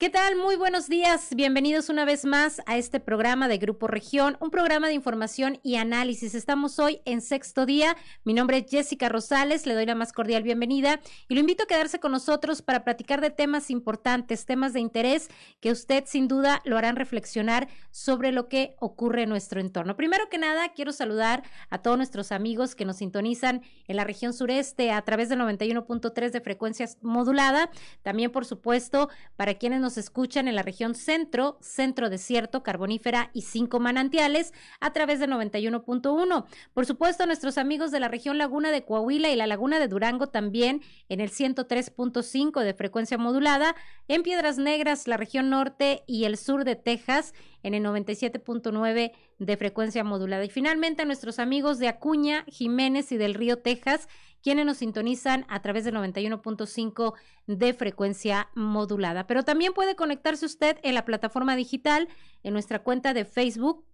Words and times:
¿Qué 0.00 0.10
tal? 0.10 0.36
Muy 0.36 0.54
buenos 0.54 0.88
días. 0.88 1.34
Bienvenidos 1.34 1.88
una 1.88 2.04
vez 2.04 2.24
más 2.24 2.62
a 2.66 2.76
este 2.76 3.00
programa 3.00 3.48
de 3.48 3.58
Grupo 3.58 3.88
Región, 3.88 4.36
un 4.38 4.52
programa 4.52 4.86
de 4.86 4.94
información 4.94 5.58
y 5.64 5.74
análisis. 5.74 6.36
Estamos 6.36 6.78
hoy 6.78 7.00
en 7.04 7.20
sexto 7.20 7.66
día. 7.66 7.96
Mi 8.22 8.32
nombre 8.32 8.58
es 8.58 8.70
Jessica 8.70 9.08
Rosales, 9.08 9.66
le 9.66 9.74
doy 9.74 9.86
la 9.86 9.96
más 9.96 10.12
cordial 10.12 10.44
bienvenida 10.44 11.00
y 11.28 11.34
lo 11.34 11.40
invito 11.40 11.64
a 11.64 11.66
quedarse 11.66 11.98
con 11.98 12.12
nosotros 12.12 12.62
para 12.62 12.84
platicar 12.84 13.20
de 13.20 13.30
temas 13.30 13.70
importantes, 13.70 14.46
temas 14.46 14.72
de 14.72 14.78
interés 14.78 15.30
que 15.58 15.72
usted 15.72 16.04
sin 16.06 16.28
duda 16.28 16.62
lo 16.64 16.78
harán 16.78 16.94
reflexionar 16.94 17.66
sobre 17.90 18.30
lo 18.30 18.48
que 18.48 18.76
ocurre 18.78 19.24
en 19.24 19.30
nuestro 19.30 19.60
entorno. 19.60 19.96
Primero 19.96 20.28
que 20.28 20.38
nada, 20.38 20.68
quiero 20.74 20.92
saludar 20.92 21.42
a 21.70 21.82
todos 21.82 21.96
nuestros 21.96 22.30
amigos 22.30 22.76
que 22.76 22.84
nos 22.84 22.98
sintonizan 22.98 23.62
en 23.88 23.96
la 23.96 24.04
región 24.04 24.32
sureste 24.32 24.92
a 24.92 25.02
través 25.02 25.28
del 25.28 25.40
91.3 25.40 26.30
de 26.30 26.40
frecuencias 26.40 26.98
modulada. 27.02 27.68
También, 28.02 28.30
por 28.30 28.44
supuesto, 28.44 29.08
para 29.34 29.54
quienes 29.54 29.80
nos 29.80 29.87
escuchan 29.96 30.48
en 30.48 30.56
la 30.56 30.62
región 30.62 30.94
centro, 30.94 31.56
centro 31.60 32.10
desierto, 32.10 32.62
carbonífera 32.62 33.30
y 33.32 33.42
cinco 33.42 33.80
manantiales 33.80 34.52
a 34.80 34.92
través 34.92 35.20
de 35.20 35.28
91.1. 35.28 36.44
Por 36.74 36.86
supuesto, 36.86 37.24
nuestros 37.26 37.56
amigos 37.56 37.90
de 37.90 38.00
la 38.00 38.08
región 38.08 38.36
Laguna 38.36 38.70
de 38.70 38.84
Coahuila 38.84 39.30
y 39.30 39.36
la 39.36 39.46
Laguna 39.46 39.78
de 39.78 39.88
Durango 39.88 40.26
también 40.26 40.82
en 41.08 41.20
el 41.20 41.30
103.5 41.30 42.62
de 42.62 42.74
frecuencia 42.74 43.16
modulada, 43.16 43.74
en 44.08 44.22
Piedras 44.22 44.58
Negras, 44.58 45.06
la 45.06 45.16
región 45.16 45.48
norte 45.48 46.02
y 46.06 46.24
el 46.24 46.36
sur 46.36 46.64
de 46.64 46.76
Texas 46.76 47.32
en 47.62 47.74
el 47.74 47.84
97.9 47.84 49.12
de 49.38 49.56
frecuencia 49.56 50.04
modulada. 50.04 50.44
Y 50.44 50.50
finalmente 50.50 51.02
a 51.02 51.04
nuestros 51.04 51.38
amigos 51.38 51.78
de 51.78 51.88
Acuña, 51.88 52.44
Jiménez 52.48 53.12
y 53.12 53.16
del 53.16 53.34
Río 53.34 53.58
Texas, 53.58 54.08
quienes 54.42 54.66
nos 54.66 54.78
sintonizan 54.78 55.44
a 55.48 55.60
través 55.62 55.84
del 55.84 55.94
91.5 55.94 57.14
de 57.46 57.74
frecuencia 57.74 58.48
modulada. 58.54 59.26
Pero 59.26 59.42
también 59.42 59.72
puede 59.72 59.96
conectarse 59.96 60.46
usted 60.46 60.78
en 60.82 60.94
la 60.94 61.04
plataforma 61.04 61.56
digital, 61.56 62.08
en 62.42 62.52
nuestra 62.52 62.82
cuenta 62.82 63.14
de 63.14 63.24
Facebook 63.24 63.84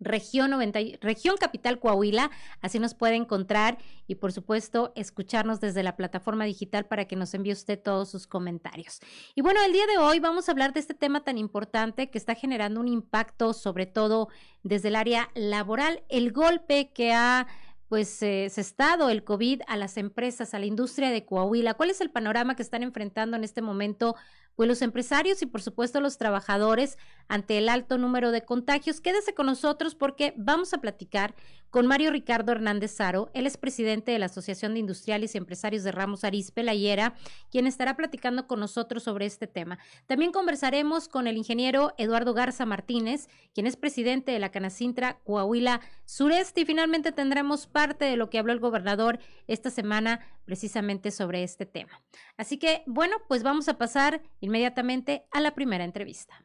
región 0.00 0.50
90, 0.50 0.80
región 1.00 1.36
capital 1.36 1.78
Coahuila, 1.78 2.30
así 2.62 2.78
nos 2.78 2.94
puede 2.94 3.16
encontrar 3.16 3.78
y 4.06 4.16
por 4.16 4.32
supuesto 4.32 4.92
escucharnos 4.96 5.60
desde 5.60 5.82
la 5.82 5.96
plataforma 5.96 6.44
digital 6.44 6.86
para 6.86 7.04
que 7.04 7.16
nos 7.16 7.34
envíe 7.34 7.52
usted 7.52 7.80
todos 7.80 8.10
sus 8.10 8.26
comentarios. 8.26 9.00
Y 9.34 9.42
bueno, 9.42 9.60
el 9.64 9.72
día 9.72 9.86
de 9.86 9.98
hoy 9.98 10.18
vamos 10.18 10.48
a 10.48 10.52
hablar 10.52 10.72
de 10.72 10.80
este 10.80 10.94
tema 10.94 11.22
tan 11.22 11.38
importante 11.38 12.10
que 12.10 12.18
está 12.18 12.34
generando 12.34 12.80
un 12.80 12.88
impacto 12.88 13.52
sobre 13.52 13.86
todo 13.86 14.28
desde 14.62 14.88
el 14.88 14.96
área 14.96 15.30
laboral, 15.34 16.02
el 16.08 16.32
golpe 16.32 16.90
que 16.92 17.12
ha 17.12 17.46
pues 17.90 18.22
eh, 18.22 18.44
estado 18.44 19.10
el 19.10 19.24
COVID 19.24 19.62
a 19.66 19.76
las 19.76 19.96
empresas, 19.96 20.54
a 20.54 20.60
la 20.60 20.66
industria 20.66 21.10
de 21.10 21.24
Coahuila. 21.24 21.74
¿Cuál 21.74 21.90
es 21.90 22.00
el 22.00 22.08
panorama 22.08 22.54
que 22.54 22.62
están 22.62 22.84
enfrentando 22.84 23.36
en 23.36 23.42
este 23.42 23.62
momento 23.62 24.14
pues 24.60 24.68
los 24.68 24.82
empresarios 24.82 25.40
y 25.40 25.46
por 25.46 25.62
supuesto 25.62 26.02
los 26.02 26.18
trabajadores 26.18 26.98
ante 27.28 27.56
el 27.56 27.70
alto 27.70 27.96
número 27.96 28.30
de 28.30 28.44
contagios. 28.44 29.00
Quédese 29.00 29.32
con 29.32 29.46
nosotros 29.46 29.94
porque 29.94 30.34
vamos 30.36 30.74
a 30.74 30.82
platicar 30.82 31.34
con 31.70 31.86
Mario 31.86 32.10
Ricardo 32.10 32.52
Hernández 32.52 32.90
Saro. 32.90 33.30
Él 33.32 33.46
es 33.46 33.56
presidente 33.56 34.12
de 34.12 34.18
la 34.18 34.26
Asociación 34.26 34.74
de 34.74 34.80
Industriales 34.80 35.34
y 35.34 35.38
Empresarios 35.38 35.84
de 35.84 35.92
Ramos 35.92 36.24
Arizpe, 36.24 36.62
La 36.62 36.74
Hiera, 36.74 37.14
quien 37.50 37.66
estará 37.66 37.96
platicando 37.96 38.46
con 38.46 38.60
nosotros 38.60 39.04
sobre 39.04 39.24
este 39.24 39.46
tema. 39.46 39.78
También 40.06 40.32
conversaremos 40.32 41.08
con 41.08 41.26
el 41.26 41.36
ingeniero 41.36 41.94
Eduardo 41.96 42.34
Garza 42.34 42.66
Martínez, 42.66 43.28
quien 43.54 43.66
es 43.66 43.76
presidente 43.76 44.32
de 44.32 44.40
la 44.40 44.50
Canacintra 44.50 45.20
Coahuila 45.24 45.80
Sureste. 46.04 46.62
Y 46.62 46.64
finalmente 46.66 47.12
tendremos 47.12 47.66
parte 47.66 48.04
de 48.04 48.16
lo 48.16 48.28
que 48.28 48.38
habló 48.38 48.52
el 48.52 48.60
gobernador 48.60 49.20
esta 49.46 49.70
semana 49.70 50.20
precisamente 50.44 51.10
sobre 51.10 51.42
este 51.42 51.66
tema. 51.66 52.02
Así 52.36 52.58
que, 52.58 52.82
bueno, 52.86 53.16
pues 53.28 53.42
vamos 53.42 53.68
a 53.68 53.78
pasar 53.78 54.22
inmediatamente 54.40 55.26
a 55.30 55.40
la 55.40 55.54
primera 55.54 55.84
entrevista. 55.84 56.44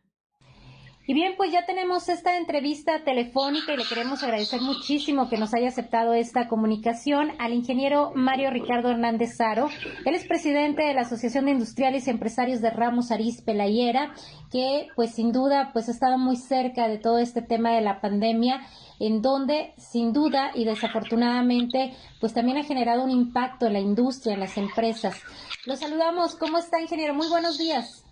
Y 1.08 1.14
bien, 1.14 1.36
pues 1.38 1.52
ya 1.52 1.68
tenemos 1.68 2.10
esta 2.10 2.36
entrevista 2.36 3.04
telefónica 3.04 3.74
y 3.74 3.78
le 3.78 3.86
queremos 3.86 4.24
agradecer 4.24 4.60
muchísimo 4.62 5.30
que 5.30 5.38
nos 5.38 5.54
haya 5.54 5.68
aceptado 5.68 6.16
esta 6.16 6.48
comunicación 6.48 7.32
al 7.38 7.54
ingeniero 7.54 8.12
Mario 8.16 8.50
Ricardo 8.50 8.90
Hernández 8.90 9.38
Saro. 9.38 9.70
Él 10.04 10.16
es 10.16 10.26
presidente 10.26 10.82
de 10.82 10.96
la 10.96 11.02
Asociación 11.02 11.46
de 11.46 11.52
Industriales 11.52 12.08
y 12.08 12.10
Empresarios 12.10 12.60
de 12.60 12.72
Ramos 12.72 13.12
Arizpe 13.12 13.44
Pelayera, 13.44 14.16
que 14.52 14.88
pues 14.96 15.14
sin 15.14 15.32
duda 15.32 15.70
pues 15.74 15.90
ha 15.90 15.92
estado 15.92 16.18
muy 16.18 16.38
cerca 16.38 16.88
de 16.88 16.98
todo 16.98 17.20
este 17.20 17.44
tema 17.44 17.72
de 17.72 17.82
la 17.82 18.02
pandemia 18.02 18.62
en 19.00 19.22
donde 19.22 19.74
sin 19.78 20.12
duda 20.12 20.52
y 20.56 20.66
desafortunadamente 20.66 21.94
pues 22.20 22.34
también 22.34 22.58
ha 22.58 22.64
generado 22.64 23.04
un 23.04 23.12
impacto 23.12 23.68
en 23.68 23.74
la 23.74 23.80
industria, 23.80 24.34
en 24.34 24.40
las 24.40 24.58
empresas. 24.58 25.22
Los 25.66 25.80
saludamos. 25.80 26.36
¿Cómo 26.36 26.58
está, 26.58 26.82
ingeniero? 26.82 27.14
Muy 27.14 27.28
buenos 27.28 27.60
días. 27.60 28.05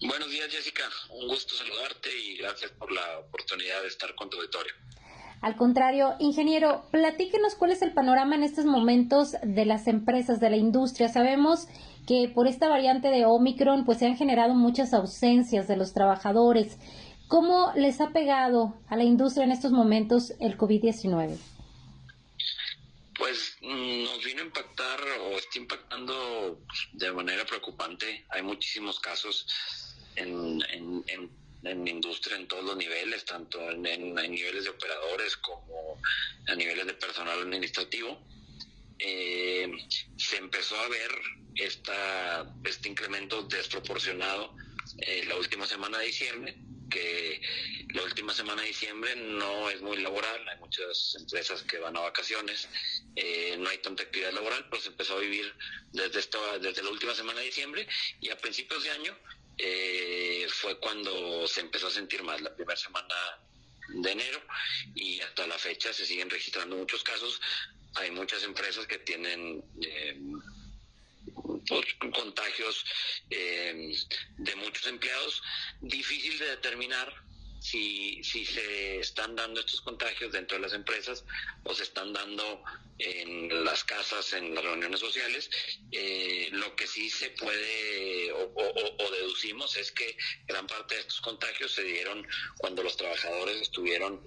Buenos 0.00 0.30
días, 0.30 0.50
Jessica. 0.50 0.84
Un 1.10 1.28
gusto 1.28 1.54
saludarte 1.54 2.10
y 2.18 2.36
gracias 2.36 2.70
por 2.72 2.92
la 2.92 3.18
oportunidad 3.18 3.82
de 3.82 3.88
estar 3.88 4.14
con 4.14 4.28
tu 4.28 4.36
auditorio. 4.38 4.72
Al 5.40 5.56
contrario, 5.56 6.14
ingeniero, 6.20 6.86
platíquenos 6.90 7.54
cuál 7.54 7.72
es 7.72 7.82
el 7.82 7.92
panorama 7.92 8.34
en 8.34 8.44
estos 8.44 8.64
momentos 8.64 9.32
de 9.42 9.66
las 9.66 9.86
empresas, 9.86 10.40
de 10.40 10.48
la 10.48 10.56
industria. 10.56 11.08
Sabemos 11.08 11.66
que 12.06 12.30
por 12.34 12.46
esta 12.46 12.68
variante 12.68 13.08
de 13.08 13.26
Omicron, 13.26 13.84
pues 13.84 13.98
se 13.98 14.06
han 14.06 14.16
generado 14.16 14.54
muchas 14.54 14.94
ausencias 14.94 15.68
de 15.68 15.76
los 15.76 15.92
trabajadores. 15.92 16.78
¿Cómo 17.28 17.72
les 17.74 18.00
ha 18.00 18.10
pegado 18.10 18.74
a 18.88 18.96
la 18.96 19.04
industria 19.04 19.44
en 19.44 19.52
estos 19.52 19.72
momentos 19.72 20.32
el 20.40 20.56
COVID-19? 20.56 21.36
Pues 23.18 23.56
mm, 23.62 24.04
nos 24.04 24.24
vino 24.24 24.33
a 24.33 24.33
impactar 24.44 25.00
o 25.20 25.38
está 25.38 25.58
impactando 25.58 26.60
de 26.92 27.12
manera 27.12 27.44
preocupante. 27.44 28.24
Hay 28.30 28.42
muchísimos 28.42 29.00
casos 29.00 29.46
en, 30.16 30.62
en, 30.70 31.04
en, 31.64 31.88
industria 31.88 32.36
en 32.36 32.46
todos 32.46 32.64
los 32.64 32.76
niveles, 32.76 33.24
tanto 33.24 33.60
en, 33.70 33.82
niveles 33.82 34.64
de 34.64 34.70
operadores 34.70 35.36
como 35.38 36.00
a 36.46 36.54
niveles 36.54 36.86
de 36.86 36.94
personal 36.94 37.40
administrativo. 37.40 38.20
Eh, 38.98 39.70
se 40.16 40.36
empezó 40.36 40.78
a 40.78 40.88
ver 40.88 41.10
esta, 41.56 42.54
este 42.64 42.88
incremento 42.88 43.42
desproporcionado 43.42 44.54
eh, 44.98 45.24
la 45.26 45.36
última 45.36 45.66
semana 45.66 45.98
de 45.98 46.06
diciembre 46.06 46.63
que 46.94 47.40
la 47.92 48.04
última 48.04 48.32
semana 48.32 48.62
de 48.62 48.68
diciembre 48.68 49.16
no 49.16 49.68
es 49.68 49.80
muy 49.82 49.96
laboral, 49.96 50.48
hay 50.48 50.58
muchas 50.58 51.16
empresas 51.18 51.62
que 51.64 51.78
van 51.78 51.96
a 51.96 52.00
vacaciones, 52.00 52.68
eh, 53.16 53.56
no 53.58 53.68
hay 53.68 53.78
tanta 53.78 54.04
actividad 54.04 54.32
laboral, 54.32 54.64
pero 54.70 54.80
se 54.80 54.90
empezó 54.90 55.16
a 55.16 55.20
vivir 55.20 55.52
desde, 55.92 56.20
esta, 56.20 56.38
desde 56.58 56.84
la 56.84 56.90
última 56.90 57.14
semana 57.14 57.40
de 57.40 57.46
diciembre 57.46 57.88
y 58.20 58.30
a 58.30 58.38
principios 58.38 58.84
de 58.84 58.90
año 58.90 59.18
eh, 59.58 60.46
fue 60.50 60.78
cuando 60.78 61.48
se 61.48 61.62
empezó 61.62 61.88
a 61.88 61.90
sentir 61.90 62.22
más, 62.22 62.40
la 62.40 62.54
primera 62.54 62.78
semana 62.78 63.14
de 63.88 64.12
enero 64.12 64.40
y 64.94 65.20
hasta 65.20 65.46
la 65.48 65.58
fecha 65.58 65.92
se 65.92 66.06
siguen 66.06 66.30
registrando 66.30 66.76
muchos 66.76 67.02
casos. 67.02 67.40
Hay 67.96 68.10
muchas 68.12 68.44
empresas 68.44 68.86
que 68.86 68.98
tienen 68.98 69.64
eh, 69.82 70.16
contagios 72.12 72.84
eh, 73.30 73.92
de 74.38 74.56
muchos 74.56 74.86
empleados. 74.86 75.42
Difícil 75.80 76.38
de 76.38 76.50
determinar 76.50 77.24
si, 77.64 78.22
si 78.22 78.44
se 78.44 79.00
están 79.00 79.34
dando 79.34 79.60
estos 79.60 79.80
contagios 79.80 80.32
dentro 80.32 80.58
de 80.58 80.62
las 80.62 80.74
empresas 80.74 81.24
o 81.62 81.74
se 81.74 81.84
están 81.84 82.12
dando 82.12 82.62
en 82.98 83.64
las 83.64 83.84
casas, 83.84 84.34
en 84.34 84.54
las 84.54 84.62
reuniones 84.62 85.00
sociales. 85.00 85.50
Eh, 85.90 86.48
lo 86.52 86.76
que 86.76 86.86
sí 86.86 87.08
se 87.08 87.30
puede 87.30 88.32
o, 88.32 89.10
deducimos 89.12 89.76
es 89.76 89.92
que 89.92 90.16
gran 90.46 90.66
parte 90.66 90.94
de 90.94 91.00
estos 91.00 91.22
contagios 91.22 91.72
se 91.72 91.84
dieron 91.84 92.26
cuando 92.58 92.82
los 92.82 92.96
trabajadores 92.98 93.62
estuvieron 93.62 94.20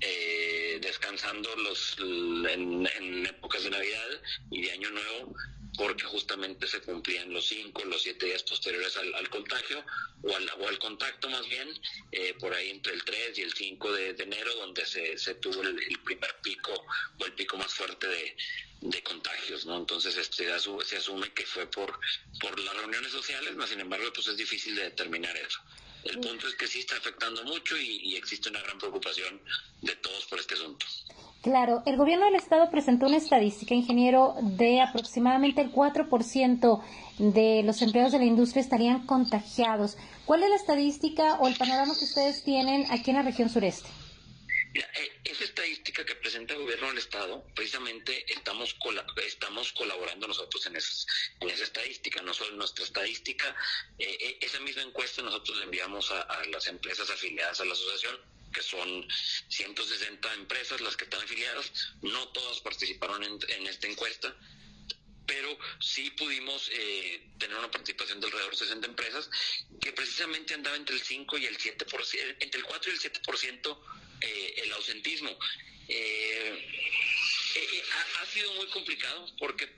eh, 0.00 0.78
descansando 0.80 1.56
los 1.56 1.96
en, 1.98 3.26
épocas 3.26 3.64
de 3.64 3.70
Navidad 3.70 4.22
y 4.50 4.62
de 4.62 4.72
Año 4.72 4.90
Nuevo 4.90 5.34
porque 5.76 6.04
justamente 6.04 6.66
se 6.66 6.80
cumplían 6.80 7.32
los 7.32 7.46
cinco, 7.46 7.84
los 7.84 8.02
siete 8.02 8.26
días 8.26 8.42
posteriores 8.42 8.96
al, 8.96 9.28
contagio 9.28 9.84
o 10.22 10.34
al, 10.34 10.50
o 10.58 10.68
al, 10.68 10.78
contacto 10.78 11.28
más 11.28 11.46
bien, 11.48 11.68
eh, 12.12 12.34
por 12.38 12.54
ahí 12.54 12.70
entre 12.70 12.94
el 12.94 13.04
3 13.04 13.38
y 13.38 13.42
el 13.42 13.52
5 13.52 13.92
de, 13.92 14.10
enero, 14.18 14.54
donde 14.56 14.86
se, 14.86 15.18
se 15.18 15.34
tuvo 15.34 15.62
el, 15.62 15.76
primer 16.04 16.34
pico 16.42 16.72
o 17.18 17.24
el 17.24 17.32
pico 17.34 17.56
más 17.56 17.72
fuerte 17.72 18.06
de, 18.08 18.36
contagios, 19.02 19.66
¿no? 19.66 19.76
Entonces 19.76 20.16
este, 20.16 20.46
se 20.84 20.96
asume 20.96 21.32
que 21.32 21.44
fue 21.44 21.66
por, 21.66 21.98
por 22.40 22.58
las 22.60 22.76
reuniones 22.76 23.12
sociales, 23.12 23.54
más 23.54 23.68
sin 23.70 23.80
embargo 23.80 24.10
pues 24.14 24.26
es 24.28 24.36
difícil 24.36 24.74
de 24.74 24.84
determinar 24.84 25.36
eso. 25.36 25.60
El 26.08 26.20
punto 26.20 26.46
es 26.46 26.54
que 26.54 26.66
sí 26.66 26.80
está 26.80 26.96
afectando 26.96 27.42
mucho 27.44 27.76
y, 27.76 28.14
existe 28.16 28.48
una 28.48 28.62
gran 28.62 28.78
preocupación 28.78 29.40
de 29.82 29.94
todos 29.96 30.24
por 30.26 30.38
este 30.38 30.54
asunto. 30.54 30.86
Claro, 31.42 31.82
el 31.86 31.96
gobierno 31.96 32.26
del 32.26 32.34
estado 32.34 32.70
presentó 32.70 33.06
una 33.06 33.18
estadística, 33.18 33.74
ingeniero, 33.74 34.34
de 34.40 34.80
aproximadamente 34.80 35.60
el 35.60 35.72
4% 35.72 36.82
de 37.18 37.62
los 37.64 37.82
empleados 37.82 38.12
de 38.12 38.18
la 38.18 38.24
industria 38.24 38.62
estarían 38.62 39.06
contagiados. 39.06 39.96
¿Cuál 40.24 40.42
es 40.42 40.50
la 40.50 40.56
estadística 40.56 41.34
o 41.40 41.46
el 41.46 41.56
panorama 41.56 41.94
que 41.96 42.04
ustedes 42.04 42.42
tienen 42.42 42.86
aquí 42.90 43.10
en 43.10 43.16
la 43.16 43.22
región 43.22 43.48
sureste? 43.48 43.88
Eh, 44.78 45.20
esa 45.24 45.44
estadística 45.44 46.04
que 46.04 46.14
presenta 46.16 46.54
el 46.54 46.60
gobierno 46.60 46.88
del 46.88 46.98
Estado, 46.98 47.44
precisamente 47.54 48.30
estamos, 48.32 48.76
estamos 49.24 49.72
colaborando 49.72 50.28
nosotros 50.28 50.66
en, 50.66 50.76
en 50.76 51.50
esa 51.50 51.64
estadística, 51.64 52.20
no 52.22 52.34
solo 52.34 52.56
nuestra 52.56 52.84
estadística, 52.84 53.54
eh, 53.98 54.18
eh, 54.20 54.38
esa 54.40 54.60
misma 54.60 54.82
encuesta 54.82 55.22
nosotros 55.22 55.56
la 55.58 55.64
enviamos 55.64 56.10
a, 56.10 56.44
las 56.50 56.66
empresas 56.66 57.08
afiliadas 57.10 57.60
a 57.60 57.64
la 57.64 57.72
asociación 57.72 58.18
que 58.52 58.62
son 58.62 59.06
160 59.48 60.34
empresas 60.34 60.80
las 60.80 60.96
que 60.96 61.04
están 61.04 61.22
afiliadas, 61.22 61.70
no 62.02 62.28
todas 62.28 62.60
participaron 62.60 63.22
en, 63.22 63.66
esta 63.66 63.86
encuesta, 63.86 64.34
pero 65.26 65.58
sí 65.80 66.10
pudimos 66.10 66.70
tener 67.38 67.56
una 67.56 67.70
participación 67.70 68.20
de 68.20 68.26
alrededor 68.26 68.52
de 68.52 68.58
60 68.58 68.86
empresas 68.86 69.28
que 69.80 69.92
precisamente 69.92 70.54
andaba 70.54 70.76
entre 70.76 70.94
el 70.94 71.02
5 71.02 71.38
y 71.38 71.46
el 71.46 71.58
7%, 71.58 72.36
entre 72.40 72.60
el 72.60 72.66
4 72.66 72.92
y 72.92 72.94
el 72.94 73.00
7% 73.00 73.78
eh, 74.20 74.54
el 74.64 74.72
ausentismo. 74.72 75.30
Eh, 75.88 76.68
eh, 77.54 77.82
ha, 78.20 78.26
sido 78.26 78.52
muy 78.54 78.66
complicado 78.68 79.26
porque 79.38 79.68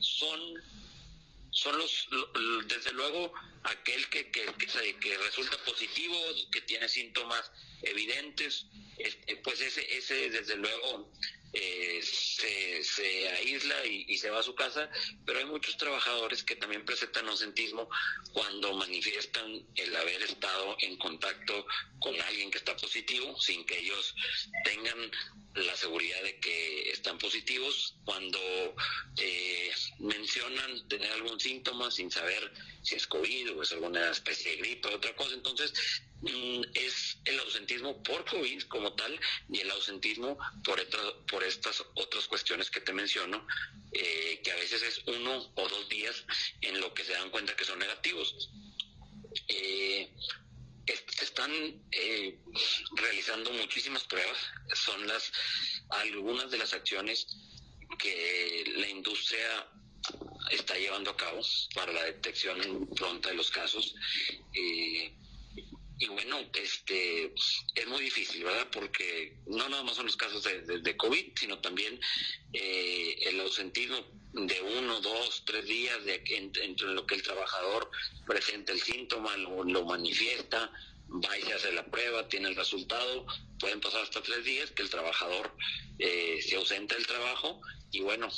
son 0.00 0.62
son 1.50 1.76
los, 1.76 2.08
desde 2.66 2.92
luego 2.92 3.32
aquel 3.64 4.08
que, 4.10 4.30
que, 4.30 4.44
que, 5.00 5.18
resulta 5.18 5.56
positivo, 5.64 6.16
que 6.52 6.60
tiene 6.60 6.88
síntomas 6.88 7.50
evidentes, 7.82 8.66
este, 8.98 9.36
pues 9.36 9.60
ese, 9.60 9.96
ese 9.96 10.30
desde 10.30 10.56
luego 10.56 11.10
eh, 11.52 12.00
se, 12.02 13.28
aísla 13.30 13.86
y, 13.86 14.16
se 14.18 14.30
va 14.30 14.40
a 14.40 14.42
su 14.42 14.54
casa, 14.54 14.90
pero 15.24 15.38
hay 15.38 15.46
muchos 15.46 15.76
trabajadores 15.76 16.42
que 16.42 16.56
también 16.56 16.84
presentan 16.84 17.28
ausentismo 17.28 17.88
cuando 18.32 18.74
manifiestan 18.74 19.66
el 19.76 19.96
haber 19.96 20.22
estado 20.22 20.76
en 20.80 20.96
contacto 20.96 21.66
con 22.00 22.20
alguien 22.22 22.50
que 22.50 22.58
está 22.58 22.76
positivo 22.76 23.38
sin 23.40 23.64
que 23.64 23.78
ellos 23.78 24.14
tengan 24.64 25.10
la 25.54 25.76
seguridad 25.76 26.22
de 26.22 26.38
que 26.40 26.90
están 26.90 27.18
positivos, 27.18 27.94
cuando 28.04 28.38
eh, 29.16 29.70
mencionan 29.98 30.88
tener 30.88 31.10
algún 31.12 31.40
síntoma 31.40 31.90
sin 31.90 32.10
saber 32.10 32.52
si 32.82 32.94
es 32.94 33.06
COVID 33.06 33.52
o 33.56 33.62
es 33.62 33.72
alguna 33.72 34.10
especie 34.10 34.52
de 34.52 34.56
gripe 34.58 34.88
o 34.88 34.96
otra 34.96 35.14
cosa. 35.16 35.34
Entonces, 35.34 35.72
mm, 36.22 36.62
es 36.74 37.18
el 37.24 37.38
ausentismo 37.40 38.02
por 38.02 38.24
COVID 38.24 38.62
como 38.64 38.94
tal 38.94 39.18
y 39.50 39.60
el 39.60 39.70
ausentismo 39.70 40.38
por, 40.64 40.80
por 41.26 41.37
estas 41.44 41.84
otras 41.94 42.26
cuestiones 42.26 42.70
que 42.70 42.80
te 42.80 42.92
menciono, 42.92 43.46
eh, 43.92 44.40
que 44.42 44.52
a 44.52 44.56
veces 44.56 44.82
es 44.82 45.02
uno 45.06 45.52
o 45.54 45.68
dos 45.68 45.88
días 45.88 46.24
en 46.60 46.80
lo 46.80 46.92
que 46.94 47.04
se 47.04 47.12
dan 47.12 47.30
cuenta 47.30 47.56
que 47.56 47.64
son 47.64 47.78
negativos. 47.78 48.50
Eh, 49.48 50.10
se 50.86 51.24
están 51.24 51.52
eh, 51.90 52.38
realizando 52.96 53.52
muchísimas 53.52 54.04
pruebas, 54.04 54.38
son 54.74 55.06
las 55.06 55.30
algunas 55.90 56.50
de 56.50 56.58
las 56.58 56.72
acciones 56.72 57.26
que 57.98 58.64
la 58.76 58.88
industria 58.88 59.68
está 60.50 60.76
llevando 60.76 61.10
a 61.10 61.16
cabo 61.16 61.40
para 61.74 61.92
la 61.92 62.04
detección 62.04 62.88
pronta 62.94 63.30
de 63.30 63.34
los 63.34 63.50
casos. 63.50 63.94
Eh, 64.54 65.12
y 65.98 66.06
bueno, 66.06 66.38
este 66.54 67.34
es 67.74 67.86
muy 67.88 68.00
difícil, 68.00 68.44
¿verdad? 68.44 68.68
Porque 68.72 69.36
no 69.46 69.68
nada 69.68 69.82
más 69.82 69.96
son 69.96 70.06
los 70.06 70.16
casos 70.16 70.44
de, 70.44 70.96
COVID, 70.96 71.32
sino 71.36 71.58
también 71.60 72.00
eh, 72.52 73.18
el 73.22 73.40
ausentismo 73.40 73.96
de 74.32 74.60
uno, 74.78 75.00
dos, 75.00 75.42
tres 75.44 75.66
días 75.66 76.04
de 76.04 76.22
entre 76.26 76.88
lo 76.88 77.06
que 77.06 77.16
el 77.16 77.22
trabajador 77.22 77.90
presenta 78.26 78.72
el 78.72 78.80
síntoma, 78.80 79.36
lo, 79.38 79.64
lo 79.64 79.84
manifiesta, 79.84 80.70
va 81.10 81.38
y 81.38 81.42
se 81.42 81.54
hace 81.54 81.72
la 81.72 81.84
prueba, 81.86 82.28
tiene 82.28 82.48
el 82.48 82.56
resultado, 82.56 83.26
pueden 83.58 83.80
pasar 83.80 84.02
hasta 84.02 84.22
tres 84.22 84.44
días 84.44 84.70
que 84.70 84.82
el 84.82 84.90
trabajador 84.90 85.52
eh, 85.98 86.38
se 86.42 86.56
ausenta 86.56 86.94
del 86.94 87.06
trabajo 87.06 87.60
y 87.90 88.00
bueno, 88.00 88.28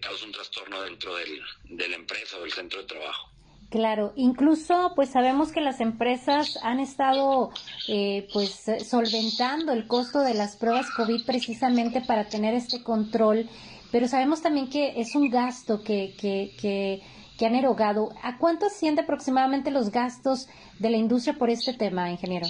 causa 0.00 0.24
un 0.24 0.32
trastorno 0.32 0.82
dentro 0.82 1.14
del, 1.14 1.40
de 1.64 1.88
la 1.88 1.96
empresa 1.96 2.38
o 2.38 2.42
del 2.42 2.52
centro 2.52 2.80
de 2.80 2.86
trabajo. 2.86 3.35
Claro, 3.70 4.12
incluso 4.14 4.92
pues 4.94 5.10
sabemos 5.10 5.50
que 5.50 5.60
las 5.60 5.80
empresas 5.80 6.56
han 6.62 6.78
estado 6.78 7.50
eh, 7.88 8.28
pues 8.32 8.64
solventando 8.88 9.72
el 9.72 9.88
costo 9.88 10.20
de 10.20 10.34
las 10.34 10.56
pruebas 10.56 10.86
COVID 10.96 11.24
precisamente 11.24 12.00
para 12.00 12.28
tener 12.28 12.54
este 12.54 12.84
control, 12.84 13.48
pero 13.90 14.06
sabemos 14.06 14.40
también 14.40 14.70
que 14.70 15.00
es 15.00 15.16
un 15.16 15.30
gasto 15.30 15.82
que, 15.82 16.14
que, 16.16 16.54
que, 16.60 17.46
han 17.46 17.56
erogado. 17.56 18.10
¿A 18.22 18.38
cuánto 18.38 18.66
asciende 18.66 19.02
aproximadamente 19.02 19.70
los 19.70 19.90
gastos 19.90 20.48
de 20.78 20.90
la 20.90 20.96
industria 20.96 21.34
por 21.34 21.50
este 21.50 21.72
tema, 21.72 22.10
ingeniero? 22.10 22.46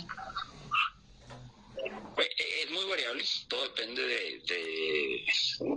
Pues, 2.15 2.29
es 2.39 2.71
muy 2.71 2.85
variable, 2.89 3.25
todo 3.49 3.63
depende 3.65 4.03
de, 4.03 4.43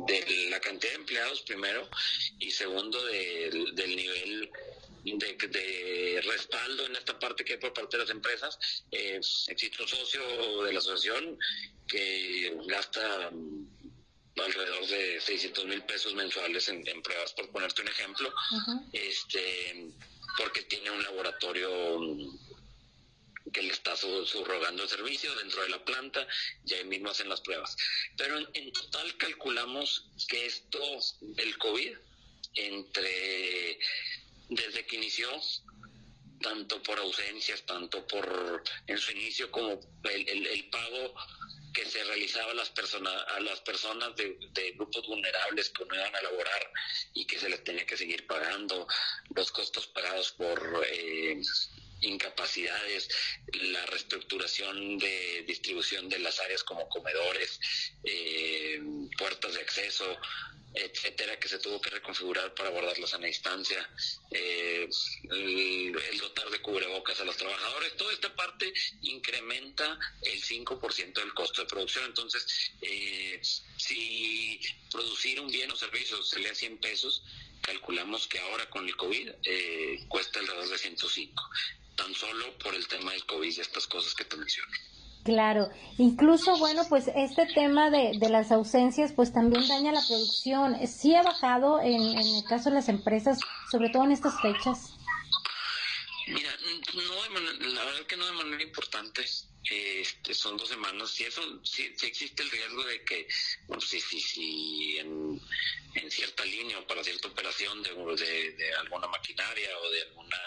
de, 0.07 0.49
la 0.49 0.59
cantidad 0.59 0.91
de 0.93 0.99
empleados 0.99 1.41
primero 1.41 1.87
y 2.39 2.49
segundo 2.49 2.97
del, 3.05 3.75
nivel 3.75 4.49
de, 5.03 6.21
respaldo 6.23 6.85
en 6.85 6.95
esta 6.95 7.17
parte 7.17 7.43
que 7.43 7.53
hay 7.53 7.59
por 7.59 7.73
parte 7.73 7.97
de 7.97 8.03
las 8.03 8.11
empresas. 8.11 8.57
Eh, 8.91 9.19
existe 9.47 9.81
un 9.81 9.87
socio 9.87 10.63
de 10.63 10.73
la 10.73 10.79
asociación 10.79 11.37
que 11.87 12.55
gasta 12.67 13.31
alrededor 14.37 14.87
de 14.87 15.19
600 15.19 15.65
mil 15.65 15.83
pesos 15.83 16.13
mensuales 16.13 16.69
en, 16.69 16.83
pruebas, 17.01 17.33
por 17.33 17.49
ponerte 17.51 17.81
un 17.81 17.89
ejemplo, 17.89 18.33
este 18.93 19.91
porque 20.37 20.61
tiene 20.63 20.91
un 20.91 21.03
laboratorio 21.03 22.15
que 23.51 23.63
le 23.63 23.71
está 23.71 23.95
subrogando 23.97 24.83
el 24.83 24.89
servicio 24.89 25.33
dentro 25.35 25.63
de 25.63 25.69
la 25.69 25.83
planta 25.83 26.25
y 26.65 26.73
ahí 26.75 26.85
mismo 26.85 27.09
hacen 27.09 27.29
las 27.29 27.41
pruebas. 27.41 27.75
Pero 28.15 28.37
en, 28.53 28.71
total 28.71 29.17
calculamos 29.17 30.05
que 30.27 30.45
esto, 30.45 30.79
el 31.37 31.57
COVID, 31.57 31.97
entre 32.55 33.79
desde 34.49 34.85
que 34.85 34.97
inició, 34.97 35.29
tanto 36.41 36.81
por 36.83 36.99
ausencias, 36.99 37.65
tanto 37.65 38.05
por 38.07 38.63
en 38.87 38.97
su 38.97 39.11
inicio 39.11 39.51
como 39.51 39.79
el, 40.03 40.69
pago 40.69 41.13
que 41.73 41.85
se 41.85 42.03
realizaba 42.03 42.51
a 42.51 42.55
las 42.55 42.69
personas 42.69 43.13
a 43.27 43.39
las 43.41 43.59
personas 43.61 44.15
de, 44.15 44.71
grupos 44.75 45.05
vulnerables 45.07 45.69
que 45.69 45.85
no 45.85 45.95
iban 45.95 46.15
a 46.15 46.21
laborar 46.21 46.71
y 47.13 47.25
que 47.25 47.39
se 47.39 47.49
les 47.49 47.63
tenía 47.63 47.85
que 47.85 47.97
seguir 47.97 48.25
pagando 48.25 48.87
los 49.35 49.51
costos 49.51 49.87
pagados 49.87 50.31
por 50.31 50.83
eh, 50.87 51.39
incapacidades, 52.01 53.09
la 53.53 53.85
reestructuración 53.87 54.97
de 54.97 55.43
distribución 55.47 56.07
de 56.09 56.19
las 56.19 56.39
áreas 56.39 56.63
como 56.63 56.87
comedores, 56.87 57.59
eh, 58.03 58.81
puertas 59.17 59.53
de 59.55 59.61
acceso, 59.61 60.17
etcétera, 60.73 61.39
que 61.39 61.47
se 61.47 61.59
tuvo 61.59 61.81
que 61.81 61.89
reconfigurar 61.89 62.53
para 62.53 62.69
abordar 62.69 62.97
la 62.97 63.27
distancia, 63.27 63.89
eh, 64.31 64.87
el, 65.31 66.17
dotar 66.19 66.49
de 66.49 66.59
cubrebocas 66.59 67.19
a 67.21 67.25
los 67.25 67.37
trabajadores, 67.37 67.95
toda 67.95 68.13
esta 68.13 68.35
parte 68.35 68.71
incrementa 69.01 69.97
el 70.21 70.41
5% 70.41 71.13
del 71.13 71.33
costo 71.33 71.61
de 71.61 71.67
producción. 71.67 72.05
Entonces, 72.05 72.71
eh, 72.81 73.39
si 73.77 74.59
producir 74.91 75.39
un 75.39 75.49
bien 75.49 75.71
o 75.71 75.75
servicio 75.75 76.21
se 76.23 76.39
le 76.39 76.49
da 76.49 76.55
100 76.55 76.77
pesos, 76.79 77.23
calculamos 77.61 78.27
que 78.27 78.39
ahora 78.39 78.69
con 78.69 78.87
el 78.87 78.95
COVID 78.95 79.29
eh, 79.43 80.05
cuesta 80.07 80.39
alrededor 80.39 80.69
de 80.69 80.77
105 80.77 81.49
tan 81.99 82.15
solo 82.15 82.57
por 82.59 82.73
el 82.75 82.87
tema 82.87 83.11
del 83.11 83.25
COVID 83.25 83.57
y 83.57 83.59
estas 83.59 83.85
cosas 83.85 84.13
que 84.13 84.23
te 84.23 84.37
menciono. 84.37 84.71
Claro, 85.29 85.69
incluso, 85.99 86.57
bueno, 86.57 86.81
pues 86.89 87.07
este 87.15 87.45
tema 87.45 87.91
de, 87.91 88.17
de 88.17 88.29
las 88.29 88.51
ausencias, 88.51 89.13
pues 89.13 89.31
también 89.31 89.67
daña 89.67 89.91
la 89.91 90.01
producción. 90.01 90.75
¿Sí 90.87 91.13
ha 91.13 91.21
bajado 91.21 91.79
en, 91.81 92.01
en 92.01 92.35
el 92.35 92.43
caso 92.45 92.71
de 92.71 92.75
las 92.77 92.89
empresas, 92.89 93.37
sobre 93.71 93.89
todo 93.89 94.05
en 94.05 94.11
estas 94.11 94.33
fechas? 94.41 94.95
Mira, 96.25 96.49
no 96.95 97.73
la 97.75 97.85
verdad 97.85 98.07
que 98.07 98.17
no 98.17 98.25
de 98.25 98.31
manera 98.31 98.63
importante. 98.63 99.23
Este, 99.69 100.33
son 100.33 100.57
dos 100.57 100.67
semanas. 100.67 101.11
Si 101.11 101.25
eso, 101.25 101.43
si, 101.63 101.83
existe 101.83 102.41
el 102.41 102.49
riesgo 102.49 102.83
de 102.85 103.03
que, 103.03 103.27
bueno, 103.67 103.81
si, 103.81 104.01
si, 104.01 104.19
si 104.19 104.97
en, 104.97 105.39
cierta 106.09 106.43
línea 106.43 106.79
o 106.79 106.87
para 106.87 107.03
cierta 107.03 107.27
operación 107.27 107.83
de, 107.83 107.91
de, 107.93 108.51
de 108.53 108.73
alguna 108.77 109.07
maquinaria 109.07 109.69
o 109.77 109.91
de 109.91 110.01
alguna 110.01 110.37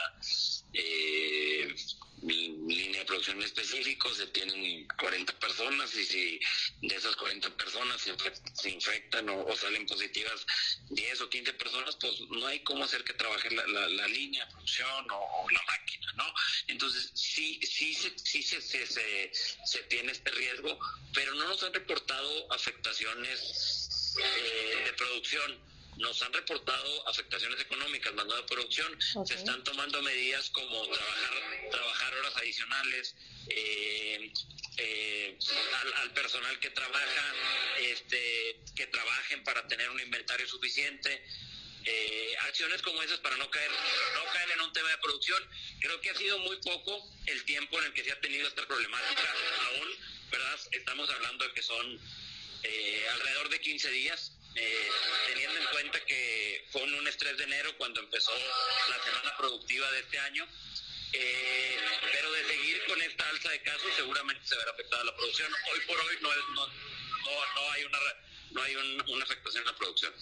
eh, 0.75 1.75
línea 2.23 3.01
de 3.01 3.05
producción 3.05 3.43
específico, 3.43 4.13
se 4.15 4.27
tienen 4.29 4.87
40 4.99 5.33
personas 5.41 5.95
y 5.97 6.05
si 6.05 6.41
de 6.83 6.95
esas 6.95 7.17
40 7.17 7.51
personas 7.57 8.01
se, 8.01 8.71
infectan 8.71 9.29
o, 9.29 9.57
salen 9.57 9.87
positivas 9.87 10.47
10 10.91 11.21
o 11.23 11.29
15 11.29 11.53
personas, 11.55 11.97
pues 11.97 12.21
no 12.31 12.47
hay 12.47 12.61
cómo 12.61 12.85
hacer 12.85 13.03
que 13.05 13.15
trabaje 13.15 13.51
la, 13.51 13.67
la, 13.67 14.07
línea 14.09 14.45
de 14.45 14.53
producción 14.53 15.07
o, 15.11 15.51
la 15.51 15.63
máquina, 15.67 16.13
¿no? 16.17 16.35
Entonces 16.69 17.11
sí, 17.15 17.59
sí, 17.63 17.95
sí, 17.95 18.43
se, 18.43 18.61
se, 18.61 18.87
se, 18.87 19.33
se 19.65 19.79
tiene 19.85 20.13
este 20.13 20.31
riesgo, 20.31 20.79
pero 21.13 21.35
no 21.35 21.49
nos 21.49 21.63
han 21.65 21.75
reportado 21.75 22.53
afectaciones 22.53 24.15
eh, 24.19 24.85
de 24.85 24.93
producción 24.93 25.72
nos 26.03 26.21
han 26.23 26.33
reportado 26.33 27.09
afectaciones 27.09 27.61
económicas, 27.61 28.13
mandado 28.15 28.43
de 28.43 28.49
producción, 28.49 28.99
se 29.25 29.35
están 29.35 29.63
tomando 29.65 30.03
medidas 30.03 30.51
como 30.51 30.87
trabajar, 30.89 31.71
trabajar 31.71 32.15
horas 32.15 32.37
adicionales, 32.37 33.15
eh, 33.49 34.33
eh, 34.79 35.39
al, 35.97 36.13
personal 36.13 36.59
que 36.59 36.71
trabaja, 36.71 37.35
este, 37.81 38.61
que 38.75 38.87
trabajen 38.89 39.45
para 39.45 39.67
tener 39.69 39.89
un 39.91 40.01
inventario 40.01 40.47
suficiente. 40.47 41.25
Eh, 41.85 42.37
acciones 42.47 42.81
como 42.83 43.03
esas 43.03 43.19
para 43.21 43.37
no 43.37 43.51
caer, 43.51 43.71
no 44.15 44.33
caer 44.33 44.51
en 44.53 44.61
un 44.61 44.73
tema 44.73 44.89
de 44.89 44.99
producción. 44.99 45.43
Creo 45.81 46.01
que 46.01 46.11
ha 46.11 46.15
sido 46.15 46.39
muy 46.41 46.57
poco 46.59 47.11
el 47.27 47.45
tiempo 47.45 47.79
en 47.81 47.87
el 47.87 47.93
que 47.93 48.05
se 48.05 48.13
ha 48.13 48.21
tenido 48.21 48.47
esta 48.47 48.67
problemática. 48.67 49.35
Aún, 49.67 49.89
¿verdad? 50.31 50.61
Estamos 50.73 51.11
hablando 51.11 51.45
de 51.45 51.53
que 51.55 51.63
son 51.63 52.01
eh, 52.63 53.07
alrededor 53.15 53.49
de 53.49 53.61
15 53.61 53.91
días. 53.91 54.33
Teniendo 54.55 55.59
en 55.59 55.67
cuenta 55.73 56.01
que 56.05 56.67
fue 56.71 56.83
un 56.83 57.07
estrés 57.09 57.37
de 57.39 57.45
enero 57.45 57.77
cuando 57.79 58.01
empezó 58.01 58.33
la 58.89 59.03
semana 59.03 59.37
productiva 59.37 59.91
de 59.93 60.01
este 60.01 60.19
año, 60.19 60.47
eh, 61.13 61.77
pero 62.13 62.33
de 62.33 62.45
seguir 62.45 62.81
con 62.87 63.01
esta 63.03 63.29
alza 63.29 63.51
de 63.51 63.63
casos 63.63 63.91
seguramente 63.97 64.47
se 64.47 64.57
verá 64.57 64.71
afectada 64.71 65.05
la 65.05 65.15
producción. 65.17 65.53
Hoy 65.73 65.81
por 65.87 65.99
hoy 65.99 66.17
no, 66.21 66.29
no, 66.55 66.67
no, 66.67 67.71
hay, 67.73 67.85
una, 67.85 67.99
no 68.53 68.63
hay 68.63 68.77
una 68.77 69.25
afectación 69.25 69.63
en 69.63 69.67
la 69.67 69.77
producción. 69.77 70.13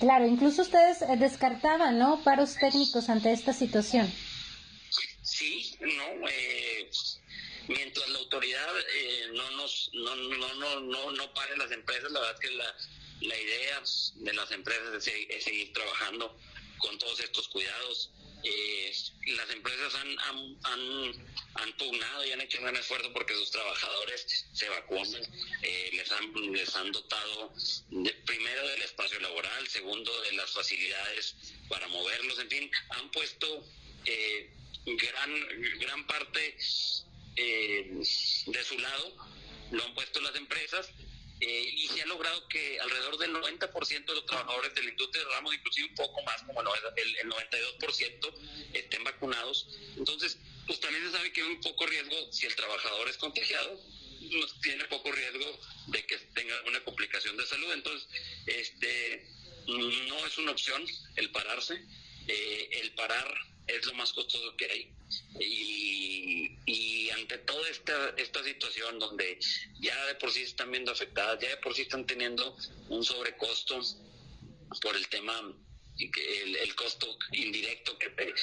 Claro, 0.00 0.26
incluso 0.26 0.62
ustedes 0.62 1.02
eh, 1.02 1.16
descartaban, 1.18 1.98
¿no? 1.98 2.22
Paros 2.22 2.54
técnicos 2.54 3.08
ante 3.08 3.32
esta 3.32 3.52
situación. 3.52 4.12
Sí, 5.22 5.76
no. 5.80 6.28
Eh, 6.28 6.90
mientras 7.68 8.08
la 8.08 8.18
autoridad 8.18 8.78
eh, 8.94 9.28
no 9.32 9.50
nos 9.52 9.90
no, 9.92 10.16
no, 10.16 10.54
no, 10.54 10.80
no, 10.80 11.10
no 11.12 11.34
pare 11.34 11.56
las 11.56 11.70
empresas, 11.70 12.10
la 12.10 12.20
verdad 12.20 12.42
es 12.42 12.48
que 12.48 12.56
la, 12.56 12.76
la 13.20 13.36
idea 13.36 13.82
de 14.14 14.32
las 14.32 14.50
empresas 14.52 15.06
es 15.06 15.44
seguir 15.44 15.72
trabajando 15.72 16.36
con 16.78 16.98
todos 16.98 17.20
estos 17.20 17.48
cuidados. 17.48 18.10
Eh, 18.44 18.92
las 19.34 19.50
empresas 19.50 19.94
han, 19.96 20.16
han, 20.20 21.28
han, 21.54 21.72
pugnado 21.76 22.24
y 22.24 22.30
han 22.30 22.40
hecho 22.40 22.58
un 22.58 22.64
gran 22.64 22.76
esfuerzo 22.76 23.12
porque 23.12 23.34
sus 23.34 23.50
trabajadores 23.50 24.46
se 24.52 24.68
vacunen, 24.68 25.22
eh, 25.62 25.90
les, 25.92 26.12
han, 26.12 26.52
les 26.52 26.76
han 26.76 26.92
dotado 26.92 27.52
primero 28.26 28.68
del 28.68 28.82
espacio 28.82 29.18
laboral, 29.18 29.66
segundo 29.66 30.20
de 30.22 30.32
las 30.34 30.52
facilidades 30.52 31.34
para 31.68 31.88
moverlos, 31.88 32.38
en 32.38 32.48
fin, 32.48 32.70
han 32.90 33.10
puesto 33.10 33.64
eh, 34.04 34.50
gran, 34.86 35.78
gran 35.80 36.06
parte 36.06 36.56
eh, 37.36 37.90
de 38.46 38.64
su 38.64 38.78
lado, 38.78 39.16
lo 39.72 39.84
han 39.84 39.94
puesto 39.94 40.20
las 40.20 40.34
empresas 40.36 40.90
eh, 41.40 41.70
y 41.74 41.88
se 41.88 42.02
ha 42.02 42.06
logrado 42.06 42.46
que 42.48 42.80
alrededor 42.80 43.18
del 43.18 43.32
90% 43.34 44.06
de 44.06 44.14
los 44.14 44.26
trabajadores 44.26 44.74
de 44.74 44.82
la 44.82 44.90
industria 44.90 45.24
de 45.24 45.30
ramos, 45.30 45.54
inclusive 45.54 45.88
un 45.88 45.94
poco 45.94 46.22
más, 46.24 46.42
como 46.42 46.60
el, 46.60 47.16
el 47.16 47.28
92%, 47.28 48.34
estén 48.74 49.04
vacunados. 49.04 49.68
Entonces, 49.96 50.38
pues 50.66 50.80
también 50.80 51.04
se 51.04 51.12
sabe 51.12 51.32
que 51.32 51.42
hay 51.42 51.48
un 51.48 51.60
poco 51.60 51.86
riesgo, 51.86 52.32
si 52.32 52.46
el 52.46 52.54
trabajador 52.54 53.08
es 53.08 53.16
contagiado, 53.16 53.80
tiene 54.62 54.84
poco 54.84 55.12
riesgo 55.12 55.60
de 55.86 56.04
que 56.06 56.18
tenga 56.34 56.54
una 56.66 56.80
complicación 56.84 57.36
de 57.36 57.46
salud. 57.46 57.72
Entonces, 57.72 58.08
este 58.46 59.26
no 59.66 60.26
es 60.26 60.38
una 60.38 60.52
opción 60.52 60.84
el 61.16 61.30
pararse. 61.30 61.82
Eh, 62.26 62.68
el 62.82 62.92
parar 62.92 63.26
es 63.68 63.86
lo 63.86 63.94
más 63.94 64.12
costoso 64.12 64.56
que 64.56 64.64
hay. 64.64 64.92
Y, 65.40 67.10
ante 67.10 67.38
toda 67.38 67.68
esta, 67.68 68.10
esta 68.16 68.44
situación 68.44 68.98
donde 68.98 69.38
ya 69.80 70.06
de 70.06 70.14
por 70.16 70.30
sí 70.30 70.40
se 70.40 70.46
están 70.46 70.70
viendo 70.70 70.92
afectadas, 70.92 71.38
ya 71.40 71.48
de 71.48 71.56
por 71.56 71.74
sí 71.74 71.82
están 71.82 72.06
teniendo 72.06 72.56
un 72.88 73.04
sobrecosto 73.04 73.80
por 74.80 74.94
el 74.94 75.08
tema, 75.08 75.52
el, 75.98 76.74
costo 76.76 77.18
indirecto 77.32 77.98
que 77.98 78.10
te, 78.10 78.34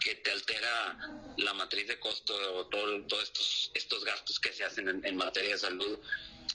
que 0.00 0.14
te 0.16 0.30
altera 0.30 0.98
la 1.36 1.52
matriz 1.54 1.88
de 1.88 1.98
costo, 1.98 2.34
o 2.54 2.66
todos 2.68 3.06
todo 3.08 3.20
estos, 3.20 3.70
estos 3.74 4.04
gastos 4.04 4.38
que 4.40 4.52
se 4.52 4.64
hacen 4.64 5.04
en, 5.04 5.16
materia 5.16 5.50
de 5.50 5.58
salud, 5.58 5.98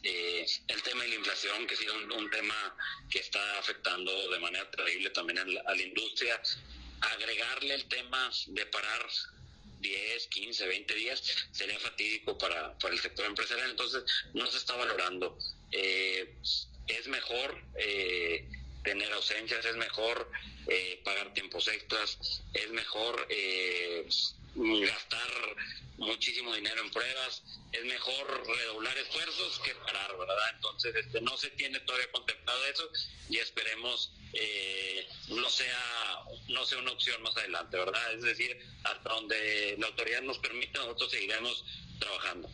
eh, 0.04 0.46
el 0.68 0.82
tema 0.82 1.04
de 1.04 1.10
la 1.10 1.16
inflación, 1.16 1.68
que 1.68 1.76
ha 1.76 1.78
sido 1.78 1.94
un, 1.96 2.30
tema 2.32 2.76
que 3.10 3.20
está 3.20 3.60
afectando 3.60 4.32
de 4.32 4.40
manera 4.40 4.70
terrible 4.72 5.10
también 5.12 5.40
a 5.40 5.76
la 5.76 5.82
industria, 5.82 6.42
agregarle 7.02 7.76
el 7.76 7.88
tema 7.88 8.32
de 8.48 8.66
parar 8.68 9.08
10, 9.80 10.28
15, 10.28 10.68
20 10.68 10.96
días 10.96 11.24
sería 11.52 11.80
fatídico 11.80 12.38
para, 12.38 12.76
el 12.90 13.00
sector 13.00 13.26
empresarial, 13.26 13.70
entonces 13.72 14.04
no 14.34 14.48
se 14.48 14.58
está 14.58 14.76
valorando. 14.76 15.38
Eh, 15.72 16.34
es 16.88 17.08
mejor 17.08 17.62
eh, 17.78 18.48
tener 18.84 19.12
ausencias, 19.12 19.66
es 19.66 19.76
mejor 19.76 20.32
eh, 20.68 21.02
pagar 21.04 21.34
tiempos 21.34 21.68
extras, 21.68 22.42
es 22.54 22.70
mejor 22.72 23.28
gastar 24.58 25.30
muchísimo 25.98 26.54
dinero 26.54 26.82
en 26.84 26.92
pruebas, 26.92 27.44
es 27.72 27.86
mejor 27.86 28.48
redoblar 28.48 28.98
esfuerzos 28.98 29.60
que 29.60 29.74
parar, 29.76 30.18
¿verdad? 30.18 30.50
Entonces, 30.56 30.96
este, 30.96 31.22
no 31.22 31.36
se 31.38 31.50
tiene 31.52 31.80
todavía 31.82 32.12
contemplado 32.12 32.66
eso 32.66 32.90
y 33.30 33.38
esperemos 33.38 34.12
eh, 34.34 35.08
no 35.30 35.50
sea 35.50 36.24
no 36.50 36.66
sea 36.66 36.80
una 36.80 36.92
opción 36.92 37.22
más 37.24 37.36
adelante, 37.38 37.78
¿verdad? 37.78 38.14
Es 38.14 38.24
decir, 38.24 38.58
hasta 38.84 39.10
donde 39.10 39.76
la 39.80 39.88
autoridad 39.88 40.22
nos 40.22 40.38
permita, 40.40 40.80
nosotros 40.80 41.12
seguiremos 41.12 41.66
trabajando. 42.00 42.50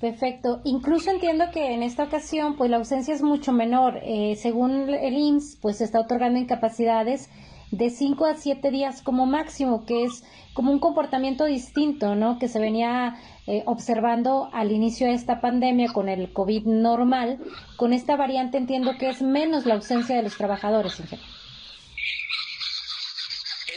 Perfecto. 0.00 0.60
Incluso 0.64 1.10
entiendo 1.10 1.46
que 1.52 1.72
en 1.72 1.82
esta 1.82 2.04
ocasión, 2.04 2.56
pues 2.56 2.70
la 2.70 2.76
ausencia 2.76 3.14
es 3.14 3.22
mucho 3.22 3.52
menor. 3.52 3.98
Eh, 4.04 4.36
según 4.40 4.88
el 4.90 5.14
IMSS, 5.14 5.58
pues 5.60 5.78
se 5.78 5.84
está 5.84 6.00
otorgando 6.00 6.38
incapacidades 6.38 7.28
de 7.70 7.90
5 7.90 8.26
a 8.26 8.34
7 8.34 8.70
días 8.70 9.02
como 9.02 9.26
máximo, 9.26 9.84
que 9.84 10.04
es 10.04 10.24
como 10.54 10.72
un 10.72 10.78
comportamiento 10.78 11.44
distinto, 11.44 12.14
¿no? 12.14 12.38
Que 12.38 12.48
se 12.48 12.58
venía 12.58 13.20
eh, 13.46 13.62
observando 13.66 14.50
al 14.52 14.72
inicio 14.72 15.06
de 15.06 15.14
esta 15.14 15.40
pandemia 15.40 15.92
con 15.92 16.08
el 16.08 16.32
COVID 16.32 16.64
normal. 16.64 17.38
Con 17.76 17.92
esta 17.92 18.16
variante 18.16 18.58
entiendo 18.58 18.96
que 18.98 19.08
es 19.08 19.22
menos 19.22 19.66
la 19.66 19.74
ausencia 19.74 20.16
de 20.16 20.22
los 20.22 20.36
trabajadores, 20.36 20.98
Es 20.98 21.04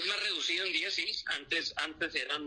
más 0.07 0.23
reducido 0.23 0.65
en 0.65 0.73
días, 0.73 0.93
sí. 0.93 1.05
Antes, 1.37 1.73
antes 1.77 2.15
eran 2.15 2.43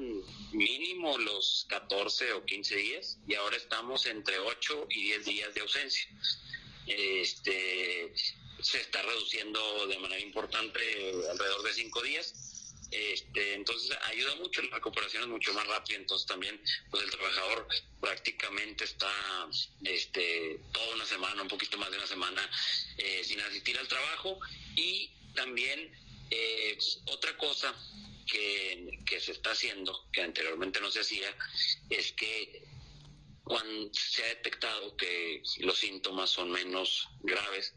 mínimo 0.52 1.16
los 1.18 1.66
14 1.68 2.32
o 2.32 2.44
15 2.44 2.76
días 2.76 3.18
y 3.28 3.34
ahora 3.34 3.56
estamos 3.56 4.06
entre 4.06 4.38
8 4.38 4.86
y 4.90 5.02
10 5.04 5.24
días 5.24 5.54
de 5.54 5.60
ausencia. 5.60 6.08
Este, 6.86 8.12
se 8.60 8.80
está 8.80 9.02
reduciendo 9.02 9.86
de 9.86 9.98
manera 9.98 10.20
importante 10.20 10.80
alrededor 11.30 11.62
de 11.62 11.74
cinco 11.74 12.02
días. 12.02 12.34
Este, 12.90 13.54
entonces 13.54 13.96
ayuda 14.04 14.36
mucho, 14.36 14.62
la 14.62 14.76
recuperación 14.76 15.24
es 15.24 15.28
mucho 15.28 15.52
más 15.52 15.66
rápida, 15.66 15.96
entonces 15.96 16.28
también 16.28 16.60
pues 16.90 17.02
el 17.02 17.10
trabajador 17.10 17.66
prácticamente 18.00 18.84
está 18.84 19.10
este, 19.82 20.60
toda 20.72 20.94
una 20.94 21.06
semana, 21.06 21.42
un 21.42 21.48
poquito 21.48 21.76
más 21.76 21.90
de 21.90 21.96
una 21.96 22.06
semana 22.06 22.48
eh, 22.98 23.22
sin 23.24 23.40
asistir 23.40 23.76
al 23.78 23.88
trabajo 23.88 24.38
y 24.76 25.10
también 25.34 25.92
eh, 26.30 26.78
otra 27.06 27.36
cosa 27.36 27.74
que, 28.26 29.00
que 29.04 29.18
se 29.18 29.32
está 29.32 29.50
haciendo, 29.50 30.08
que 30.12 30.22
anteriormente 30.22 30.80
no 30.80 30.90
se 30.90 31.00
hacía, 31.00 31.36
es 31.90 32.12
que 32.12 32.64
cuando 33.44 33.90
se 33.92 34.24
ha 34.24 34.28
detectado 34.28 34.96
que 34.96 35.42
los 35.58 35.78
síntomas 35.78 36.30
son 36.30 36.50
menos 36.50 37.08
graves, 37.20 37.74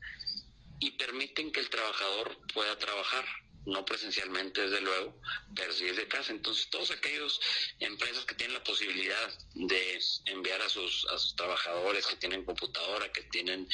y 0.79 0.91
permiten 0.91 1.51
que 1.51 1.59
el 1.59 1.69
trabajador 1.69 2.37
pueda 2.53 2.77
trabajar, 2.77 3.25
no 3.65 3.83
presencialmente 3.83 4.61
desde 4.61 4.81
luego, 4.81 5.19
pero 5.55 5.73
sí 5.73 5.85
desde 5.85 6.07
casa. 6.07 6.31
Entonces 6.31 6.69
todos 6.69 6.91
aquellos 6.91 7.39
empresas 7.79 8.25
que 8.25 8.35
tienen 8.35 8.53
la 8.55 8.63
posibilidad 8.63 9.33
de 9.55 9.99
enviar 10.25 10.61
a 10.61 10.69
sus, 10.69 11.05
a 11.11 11.17
sus 11.17 11.35
trabajadores 11.35 12.05
que 12.05 12.15
tienen 12.15 12.45
computadora, 12.45 13.11
que 13.11 13.23
tienen 13.23 13.67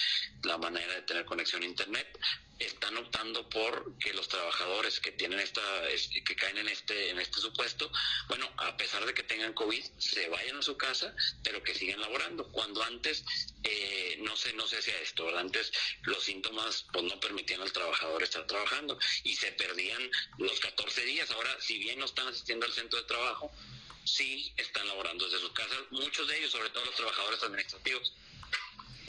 la 0.43 0.57
manera 0.57 0.95
de 0.95 1.01
tener 1.03 1.25
conexión 1.25 1.61
a 1.61 1.65
internet, 1.65 2.07
están 2.65 2.97
optando 2.97 3.47
por 3.49 3.97
que 3.97 4.13
los 4.13 4.27
trabajadores 4.27 4.99
que 4.99 5.11
tienen 5.11 5.39
esta 5.39 5.61
que 6.25 6.35
caen 6.35 6.57
en 6.57 6.69
este 6.69 7.09
en 7.09 7.19
este 7.19 7.39
supuesto 7.39 7.91
bueno 8.27 8.49
a 8.57 8.75
pesar 8.77 9.05
de 9.05 9.13
que 9.13 9.23
tengan 9.23 9.53
covid 9.53 9.83
se 9.97 10.27
vayan 10.29 10.57
a 10.57 10.61
su 10.61 10.77
casa 10.77 11.15
pero 11.43 11.63
que 11.63 11.73
sigan 11.73 11.99
laborando. 12.01 12.51
Cuando 12.51 12.83
antes 12.83 13.23
eh, 13.63 14.17
no 14.21 14.35
se 14.35 14.53
no 14.53 14.67
se 14.67 14.77
hacía 14.77 14.97
esto 14.99 15.23
antes 15.37 15.71
los 16.03 16.23
síntomas 16.23 16.85
pues 16.91 17.03
no 17.05 17.19
permitían 17.19 17.61
al 17.61 17.71
trabajador 17.71 18.23
estar 18.23 18.45
trabajando 18.47 18.97
y 19.23 19.35
se 19.35 19.51
perdían 19.53 20.09
los 20.37 20.59
14 20.59 21.05
días. 21.05 21.31
Ahora 21.31 21.55
si 21.59 21.77
bien 21.77 21.99
no 21.99 22.05
están 22.05 22.27
asistiendo 22.27 22.65
al 22.65 22.73
centro 22.73 22.99
de 22.99 23.05
trabajo 23.05 23.51
sí 24.03 24.53
están 24.57 24.87
laborando 24.87 25.25
desde 25.25 25.39
sus 25.39 25.51
casas. 25.51 25.79
Muchos 25.91 26.27
de 26.27 26.37
ellos 26.37 26.51
sobre 26.51 26.69
todo 26.69 26.85
los 26.85 26.95
trabajadores 26.95 27.41
administrativos 27.43 28.13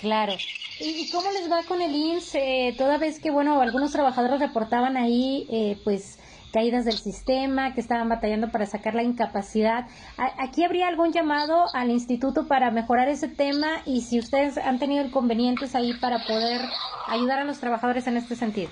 Claro. 0.00 0.34
¿Y 0.80 1.10
cómo 1.10 1.30
les 1.30 1.50
va 1.50 1.62
con 1.64 1.80
el 1.80 1.94
INS? 1.94 2.34
Eh, 2.34 2.74
toda 2.76 2.98
vez 2.98 3.20
que, 3.20 3.30
bueno, 3.30 3.60
algunos 3.60 3.92
trabajadores 3.92 4.40
reportaban 4.40 4.96
ahí, 4.96 5.46
eh, 5.50 5.78
pues, 5.84 6.18
caídas 6.52 6.84
del 6.84 6.98
sistema, 6.98 7.74
que 7.74 7.80
estaban 7.80 8.08
batallando 8.08 8.50
para 8.50 8.66
sacar 8.66 8.94
la 8.94 9.02
incapacidad. 9.02 9.86
¿Aquí 10.16 10.62
habría 10.62 10.88
algún 10.88 11.12
llamado 11.12 11.66
al 11.74 11.90
instituto 11.90 12.46
para 12.46 12.70
mejorar 12.70 13.08
ese 13.08 13.28
tema 13.28 13.82
y 13.86 14.02
si 14.02 14.20
ustedes 14.20 14.58
han 14.58 14.78
tenido 14.78 15.04
inconvenientes 15.04 15.74
ahí 15.74 15.94
para 15.94 16.24
poder 16.26 16.60
ayudar 17.08 17.40
a 17.40 17.44
los 17.44 17.58
trabajadores 17.58 18.06
en 18.06 18.16
este 18.16 18.36
sentido? 18.36 18.70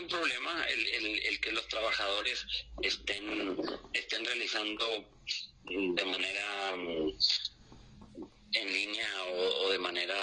un 0.00 0.08
problema 0.08 0.64
el, 0.68 1.20
el, 1.26 1.40
que 1.40 1.52
los 1.52 1.66
trabajadores 1.68 2.46
estén, 2.82 3.56
estén 3.92 4.24
realizando 4.24 4.86
de 5.64 6.04
manera 6.04 6.76
mm, 6.76 7.10
en 8.52 8.72
línea 8.72 9.24
o, 9.24 9.70
de 9.70 9.78
manera 9.78 10.16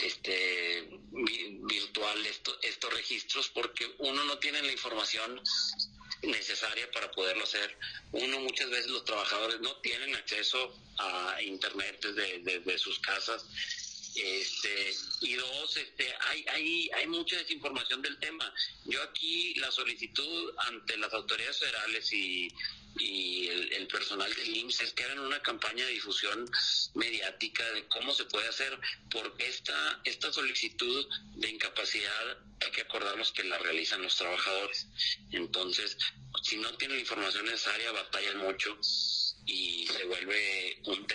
este 0.00 0.88
virtual 1.12 2.26
estos 2.26 2.92
registros 2.92 3.48
porque 3.50 3.86
uno 3.98 4.24
no 4.24 4.38
tiene 4.38 4.62
la 4.62 4.72
información 4.72 5.40
necesaria 6.22 6.90
para 6.92 7.10
poderlo 7.10 7.44
hacer. 7.44 7.76
Uno, 8.12 8.40
muchas 8.40 8.70
veces 8.70 8.90
los 8.90 9.04
trabajadores 9.04 9.60
no 9.60 9.76
tienen 9.80 10.14
acceso 10.14 10.74
a 10.98 11.42
internet 11.42 12.04
desde, 12.04 12.38
desde 12.40 12.78
sus 12.78 12.98
casas 13.00 13.44
este, 14.14 14.94
y 15.20 15.34
dos, 15.34 15.76
este, 15.76 16.14
hay, 16.20 16.44
hay, 16.48 16.90
hay 16.96 17.06
mucha 17.06 17.36
desinformación 17.36 18.02
del 18.02 18.18
tema. 18.18 18.52
Yo 18.84 19.02
aquí 19.02 19.54
la 19.54 19.70
solicitud 19.70 20.52
ante 20.58 20.96
las 20.98 21.12
autoridades 21.12 21.58
federales 21.58 22.12
y, 22.12 22.48
y 22.98 23.48
el, 23.48 23.86
personal 23.88 24.32
del 24.34 24.56
IMSS 24.56 24.80
es 24.82 24.92
que 24.94 25.04
hagan 25.04 25.18
una 25.20 25.40
campaña 25.40 25.84
de 25.84 25.92
difusión 25.92 26.50
mediática 26.94 27.64
de 27.72 27.86
cómo 27.88 28.14
se 28.14 28.24
puede 28.24 28.48
hacer, 28.48 28.78
porque 29.10 29.48
esta, 29.48 30.00
esta 30.04 30.32
solicitud 30.32 31.06
de 31.36 31.50
incapacidad 31.50 32.38
hay 32.60 32.70
que 32.70 32.82
acordarnos 32.82 33.32
que 33.32 33.44
la 33.44 33.58
realizan 33.58 34.02
los 34.02 34.16
trabajadores. 34.16 34.86
Entonces, 35.30 35.96
si 36.42 36.56
no 36.56 36.72
tienen 36.76 36.96
la 36.96 37.02
información 37.02 37.44
necesaria, 37.46 37.92
batallan 37.92 38.38
mucho 38.38 38.78
y 39.46 39.86
se 39.86 40.04
vuelve 40.04 40.78
un, 40.86 41.06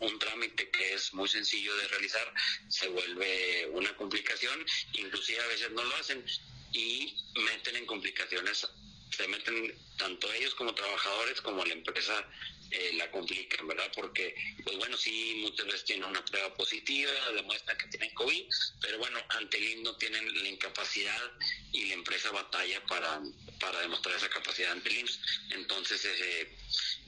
un, 0.00 0.18
trámite 0.18 0.70
que 0.70 0.94
es 0.94 1.12
muy 1.14 1.28
sencillo 1.28 1.74
de 1.76 1.88
realizar, 1.88 2.32
se 2.68 2.88
vuelve 2.88 3.68
una 3.72 3.94
complicación, 3.96 4.64
inclusive 4.92 5.40
a 5.40 5.46
veces 5.48 5.70
no 5.72 5.82
lo 5.82 5.96
hacen 5.96 6.24
y 6.72 7.14
meten 7.34 7.76
en 7.76 7.86
complicaciones, 7.86 8.66
se 9.10 9.28
meten 9.28 9.76
tanto 9.98 10.32
ellos 10.32 10.54
como 10.54 10.74
trabajadores 10.74 11.40
como 11.40 11.64
la 11.64 11.74
empresa 11.74 12.26
eh, 12.72 12.92
la 12.94 13.10
complican, 13.10 13.68
¿verdad? 13.68 13.90
Porque, 13.94 14.34
pues 14.64 14.78
bueno, 14.78 14.96
sí, 14.96 15.40
muchas 15.42 15.66
veces 15.66 15.84
tienen 15.84 16.06
una 16.06 16.24
prueba 16.24 16.54
positiva, 16.54 17.12
demuestran 17.34 17.76
que 17.76 17.86
tienen 17.88 18.14
COVID, 18.14 18.46
pero 18.80 18.98
bueno, 18.98 19.18
ante 19.28 19.58
el 19.58 19.82
no 19.82 19.94
tienen 19.96 20.42
la 20.42 20.48
incapacidad 20.48 21.32
y 21.72 21.84
la 21.86 21.94
empresa 21.94 22.30
batalla 22.30 22.82
para, 22.86 23.20
para 23.60 23.80
demostrar 23.80 24.16
esa 24.16 24.30
capacidad 24.30 24.72
ante 24.72 24.88
el 24.88 25.00
IMSS. 25.00 25.20
Entonces, 25.50 26.02
eh, 26.06 26.56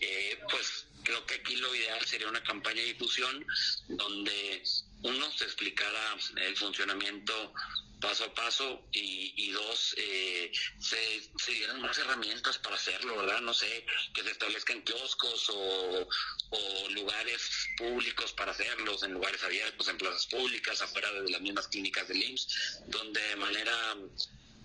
eh, 0.01 0.39
pues 0.51 0.87
creo 1.03 1.25
que 1.25 1.37
aquí 1.37 1.57
lo 1.57 1.75
ideal 1.75 2.05
sería 2.05 2.29
una 2.29 2.43
campaña 2.43 2.83
de 2.83 2.93
difusión 2.93 3.47
donde 3.89 4.63
uno 5.03 5.33
se 5.33 5.45
explicara 5.45 6.17
el 6.37 6.57
funcionamiento 6.59 7.55
paso 8.05 8.25
a 8.25 8.35
paso 8.35 8.83
y, 8.93 9.51
dos, 9.51 9.95
eh, 9.97 10.53
se, 10.79 11.53
dieran 11.53 11.81
más 11.81 11.97
herramientas 11.97 12.59
para 12.59 12.77
hacerlo, 12.77 13.17
¿verdad? 13.17 13.41
No 13.41 13.55
sé, 13.55 13.87
que 14.13 14.23
se 14.23 14.31
establezcan 14.31 14.83
kioscos 14.83 15.51
o, 15.51 16.07
lugares 16.91 17.69
públicos 17.79 18.33
para 18.35 18.53
hacerlos, 18.53 19.03
en 19.03 19.15
lugares 19.15 19.43
abiertos, 19.43 19.89
en 19.89 19.97
plazas 19.97 20.27
públicas, 20.27 20.81
afuera 20.83 21.11
de 21.13 21.31
las 21.31 21.41
mismas 21.41 21.67
clínicas 21.69 22.07
del 22.07 22.23
IMSS, 22.23 22.83
donde 22.89 23.21
de 23.21 23.37
manera 23.37 23.97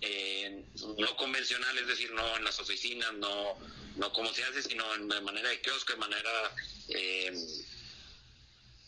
eh, 0.01 0.63
no 0.97 1.15
convencional, 1.15 1.77
es 1.77 1.87
decir, 1.87 2.11
no 2.11 2.37
en 2.37 2.43
las 2.43 2.59
oficinas, 2.59 3.13
no, 3.13 3.57
no 3.95 4.13
como 4.13 4.33
se 4.33 4.43
hace, 4.43 4.61
sino 4.61 4.95
en, 4.95 5.07
de 5.07 5.21
manera 5.21 5.49
de 5.49 5.61
kiosco, 5.61 5.93
de 5.93 5.99
manera... 5.99 6.55
Eh, 6.89 7.31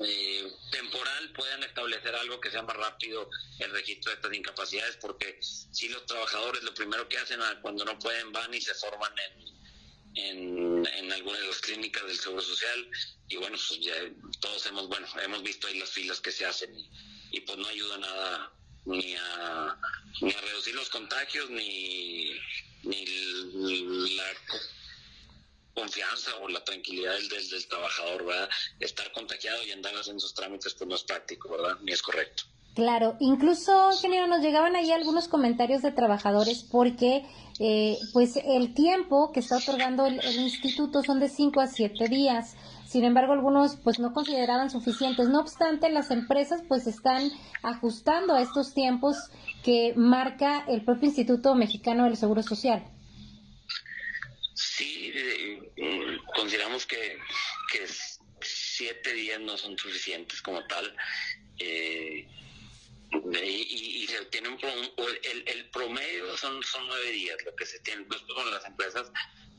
eh, 0.06 0.52
temporal 0.72 1.32
puedan 1.34 1.64
establecer 1.64 2.16
algo 2.16 2.40
que 2.40 2.52
sea 2.52 2.62
más 2.64 2.76
rápido 2.76 3.30
el 3.60 3.72
registro 3.72 4.12
de 4.12 4.16
estas 4.16 4.34
incapacidades, 4.34 4.98
porque 4.98 5.38
si 5.42 5.90
los 5.90 6.06
trabajadores 6.06 6.64
lo 6.64 6.74
primero 6.74 7.08
que 7.08 7.18
hacen 7.18 7.40
cuando 7.62 7.86
no 7.86 7.98
pueden 8.00 8.32
van 8.32 8.54
y 8.54 8.62
se 8.62 8.74
forman 8.76 9.14
en, 10.16 10.86
en, 10.86 11.12
algunas 11.12 11.42
de 11.42 11.48
las 11.48 11.60
clínicas 11.60 12.04
del 12.06 12.18
Seguro 12.18 12.42
Social 12.42 12.90
y 13.28 13.38
bueno, 13.38 13.58
pues 13.68 13.80
todos 14.40 14.66
hemos, 14.66 14.88
bueno, 14.88 15.08
hemos 15.24 15.44
visto 15.44 15.68
ahí 15.68 15.80
las 15.80 15.90
filas 15.90 16.20
que 16.20 16.32
se 16.32 16.46
hacen 16.46 16.72
y, 17.32 17.42
pues 17.42 17.58
no 17.58 17.68
ayuda 17.68 17.98
nada 17.98 18.52
ni 18.86 19.16
a, 19.16 19.78
ni 20.22 20.32
a 20.32 20.42
reducir 20.42 20.76
los 20.76 20.90
contagios 20.90 21.50
ni, 21.50 22.32
ni 22.84 24.16
la 24.16 24.30
confianza 25.74 26.36
o 26.42 26.48
la 26.48 26.64
tranquilidad 26.64 27.14
del, 27.14 27.30
del, 27.30 27.68
trabajador, 27.68 28.26
¿verdad? 28.26 28.50
Estar 28.80 29.12
contagiado 29.12 29.64
y 29.66 29.72
andar 29.72 29.94
haciendo 29.96 30.20
sus 30.20 30.34
trámites, 30.34 30.74
pues 30.74 30.88
no 30.88 30.96
es 30.96 31.04
práctico, 31.04 31.50
¿verdad? 31.50 31.78
Ni 31.82 31.92
es 31.92 32.02
correcto. 32.02 32.44
Claro, 32.74 33.18
incluso, 33.20 33.92
ingeniero, 33.92 34.28
nos 34.28 34.42
llegaban 34.42 34.78
ahí 34.78 34.92
algunos 34.92 35.28
comentarios 35.28 35.82
de 35.82 35.92
trabajadores 35.92 36.64
porque, 36.64 37.26
eh, 37.60 37.98
pues, 38.14 38.38
el 38.38 38.74
tiempo 38.74 39.34
que 39.34 39.42
está 39.42 39.58
otorgando 39.58 40.06
el, 40.06 40.22
instituto 40.40 41.04
son 41.04 41.20
de 41.20 41.28
5 41.28 41.60
a 41.60 41.68
7 41.68 42.08
días. 42.08 42.56
Sin 42.88 43.04
embargo, 43.04 43.34
algunos, 43.34 43.76
pues, 43.76 44.00
no 44.00 44.14
consideraban 44.14 44.70
suficientes. 44.70 45.28
No 45.28 45.42
obstante, 45.42 45.90
las 45.90 46.12
empresas, 46.12 46.62
pues, 46.66 46.88
están 46.88 47.30
ajustando 47.62 48.36
a 48.36 48.42
estos 48.42 48.74
tiempos 48.74 49.18
que 49.64 49.94
marca 49.98 50.64
el 50.70 50.86
propio 50.86 51.08
Instituto 51.08 51.56
Mexicano 51.56 52.06
del 52.06 52.16
Seguro 52.16 52.42
Social. 52.42 52.86
Sí, 54.54 55.12
eh, 55.14 55.61
consideramos 56.36 56.86
que, 56.86 57.18
que 57.72 57.88
siete 58.42 59.14
días 59.14 59.40
no 59.40 59.58
son 59.58 59.78
suficientes 59.78 60.42
como 60.42 60.66
tal. 60.68 60.96
Eh, 61.60 62.28
y, 63.44 64.08
se 64.08 64.26
tiene 64.26 64.50
un, 64.50 64.58
el, 65.24 65.44
el, 65.48 65.70
promedio 65.70 66.38
son, 66.38 66.64
son 66.64 66.88
nueve 66.88 67.12
días 67.12 67.38
lo 67.46 67.56
que 67.56 67.66
se 67.66 67.80
tiene 67.80 68.04
pues, 68.04 68.22
con 68.22 68.50
las 68.50 68.66
empresas 68.66 69.12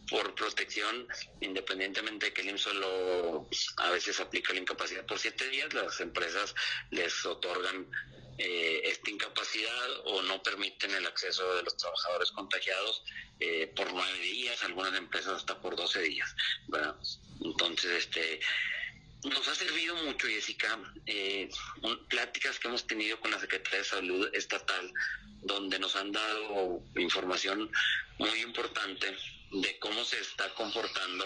por 0.09 0.35
protección, 0.35 1.07
independientemente 1.41 2.27
de 2.27 2.33
que 2.33 2.43
el 2.43 2.51
IMSS 2.51 2.63
solo 2.63 3.49
a 3.79 3.91
veces 3.91 4.21
aplica 4.21 4.53
la 4.53 4.61
incapacidad 4.61 5.07
por 5.07 5.19
siete 5.19 5.49
días, 5.49 5.73
las 5.75 6.01
empresas 6.01 6.55
les 6.91 7.25
otorgan 7.25 7.89
eh, 8.45 8.81
esta 8.91 9.09
incapacidad 9.09 9.91
o 10.05 10.21
no 10.23 10.43
permiten 10.43 10.93
el 10.93 11.07
acceso 11.07 11.55
de 11.55 11.63
los 11.63 11.77
trabajadores 11.77 12.33
contagiados 12.33 13.05
eh, 13.39 13.73
por 13.77 13.93
nueve 13.93 14.19
días, 14.19 14.65
algunas 14.65 14.95
empresas 14.95 15.35
hasta 15.35 15.61
por 15.61 15.77
doce 15.77 16.01
días. 16.01 16.35
Entonces, 17.41 17.93
este 17.99 18.41
nos 19.23 19.47
ha 19.47 19.55
servido 19.55 19.95
mucho, 19.95 20.27
Jessica, 20.27 20.77
eh, 21.07 21.49
pláticas 22.09 22.59
que 22.59 22.67
hemos 22.67 22.85
tenido 22.85 23.21
con 23.21 23.31
la 23.31 23.39
Secretaría 23.39 23.79
de 23.79 23.85
Salud 23.85 24.29
Estatal, 24.33 24.93
donde 25.43 25.79
nos 25.79 25.95
han 25.95 26.11
dado 26.11 26.83
información 26.97 27.71
muy 28.19 28.41
importante 28.41 29.17
de 29.53 29.79
cómo 29.79 30.03
se 30.05 30.19
está 30.19 30.53
comportando 30.55 31.25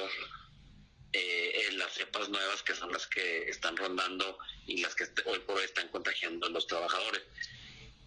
eh, 1.16 1.72
las 1.72 1.92
cepas 1.92 2.28
nuevas 2.28 2.62
que 2.62 2.74
son 2.74 2.92
las 2.92 3.06
que 3.06 3.48
están 3.48 3.76
rondando 3.76 4.38
y 4.66 4.78
las 4.78 4.94
que 4.94 5.04
hoy 5.24 5.38
por 5.40 5.58
hoy 5.58 5.64
están 5.64 5.88
contagiando 5.88 6.46
a 6.46 6.50
los 6.50 6.66
trabajadores. 6.66 7.22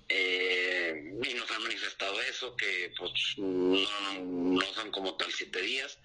Eh, 0.10 1.20
y 1.24 1.34
nos 1.36 1.52
han 1.52 1.62
manifestado 1.64 2.20
eso, 2.22 2.56
que 2.56 2.92
pues 2.98 3.12
no, 3.38 3.88
no 4.24 4.74
son 4.74 4.92
como 4.92 5.16
tal 5.16 5.32
siete 5.32 5.62
días, 5.62 6.00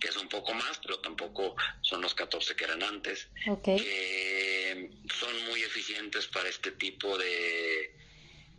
que 0.00 0.08
es 0.08 0.16
un 0.16 0.28
poco 0.28 0.54
más, 0.54 0.78
pero 0.82 0.98
tampoco 1.00 1.56
son 1.82 2.00
los 2.00 2.14
14 2.14 2.56
que 2.56 2.64
eran 2.64 2.82
antes, 2.82 3.28
que 3.66 4.90
son 5.18 5.44
muy 5.46 5.62
eficientes 5.62 6.26
para 6.28 6.48
este 6.48 6.72
tipo 6.72 7.18
de, 7.18 7.94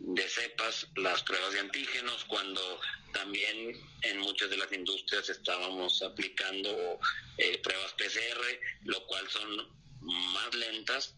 de 0.04 0.28
cepas, 0.28 0.86
las 0.96 1.22
pruebas 1.22 1.52
de 1.52 1.60
antígenos, 1.60 2.24
cuando 2.24 2.80
también 3.12 3.80
en 4.02 4.18
muchas 4.18 4.50
de 4.50 4.56
las 4.56 4.72
industrias 4.72 5.28
estábamos 5.28 6.02
aplicando 6.02 6.98
eh, 7.38 7.58
pruebas 7.62 7.92
PCR, 7.92 8.60
lo 8.84 9.06
cual 9.06 9.28
son 9.30 9.68
más 10.00 10.54
lentas 10.54 11.14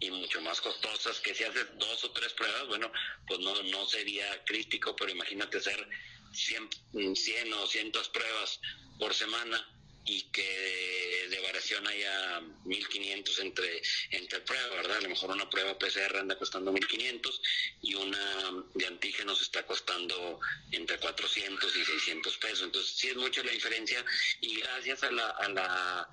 y 0.00 0.10
mucho 0.10 0.42
más 0.42 0.60
costosas 0.60 1.18
que 1.20 1.34
si 1.34 1.44
haces 1.44 1.66
dos 1.78 2.04
o 2.04 2.12
tres 2.12 2.34
pruebas, 2.34 2.66
bueno, 2.68 2.92
pues 3.26 3.40
no, 3.40 3.62
no 3.62 3.86
sería 3.86 4.44
crítico, 4.44 4.94
pero 4.94 5.10
imagínate 5.10 5.56
hacer 5.56 5.88
100, 6.32 7.16
100 7.16 7.52
o 7.54 7.56
200 7.60 8.08
pruebas 8.10 8.60
por 8.98 9.14
semana 9.14 9.75
y 10.06 10.22
que 10.30 11.26
de 11.28 11.40
variación 11.40 11.86
haya 11.86 12.40
1500 12.64 13.38
entre 13.40 13.82
entre 14.10 14.40
pruebas, 14.40 14.70
¿verdad? 14.70 14.98
A 14.98 15.00
lo 15.00 15.08
mejor 15.08 15.30
una 15.30 15.50
prueba 15.50 15.78
PCR 15.78 16.16
anda 16.18 16.38
costando 16.38 16.72
1500 16.72 17.42
y 17.82 17.94
una 17.94 18.64
de 18.74 18.86
antígenos 18.86 19.42
está 19.42 19.66
costando 19.66 20.40
entre 20.70 20.98
400 20.98 21.76
y 21.76 21.84
600 21.84 22.38
pesos. 22.38 22.62
Entonces, 22.62 22.92
sí 22.96 23.08
es 23.08 23.16
mucho 23.16 23.42
la 23.42 23.52
diferencia 23.52 24.04
y 24.40 24.60
gracias 24.60 25.02
a 25.02 25.10
la, 25.10 25.30
a 25.30 25.48
la 25.48 26.08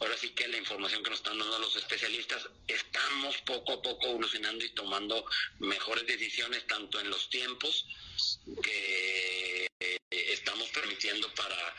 ahora 0.00 0.16
sí 0.16 0.30
que 0.30 0.48
la 0.48 0.58
información 0.58 1.02
que 1.02 1.10
nos 1.10 1.20
están 1.20 1.38
dando 1.38 1.58
los 1.58 1.76
especialistas, 1.76 2.48
estamos 2.66 3.36
poco 3.38 3.74
a 3.74 3.82
poco 3.82 4.06
evolucionando 4.06 4.64
y 4.64 4.70
tomando 4.70 5.24
mejores 5.60 6.06
decisiones 6.06 6.66
tanto 6.66 7.00
en 7.00 7.10
los 7.10 7.30
tiempos 7.30 7.86
que 8.62 9.66
eh, 9.80 9.98
estamos 10.10 10.68
permitiendo 10.70 11.32
para 11.34 11.74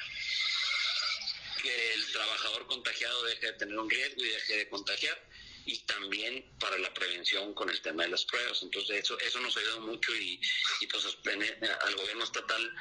que 1.65 1.93
el 1.93 2.11
trabajador 2.11 2.67
contagiado 2.67 3.23
deje 3.23 3.47
de 3.47 3.53
tener 3.53 3.77
un 3.77 3.89
riesgo 3.89 4.23
y 4.23 4.29
deje 4.29 4.57
de 4.57 4.69
contagiar 4.69 5.19
y 5.65 5.79
también 5.79 6.45
para 6.59 6.77
la 6.77 6.93
prevención 6.93 7.53
con 7.55 7.69
el 7.69 7.81
tema 7.81 8.03
de 8.03 8.09
las 8.09 8.23
pruebas. 8.25 8.61
Entonces 8.61 9.03
eso, 9.03 9.19
eso 9.19 9.39
nos 9.39 9.57
ha 9.57 9.59
ayudado 9.59 9.81
mucho 9.81 10.15
y, 10.15 10.39
y 10.81 10.87
pues 10.87 11.05
al 11.05 11.95
gobierno 11.95 12.23
estatal 12.23 12.75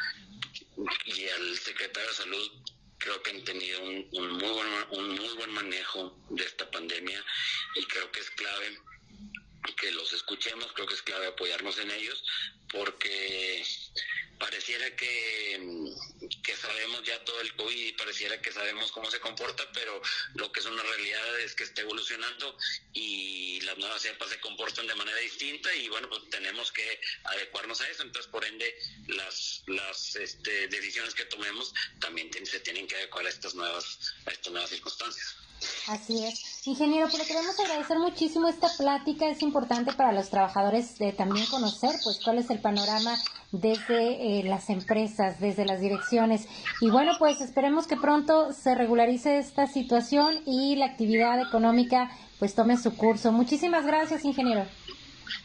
y 1.07 1.29
al 1.29 1.59
secretario 1.59 2.09
de 2.11 2.15
salud 2.15 2.51
creo 2.99 3.23
que 3.23 3.31
han 3.31 3.45
tenido 3.45 3.83
un, 3.83 4.09
un, 4.13 4.33
muy 4.33 4.51
buen, 4.51 4.69
un 4.91 5.09
muy 5.17 5.35
buen 5.35 5.51
manejo 5.51 6.17
de 6.31 6.45
esta 6.45 6.71
pandemia 6.71 7.25
y 7.75 7.85
creo 7.85 8.11
que 8.13 8.21
es 8.21 8.31
clave 8.31 8.79
que 9.73 9.91
los 9.93 10.13
escuchemos, 10.13 10.73
creo 10.73 10.87
que 10.87 10.95
es 10.95 11.03
clave 11.03 11.27
apoyarnos 11.27 11.79
en 11.79 11.91
ellos, 11.91 12.23
porque 12.71 13.65
pareciera 14.39 14.95
que, 14.97 15.61
que 16.43 16.57
sabemos 16.57 17.03
ya 17.05 17.23
todo 17.25 17.41
el 17.41 17.55
COVID 17.55 17.87
y 17.87 17.93
pareciera 17.93 18.41
que 18.41 18.53
sabemos 18.53 18.93
cómo 18.93 19.11
se 19.11 19.21
comporta, 19.21 19.65
pero 19.73 20.01
lo 20.35 20.51
que 20.53 20.61
es 20.61 20.67
una 20.67 20.83
realidad 20.83 21.41
es 21.41 21.55
que 21.55 21.65
está 21.65 21.83
evolucionando 21.83 22.57
y 22.93 23.61
las 23.63 23.79
nuevas 23.79 24.03
cepas 24.03 24.29
se 24.29 24.41
comportan 24.41 24.87
de 24.87 24.95
manera 24.95 25.19
distinta 25.19 25.75
y 25.75 25.89
bueno, 25.89 26.09
pues 26.09 26.29
tenemos 26.31 26.73
que 26.73 27.01
adecuarnos 27.25 27.81
a 27.81 27.89
eso, 27.89 28.03
entonces 28.03 28.31
por 28.31 28.45
ende 28.45 28.75
las, 29.07 29.63
las 29.67 30.17
este, 30.17 30.69
decisiones 30.69 31.15
que 31.15 31.25
tomemos 31.27 31.73
también 32.01 32.31
se 32.45 32.61
tienen 32.61 32.87
que 32.87 32.97
adecuar 32.97 33.27
a 33.27 33.31
estas 33.31 33.55
nuevas, 33.55 34.15
a 34.27 34.31
estas 34.31 34.53
nuevas 34.53 34.71
circunstancias. 34.71 35.37
Así 35.89 36.25
es. 36.25 36.67
Ingeniero, 36.67 37.09
pero 37.13 37.25
queremos 37.25 37.59
agradecer 37.61 37.99
muchísimo 37.99 38.49
esta 38.49 38.69
plática. 38.77 39.29
Es 39.29 39.43
importante 39.43 39.93
para 39.93 40.13
los 40.13 40.31
trabajadores 40.31 40.99
de 40.99 41.13
también 41.13 41.47
conocer 41.47 41.91
pues 42.03 42.21
cuál 42.25 42.39
es 42.39 42.49
el 42.51 42.61
panorama 42.61 43.15
desde 43.53 44.41
eh, 44.41 44.45
las 44.45 44.71
empresas, 44.71 45.41
desde 45.41 45.65
las 45.65 45.81
direcciones. 45.81 46.47
Y 46.81 46.91
bueno, 46.91 47.13
pues 47.19 47.41
esperemos 47.41 47.87
que 47.87 47.97
pronto 47.97 48.53
se 48.53 48.75
regularice 48.75 49.39
esta 49.39 49.67
situación 49.67 50.43
y 50.47 50.77
la 50.77 50.87
actividad 50.87 51.41
económica 51.41 52.11
pues 52.39 52.55
tome 52.55 52.77
su 52.77 52.97
curso. 52.97 53.31
Muchísimas 53.33 53.87
gracias, 53.87 54.25
ingeniero. 54.25 54.67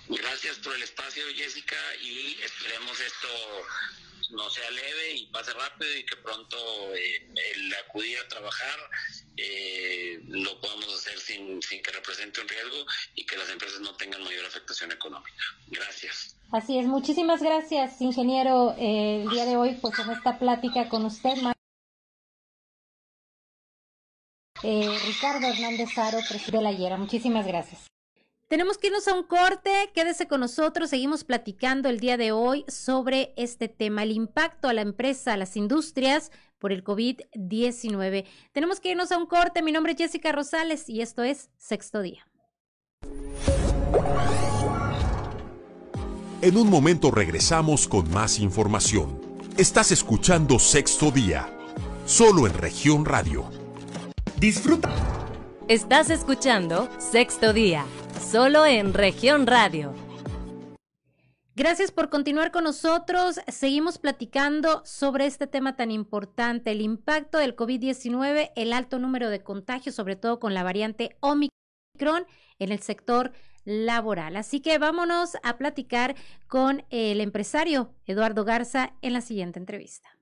Gracias 0.08 0.58
por 0.58 0.76
el 0.76 0.82
espacio, 0.82 1.24
Jessica, 1.36 1.76
y 2.02 2.36
esperemos 2.44 3.00
esto 3.00 3.28
no 4.32 4.50
sea 4.50 4.70
leve 4.72 5.14
y 5.14 5.28
pase 5.28 5.54
rápido 5.54 5.96
y 5.98 6.06
que 6.06 6.16
pronto 6.18 6.58
eh, 6.96 7.28
el 7.54 7.74
acudir 7.86 8.18
a 8.20 8.28
trabajar 8.28 8.80
eh, 9.38 10.20
lo 10.28 10.60
podamos 10.60 10.94
hacer 10.94 11.18
sin, 11.20 11.62
sin 11.62 11.82
que 11.82 11.92
represente 11.92 12.42
un 12.42 12.48
riesgo 12.48 12.86
y 13.16 13.26
que 13.26 13.38
las 13.38 13.50
empresas 13.50 13.80
no 13.82 13.96
tengan 13.96 14.24
mayor 14.24 14.46
afectación 14.46 14.92
económica. 14.92 15.44
Gracias. 15.68 16.36
Así 16.52 16.80
es, 16.80 16.88
muchísimas 16.88 17.42
gracias, 17.42 18.02
ingeniero, 18.02 18.76
eh, 18.78 19.22
el 19.24 19.30
día 19.30 19.46
de 19.46 19.56
hoy, 19.56 19.78
pues 19.80 20.00
en 20.00 20.10
esta 20.10 20.40
plática 20.40 20.90
con 20.90 21.06
usted, 21.06 21.38
eh, 24.64 25.00
Ricardo 25.06 25.48
Hernández 25.48 25.98
Aro, 25.98 26.18
presidente 26.28 26.58
de 26.58 26.64
la 26.64 26.72
Hiera. 26.72 26.98
Muchísimas 26.98 27.46
gracias. 27.46 27.88
Tenemos 28.50 28.80
que 28.80 28.88
irnos 28.88 29.08
a 29.08 29.14
un 29.14 29.22
corte, 29.22 29.70
quédese 29.94 30.28
con 30.28 30.40
nosotros, 30.40 30.90
seguimos 30.90 31.24
platicando 31.24 31.88
el 31.88 32.00
día 32.00 32.18
de 32.18 32.32
hoy 32.32 32.66
sobre 32.68 33.32
este 33.38 33.68
tema, 33.68 34.02
el 34.02 34.12
impacto 34.12 34.68
a 34.68 34.74
la 34.74 34.82
empresa, 34.82 35.34
a 35.34 35.38
las 35.38 35.56
industrias 35.56 36.32
por 36.58 36.72
el 36.72 36.84
COVID-19. 36.84 38.26
Tenemos 38.52 38.80
que 38.80 38.90
irnos 38.90 39.12
a 39.12 39.20
un 39.20 39.28
corte, 39.28 39.62
mi 39.62 39.72
nombre 39.72 39.92
es 39.92 40.00
Jessica 40.00 40.32
Rosales 40.32 40.90
y 40.90 41.02
esto 41.02 41.22
es 41.22 41.52
Sexto 41.60 42.02
Día. 42.02 42.28
En 46.42 46.58
un 46.58 46.72
momento 46.72 47.12
regresamos 47.12 47.88
con 47.88 48.10
más 48.10 48.40
información. 48.40 49.22
Estás 49.58 49.92
escuchando 49.92 50.58
Sexto 50.58 51.12
Día, 51.12 51.56
solo 52.08 52.48
en 52.48 52.56
región 52.56 53.06
radio. 53.06 53.48
Disfruta. 54.40 55.29
Estás 55.70 56.10
escuchando 56.10 56.90
Sexto 56.98 57.54
Día 57.54 57.86
solo 58.20 58.66
en 58.66 58.92
región 58.92 59.46
radio. 59.46 59.94
Gracias 61.56 61.92
por 61.92 62.10
continuar 62.10 62.52
con 62.52 62.64
nosotros. 62.64 63.40
Seguimos 63.48 64.00
platicando 64.00 64.82
sobre 64.84 65.28
este 65.28 65.46
tema 65.46 65.76
tan 65.76 65.92
importante, 65.92 66.72
el 66.72 66.82
impacto 66.82 67.38
del 67.38 67.56
COVID-19, 67.56 68.52
el 68.56 68.74
alto 68.74 68.98
número 68.98 69.30
de 69.30 69.44
contagios, 69.44 69.94
sobre 69.94 70.16
todo 70.16 70.40
con 70.40 70.56
la 70.56 70.64
variante 70.64 71.18
Omicron 71.20 72.26
en 72.58 72.72
el 72.72 72.80
sector 72.80 73.32
laboral. 73.64 74.38
Así 74.38 74.62
que 74.62 74.80
vámonos 74.80 75.38
a 75.44 75.60
platicar 75.60 76.16
con 76.48 76.84
el 76.90 77.22
empresario 77.22 77.94
Eduardo 78.08 78.44
Garza 78.44 78.94
en 79.04 79.14
la 79.14 79.22
siguiente 79.22 79.60
entrevista. 79.60 80.19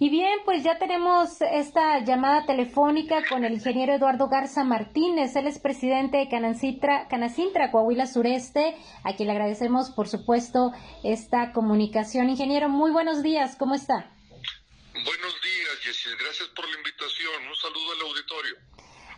Y 0.00 0.10
bien, 0.10 0.40
pues 0.44 0.64
ya 0.64 0.76
tenemos 0.78 1.40
esta 1.40 2.00
llamada 2.00 2.46
telefónica 2.46 3.22
con 3.28 3.44
el 3.44 3.54
ingeniero 3.54 3.94
Eduardo 3.94 4.28
Garza 4.28 4.64
Martínez. 4.64 5.36
Él 5.36 5.46
es 5.46 5.60
presidente 5.60 6.16
de 6.16 6.28
Canacintra, 6.28 7.06
Canacintra, 7.06 7.70
Coahuila 7.70 8.06
Sureste, 8.06 8.76
a 9.04 9.14
quien 9.14 9.28
le 9.28 9.34
agradecemos, 9.34 9.90
por 9.90 10.08
supuesto, 10.08 10.72
esta 11.04 11.52
comunicación. 11.52 12.28
Ingeniero, 12.28 12.68
muy 12.68 12.90
buenos 12.90 13.22
días, 13.22 13.54
¿cómo 13.56 13.76
está? 13.76 14.10
Buenos 14.92 15.40
días, 15.42 15.78
Jessis. 15.82 16.16
Gracias 16.18 16.48
por 16.48 16.68
la 16.68 16.76
invitación. 16.76 17.46
Un 17.48 17.54
saludo 17.54 17.92
al 17.92 18.00
auditorio. 18.08 18.73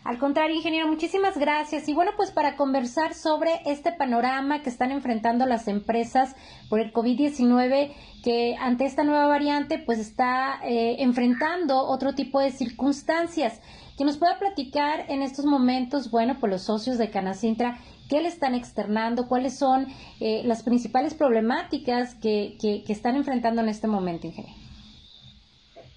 Al 0.07 0.19
contrario, 0.19 0.55
ingeniero, 0.55 0.87
muchísimas 0.87 1.37
gracias. 1.37 1.89
Y 1.89 1.93
bueno, 1.93 2.13
pues 2.15 2.31
para 2.31 2.55
conversar 2.55 3.13
sobre 3.13 3.59
este 3.65 3.91
panorama 3.91 4.63
que 4.63 4.69
están 4.69 4.93
enfrentando 4.93 5.45
las 5.45 5.67
empresas 5.67 6.33
por 6.69 6.79
el 6.79 6.93
COVID-19, 6.93 7.93
que 8.23 8.55
ante 8.57 8.85
esta 8.85 9.03
nueva 9.03 9.27
variante 9.27 9.79
pues 9.79 9.99
está 9.99 10.61
eh, 10.63 10.95
enfrentando 10.99 11.79
otro 11.85 12.15
tipo 12.15 12.39
de 12.39 12.51
circunstancias. 12.51 13.59
Que 13.97 14.05
nos 14.05 14.15
pueda 14.15 14.39
platicar 14.39 15.07
en 15.09 15.23
estos 15.23 15.43
momentos, 15.43 16.09
bueno, 16.09 16.37
pues 16.39 16.53
los 16.53 16.61
socios 16.61 16.97
de 16.97 17.09
Canacintra, 17.09 17.77
qué 18.07 18.21
le 18.21 18.29
están 18.29 18.55
externando, 18.55 19.27
cuáles 19.27 19.59
son 19.59 19.87
eh, 20.21 20.41
las 20.45 20.63
principales 20.63 21.15
problemáticas 21.15 22.15
que, 22.15 22.55
que, 22.61 22.85
que 22.85 22.93
están 22.93 23.17
enfrentando 23.17 23.61
en 23.61 23.67
este 23.67 23.87
momento, 23.87 24.27
ingeniero. 24.27 24.57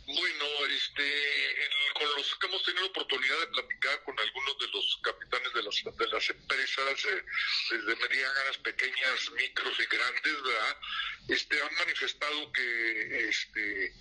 Bueno, 0.06 0.44
este, 0.74 1.29
que 2.38 2.46
hemos 2.46 2.62
tenido 2.64 2.86
oportunidad 2.86 3.40
de 3.40 3.46
platicar 3.48 4.04
con 4.04 4.18
algunos 4.18 4.58
de 4.58 4.68
los 4.68 4.98
capitanes 5.02 5.52
de 5.54 5.62
las, 5.62 5.96
de 5.96 6.08
las 6.08 6.30
empresas, 6.30 7.04
eh, 7.04 7.24
desde 7.70 7.96
medianas, 7.96 8.58
pequeñas, 8.58 9.30
micros 9.32 9.80
y 9.80 9.86
grandes, 9.86 10.42
¿verdad? 10.42 10.76
Este, 11.28 11.62
han 11.62 11.74
manifestado 11.74 12.52
que, 12.52 13.28
este, 13.28 13.92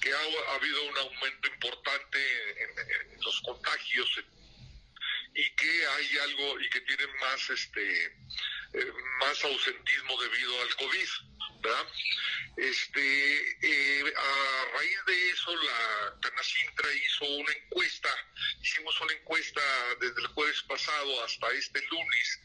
que 0.00 0.12
ha, 0.12 0.54
habido 0.54 0.82
un 0.88 0.98
aumento 0.98 1.48
importante 1.48 2.62
en, 2.62 3.20
los 3.22 3.40
contagios 3.42 4.08
y 5.34 5.50
que 5.56 5.86
hay 5.86 6.18
algo 6.18 6.60
y 6.60 6.70
que 6.70 6.80
tienen 6.82 7.10
más, 7.20 7.50
este, 7.50 8.06
eh, 8.06 8.92
más 9.20 9.44
ausentismo 9.44 10.22
debido 10.22 10.62
al 10.62 10.76
COVID. 10.76 11.08
Este, 12.56 13.58
eh, 13.60 14.14
a 14.16 14.78
raíz 14.78 15.04
de 15.06 15.30
eso, 15.30 15.54
la 15.56 16.14
Canacintra 16.22 16.92
hizo 16.92 17.24
una 17.26 17.52
encuesta, 17.52 18.08
hicimos 18.62 18.98
una 19.00 19.12
encuesta 19.12 19.60
desde 20.00 20.22
el 20.22 20.26
jueves 20.28 20.62
pasado 20.62 21.24
hasta 21.24 21.48
este 21.50 21.82
lunes. 21.82 22.40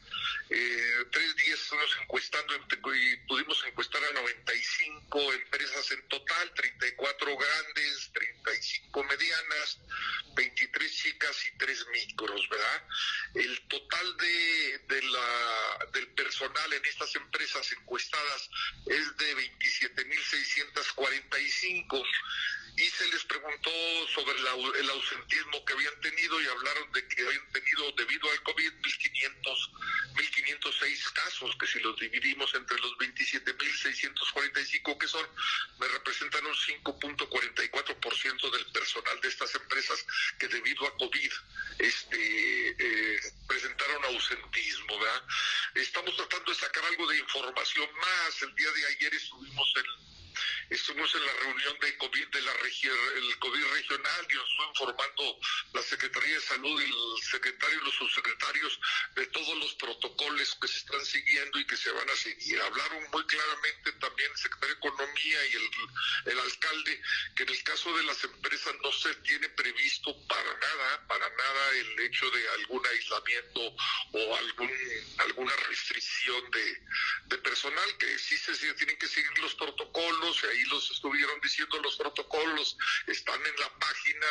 Eh, 0.50 1.04
tres 1.10 1.36
días 1.36 1.60
estuvimos 1.60 1.96
encuestando 2.02 2.54
y 2.94 3.16
pudimos 3.26 3.64
encuestar 3.64 4.04
a 4.04 4.12
95 4.12 5.32
empresas 5.32 5.90
en 5.92 6.06
total, 6.08 6.52
34 6.54 7.36
grandes, 7.36 8.10
35 8.12 9.04
medianas, 9.04 9.78
23 10.34 10.94
chicas 10.94 11.46
y 11.46 11.52
3 11.56 11.86
micros, 11.92 12.46
¿verdad? 12.50 12.82
El 13.34 13.58
total 13.68 14.16
de, 14.18 14.78
de 14.88 15.02
la, 15.02 15.78
del 15.92 16.08
personal 16.08 16.70
en 16.72 16.84
estas 16.84 17.14
empresas 17.16 17.72
encuestadas 17.72 18.50
es 18.86 19.16
de 19.16 19.36
27.645 19.36 22.04
y 22.76 22.88
se 22.88 23.06
les 23.08 23.24
preguntó 23.24 23.70
sobre 24.14 24.38
el 24.80 24.90
ausentismo 24.90 25.64
que 25.64 25.72
habían 25.74 26.00
tenido 26.00 26.40
y 26.40 26.46
hablaron 26.46 26.90
de 26.92 27.06
que 27.06 27.22
habían 27.22 27.52
tenido 27.52 27.92
debido 27.92 28.30
al 28.30 28.42
COVID 28.44 28.72
1.500, 28.72 29.70
1.506 30.14 31.12
casos, 31.12 31.54
que 31.60 31.66
si 31.66 31.80
los 31.80 32.00
dividimos 32.00 32.54
entre 32.54 32.78
los 32.78 32.92
27.645 32.92 34.96
que 34.98 35.06
son, 35.06 35.28
me 35.78 35.86
representan 35.88 36.46
un 36.46 36.54
5.44% 36.54 38.50
del 38.50 38.64
personal 38.72 39.20
de 39.20 39.28
estas 39.28 39.54
empresas 39.54 40.06
que 40.38 40.48
debido 40.48 40.86
a 40.86 40.96
COVID 40.96 41.30
este, 41.78 42.70
eh, 42.70 43.20
presentaron 43.46 44.02
ausentismo. 44.06 44.98
¿verdad? 44.98 45.22
Estamos 45.74 46.16
tratando 46.16 46.50
de 46.52 46.58
sacar 46.58 46.82
algo 46.84 47.06
de 47.06 47.18
información 47.18 47.94
más. 47.96 48.40
El 48.42 48.54
día 48.54 48.70
de 48.70 48.86
ayer 48.86 49.14
estuvimos 49.14 49.74
en 49.76 49.84
estuvimos 50.70 51.14
en 51.14 51.26
la 51.26 51.32
reunión 51.34 51.76
de 51.80 51.96
COVID 51.98 52.28
de 52.28 52.42
la 52.42 52.52
región, 52.54 52.96
el 53.16 53.38
COVID 53.38 53.64
regional 53.64 54.26
y 54.30 54.34
nos 54.34 54.56
fue 54.56 54.66
informando 54.68 55.38
la 55.74 55.82
Secretaría 55.82 56.34
de 56.34 56.40
Salud 56.40 56.80
y 56.80 56.84
el 56.84 57.22
secretario 57.22 57.80
y 57.80 57.84
los 57.84 57.94
subsecretarios 57.94 58.80
de 59.14 59.26
todos 59.26 59.58
los 59.58 59.74
protocolos 59.74 60.56
que 60.60 60.68
se 60.68 60.78
están 60.78 61.04
siguiendo 61.04 61.58
y 61.58 61.66
que 61.66 61.76
se 61.76 61.90
van 61.90 62.08
a 62.08 62.16
seguir. 62.16 62.60
Hablaron 62.60 63.04
muy 63.12 63.24
claramente 63.26 63.92
también 63.92 64.30
el 64.30 64.38
secretario 64.38 64.74
de 64.74 64.78
Economía 64.78 65.46
y 65.46 65.56
el, 65.56 66.32
el 66.32 66.38
alcalde 66.38 67.02
que 67.36 67.42
en 67.42 67.48
el 67.50 67.62
caso 67.64 67.96
de 67.96 68.02
las 68.04 68.24
empresas 68.24 68.74
no 68.82 68.92
se 68.92 69.14
tiene 69.16 69.48
previsto 69.50 70.16
para 70.26 70.58
nada, 70.58 71.06
para 71.06 71.28
nada 71.28 71.70
el 71.76 72.00
hecho 72.00 72.30
de 72.30 72.48
algún 72.50 72.86
aislamiento 72.86 73.76
o 74.12 74.36
algún 74.36 74.70
alguna 75.18 75.54
restricción 75.68 76.50
de, 76.50 76.82
de 77.26 77.38
personal, 77.38 77.96
que 77.98 78.18
sí 78.18 78.36
se, 78.36 78.74
tienen 78.74 78.96
que 78.98 79.06
seguir 79.06 79.38
los 79.38 79.54
protocolos, 79.54 80.42
y 80.42 80.46
ahí 80.46 80.62
los 80.64 80.90
estuvieron 80.90 81.40
diciendo 81.40 81.80
los 81.82 81.96
protocolos, 81.96 82.76
están 83.06 83.40
en 83.44 83.56
la 83.56 83.78
página 83.78 84.26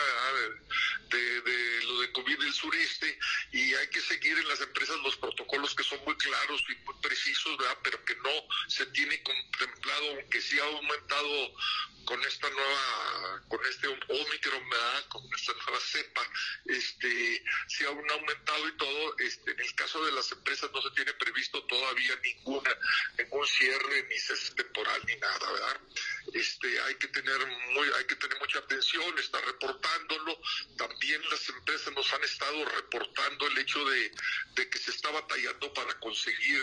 de, 1.10 1.42
de 1.42 1.84
lo 1.86 2.02
de 2.02 2.12
COVID 2.12 2.40
del 2.40 2.54
sureste, 2.54 3.20
y 3.52 3.74
hay 3.74 3.88
que 3.90 4.02
seguir 4.02 4.38
en 4.38 4.48
las 4.48 4.62
empresas 4.62 4.98
los 5.00 5.18
protocolos 5.18 5.76
que 5.76 5.84
son 5.84 6.04
muy 6.06 6.16
claros 6.18 6.64
y 6.70 6.76
muy 6.86 6.96
precisos, 7.02 7.58
¿verdad? 7.58 7.61
Pero 7.84 8.04
que 8.06 8.16
no 8.16 8.30
se 8.68 8.86
tiene 8.88 9.22
contemplado, 9.24 10.12
aunque 10.16 10.42
sí 10.42 10.60
ha 10.60 10.66
aumentado 10.66 11.54
con 12.12 12.22
esta 12.26 12.50
nueva, 12.50 13.42
con 13.48 13.66
este 13.68 13.88
Omicron, 13.88 14.70
con 15.08 15.24
esta 15.34 15.54
nueva 15.54 15.80
cepa, 15.80 16.22
este, 16.66 17.42
se 17.68 17.86
ha 17.86 17.88
aumentado 17.88 18.68
y 18.68 18.76
todo, 18.76 19.18
este, 19.20 19.52
en 19.52 19.62
el 19.62 19.76
caso 19.76 20.04
de 20.04 20.12
las 20.12 20.30
empresas 20.30 20.70
no 20.74 20.82
se 20.82 20.92
tiene 20.92 21.14
previsto 21.14 21.64
todavía 21.68 22.14
ninguna, 22.22 22.70
ningún 23.18 23.48
cierre, 23.48 24.04
ni 24.10 24.20
cese 24.20 24.54
temporal, 24.56 25.02
ni 25.08 25.16
nada, 25.16 25.52
¿verdad? 25.54 25.82
Este, 26.34 26.82
hay 26.82 26.96
que 26.96 27.08
tener 27.08 27.48
muy, 27.48 27.88
hay 27.98 28.04
que 28.04 28.18
tener 28.18 28.38
mucha 28.40 28.60
atención, 28.60 29.18
está 29.18 29.40
reportándolo, 29.40 30.38
también 30.78 31.22
las 31.30 31.48
empresas 31.48 31.94
nos 31.94 32.12
han 32.12 32.24
estado 32.26 32.66
reportando 32.66 33.48
el 33.48 33.58
hecho 33.58 33.86
de, 33.86 34.12
de 34.56 34.70
que 34.70 34.80
se 34.80 34.92
está 34.92 35.12
batallando 35.12 35.74
para 35.74 35.98
conseguir, 36.02 36.62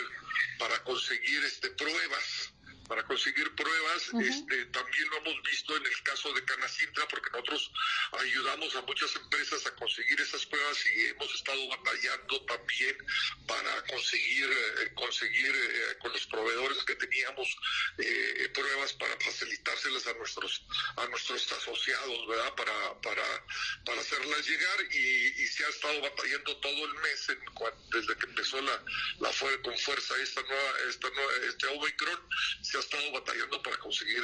para 0.59 0.83
conseguir 0.83 1.43
este 1.43 1.71
pruebas 1.71 2.53
para 2.89 3.03
conseguir 3.03 3.55
pruebas. 3.55 4.09
este, 4.19 4.65
también 4.65 5.09
lo 5.09 5.17
hemos 5.17 5.41
visto 5.43 5.77
en 5.77 5.85
el 5.85 6.03
caso 6.03 6.33
de 6.33 6.43
Canacintra, 6.43 7.07
porque 7.07 7.29
nosotros 7.29 7.71
ayudamos 8.19 8.75
a 8.75 8.81
muchas 8.81 9.15
empresas 9.15 9.65
a 9.67 9.75
conseguir 9.75 10.19
esas 10.19 10.45
pruebas 10.47 10.77
y 10.87 11.05
hemos 11.05 11.33
estado 11.35 11.69
batallando 11.69 12.41
también 12.45 12.97
para 13.47 13.83
conseguir, 13.83 14.49
eh, 14.51 14.91
conseguir 14.95 15.55
eh, 15.55 15.97
con 15.99 16.11
los 16.11 16.25
proveedores 16.25 16.83
que 16.83 16.95
teníamos 16.95 17.47
eh, 17.99 18.49
pruebas 18.53 18.93
para 18.93 19.15
facilitárselas 19.19 20.07
a 20.07 20.13
nuestros, 20.13 20.63
a 20.97 21.05
nuestros 21.07 21.51
asociados, 21.51 22.27
¿verdad? 22.27 22.55
Para, 22.55 23.01
para, 23.01 23.45
para 23.85 24.01
hacerlas 24.01 24.47
llegar 24.47 24.81
y, 24.91 25.29
se 25.49 25.65
ha 25.65 25.69
estado 25.69 25.99
batallando 26.01 26.57
todo 26.57 26.85
el 26.85 26.93
mes 26.95 27.29
en, 27.29 27.39
desde 27.91 28.15
que 28.17 28.25
empezó 28.27 28.61
la, 28.61 28.83
la 29.19 29.33
fue 29.33 29.61
con 29.61 29.77
fuerza 29.79 30.15
esta 30.21 30.41
nueva, 30.43 30.71
esta 30.87 31.09
nueva, 31.09 31.31
este 31.47 31.67
Omicron, 31.67 32.29
se 32.61 32.78
ha 32.79 32.81
estado 32.81 33.11
batallando 33.11 33.61
para 33.61 33.77
conseguir 33.77 34.23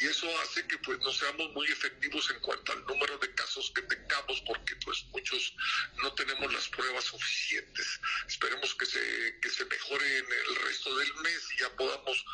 y 0.00 0.06
eso 0.06 0.26
hace 0.40 0.66
que 0.66 0.78
pues 0.78 0.98
no 1.00 1.12
seamos 1.12 1.50
muy 1.52 1.66
efectivos 1.66 2.30
en 2.30 2.40
cuanto 2.40 2.72
al 2.72 2.84
número 2.86 3.18
de 3.18 3.34
casos 3.34 3.70
que 3.74 3.82
tengamos 3.82 4.40
porque 4.42 4.76
pues 4.84 5.04
muchos 5.12 5.54
no 6.02 6.12
tenemos 6.14 6.52
las 6.52 6.68
pruebas 6.68 7.04
suficientes. 7.04 8.00
Esperemos 8.26 8.74
que 8.74 8.86
se, 8.86 9.38
que 9.40 9.50
se 9.50 9.64
mejore 9.64 10.18
en 10.18 10.26
el 10.32 10.56
resto 10.56 10.96
del 10.96 11.14
mes 11.16 11.48
y 11.54 11.60
ya 11.60 11.76
podamos 11.76 12.24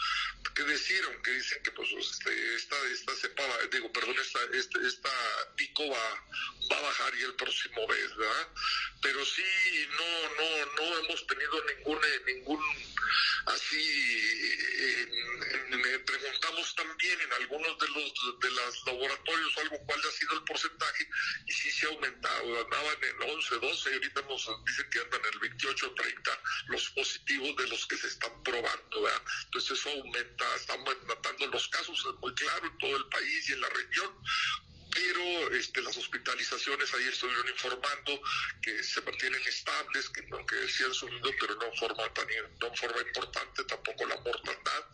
que 0.54 0.62
decir, 0.62 1.02
aunque 1.06 1.32
dicen 1.32 1.62
que 1.62 1.70
pues 1.72 1.88
este, 1.92 2.54
esta, 2.54 2.76
esta 2.92 3.14
cepa, 3.16 3.42
digo, 3.72 3.92
perdón, 3.92 4.16
esta, 4.20 4.38
este, 4.52 4.86
esta 4.86 5.10
pico 5.56 5.88
va, 5.88 6.24
va 6.70 6.78
a 6.78 6.82
bajar 6.82 7.14
y 7.16 7.22
el 7.22 7.34
próximo 7.34 7.86
mes, 7.88 8.16
¿verdad? 8.16 8.48
Pero 9.02 9.24
sí, 9.24 9.88
no, 9.90 10.34
no, 10.36 10.66
no 10.76 10.98
hemos 10.98 11.26
tenido 11.26 11.64
ningún, 11.64 11.98
ningún 12.26 12.53
de 17.64 17.88
los 17.88 18.40
de 18.40 18.50
los 18.50 18.86
laboratorios 18.86 19.58
algo 19.58 19.78
cuál 19.86 20.00
ha 20.00 20.12
sido 20.12 20.34
el 20.34 20.44
porcentaje 20.44 21.08
y 21.46 21.52
sí 21.52 21.70
se 21.70 21.86
ha 21.86 21.90
aumentado, 21.90 22.64
andaban 22.64 22.96
en 23.02 23.30
11, 23.30 23.54
12 23.56 23.90
y 23.90 23.94
ahorita 23.94 24.22
nos 24.22 24.64
dicen 24.66 24.90
que 24.90 25.00
andan 25.00 25.20
en 25.20 25.32
el 25.32 25.38
28, 25.40 25.94
30 25.94 26.42
los 26.66 26.90
positivos 26.90 27.56
de 27.56 27.68
los 27.68 27.86
que 27.86 27.96
se 27.96 28.08
están 28.08 28.42
probando, 28.42 29.02
¿verdad? 29.02 29.22
Entonces 29.44 29.78
eso 29.78 29.90
aumenta, 29.90 30.56
estamos 30.56 30.94
matando 31.06 31.46
los 31.46 31.68
casos, 31.68 31.98
es 31.98 32.20
muy 32.20 32.34
claro 32.34 32.66
en 32.66 32.78
todo 32.78 32.96
el 32.96 33.06
país 33.08 33.48
y 33.48 33.52
en 33.52 33.60
la 33.60 33.68
región, 33.70 34.10
pero 34.90 35.54
este, 35.54 35.82
las 35.82 35.96
hospitalizaciones 36.34 36.92
ahí 36.94 37.04
estuvieron 37.08 37.48
informando 37.48 38.20
que 38.60 38.82
se 38.82 39.00
mantienen 39.02 39.40
estables, 39.46 40.08
que 40.10 40.26
aunque 40.32 40.68
sí 40.68 40.84
han 40.84 40.94
subido, 40.94 41.30
pero 41.40 41.54
no 41.56 41.66
en 41.66 41.76
forma 41.76 42.14
tan 42.14 42.26
no 42.60 42.66
en 42.66 42.76
forma 42.76 43.00
importante, 43.00 43.64
tampoco 43.64 44.06
la 44.06 44.16
mortandad. 44.16 44.84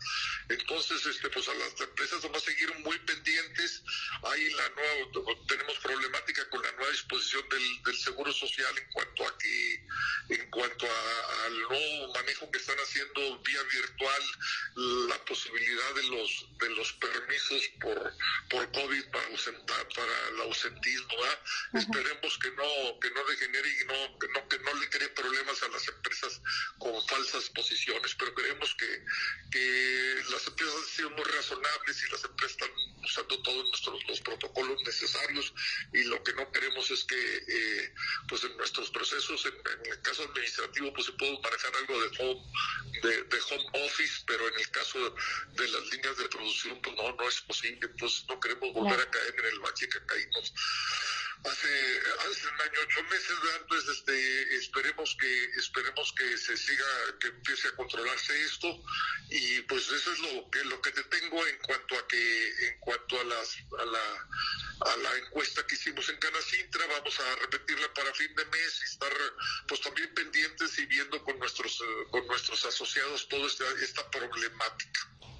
Entonces, 0.49 1.05
este, 1.05 1.29
pues 1.29 1.47
a 1.47 1.53
las 1.55 1.79
empresas 1.79 2.21
vamos 2.21 2.43
a 2.43 2.45
seguir 2.45 2.73
muy 2.79 2.97
pendientes. 2.99 3.83
Ahí 4.23 4.49
la 4.51 4.69
nueva, 4.69 5.37
tenemos 5.47 5.77
problemática 5.79 6.49
con 6.49 6.61
la 6.61 6.71
nueva 6.73 6.80
disposición 6.89 7.47
del, 7.49 7.83
del 7.83 7.97
seguro 7.97 8.31
social 8.33 8.77
en 8.77 8.91
cuanto 8.91 9.27
a 9.27 9.37
que, 9.37 9.85
en 10.29 10.49
cuanto 10.49 10.87
al 11.45 11.59
nuevo 11.61 12.13
manejo 12.13 12.51
que 12.51 12.59
están 12.59 12.77
haciendo 12.77 13.39
vía 13.39 13.63
virtual, 13.63 14.21
la 15.09 15.25
posibilidad 15.25 15.95
de 15.95 16.03
los 16.03 16.47
de 16.59 16.69
los 16.69 16.93
permisos 16.93 17.61
por, 17.79 18.13
por 18.49 18.71
COVID 18.71 19.05
para 19.11 19.27
ausentar 19.27 19.87
para 19.95 20.29
el 20.29 20.41
ausentismo, 20.41 21.11
Esperemos 21.73 22.37
que 22.37 22.51
no, 22.51 22.99
que 22.99 23.09
no 23.11 23.23
degenere 23.25 23.69
y 23.69 23.85
no, 23.85 24.19
que 24.19 24.27
no, 24.27 24.47
que 24.47 24.59
no 24.59 24.73
le 24.75 24.89
cree 24.89 25.09
problemas 25.09 25.61
a 25.63 25.69
las 25.69 25.87
empresas 25.87 26.41
con 26.77 27.07
falsas 27.07 27.49
posiciones, 27.49 28.15
pero 28.15 28.33
creemos 28.33 28.75
que, 28.75 29.03
que 29.51 30.23
las 30.29 30.47
empresas 30.47 30.75
han 30.75 30.95
sido 30.95 31.09
muy 31.11 31.23
razonables 31.23 32.03
y 32.03 32.11
las 32.11 32.23
empresas 32.23 32.57
están 32.57 32.71
usando 33.03 33.41
todos 33.41 33.67
nuestros 33.67 34.07
los 34.07 34.21
protocolos 34.21 34.81
necesarios 34.85 35.53
y 35.93 36.03
lo 36.03 36.21
que 36.23 36.33
no 36.33 36.51
queremos 36.51 36.70
es 36.79 37.03
que 37.03 37.37
eh, 37.47 37.93
pues 38.27 38.43
en 38.43 38.55
nuestros 38.57 38.89
procesos, 38.91 39.45
en, 39.45 39.53
el 39.91 40.01
caso 40.01 40.23
administrativo, 40.23 40.93
pues 40.93 41.05
se 41.05 41.11
puede 41.13 41.39
manejar 41.39 41.75
algo 41.75 42.01
de 42.01 42.17
home, 42.19 42.41
de, 43.03 43.23
de, 43.23 43.39
home 43.49 43.85
office, 43.85 44.23
pero 44.25 44.47
en 44.47 44.59
el 44.59 44.71
caso 44.71 45.15
de 45.53 45.67
las 45.67 45.85
líneas 45.91 46.17
de 46.17 46.29
producción, 46.29 46.81
pues 46.81 46.95
no, 46.95 47.15
no 47.15 47.27
es 47.27 47.41
posible, 47.41 47.79
entonces 47.81 48.25
no 48.27 48.39
queremos 48.39 48.73
volver 48.73 48.99
a 48.99 49.11
caer 49.11 49.35
en 49.39 49.45
el 49.45 49.59
bache 49.59 49.89
que 49.89 50.05
caímos 50.05 50.53
hace, 51.43 52.01
hace 52.29 52.47
un 52.47 52.61
año, 52.61 52.79
ocho 52.83 53.03
meses, 53.03 53.37
Entonces, 53.61 53.97
este, 53.97 54.55
esperemos 54.55 55.17
que, 55.19 55.43
esperemos 55.57 56.13
que 56.17 56.37
se 56.37 56.57
siga, 56.57 56.85
que 57.19 57.27
empiece 57.27 57.67
a 57.67 57.75
controlarse 57.75 58.43
esto, 58.43 58.83
y 59.29 59.61
pues 59.61 59.89
eso 59.89 60.11
es 60.13 60.19
lo 60.19 60.49
que, 60.51 60.63
lo 60.65 60.81
que 60.81 60.91
te 60.91 61.03
tengo 61.03 61.45
en 61.47 61.57
cuanto 61.59 61.97
a 61.97 62.07
que, 62.07 62.67
en 62.67 62.79
cuanto 62.79 63.19
a 63.19 63.23
las, 63.23 63.57
a 63.79 63.85
la, 63.85 64.27
a 64.91 64.97
la 64.97 65.17
encuesta 65.17 65.65
que 65.65 65.75
hicimos 65.75 66.07
en 66.09 66.17
Vamos 66.89 67.19
a 67.19 67.35
repetirla 67.41 67.87
para 67.93 68.13
fin 68.13 68.33
de 68.35 68.45
mes 68.45 68.81
y 68.81 68.83
estar, 68.85 69.11
pues 69.67 69.81
también 69.81 70.13
pendientes 70.13 70.77
y 70.79 70.85
viendo 70.85 71.23
con 71.23 71.37
nuestros, 71.39 71.81
con 72.11 72.25
nuestros 72.27 72.65
asociados 72.65 73.27
toda 73.27 73.47
esta, 73.47 73.65
esta 73.81 74.09
problemática. 74.11 74.99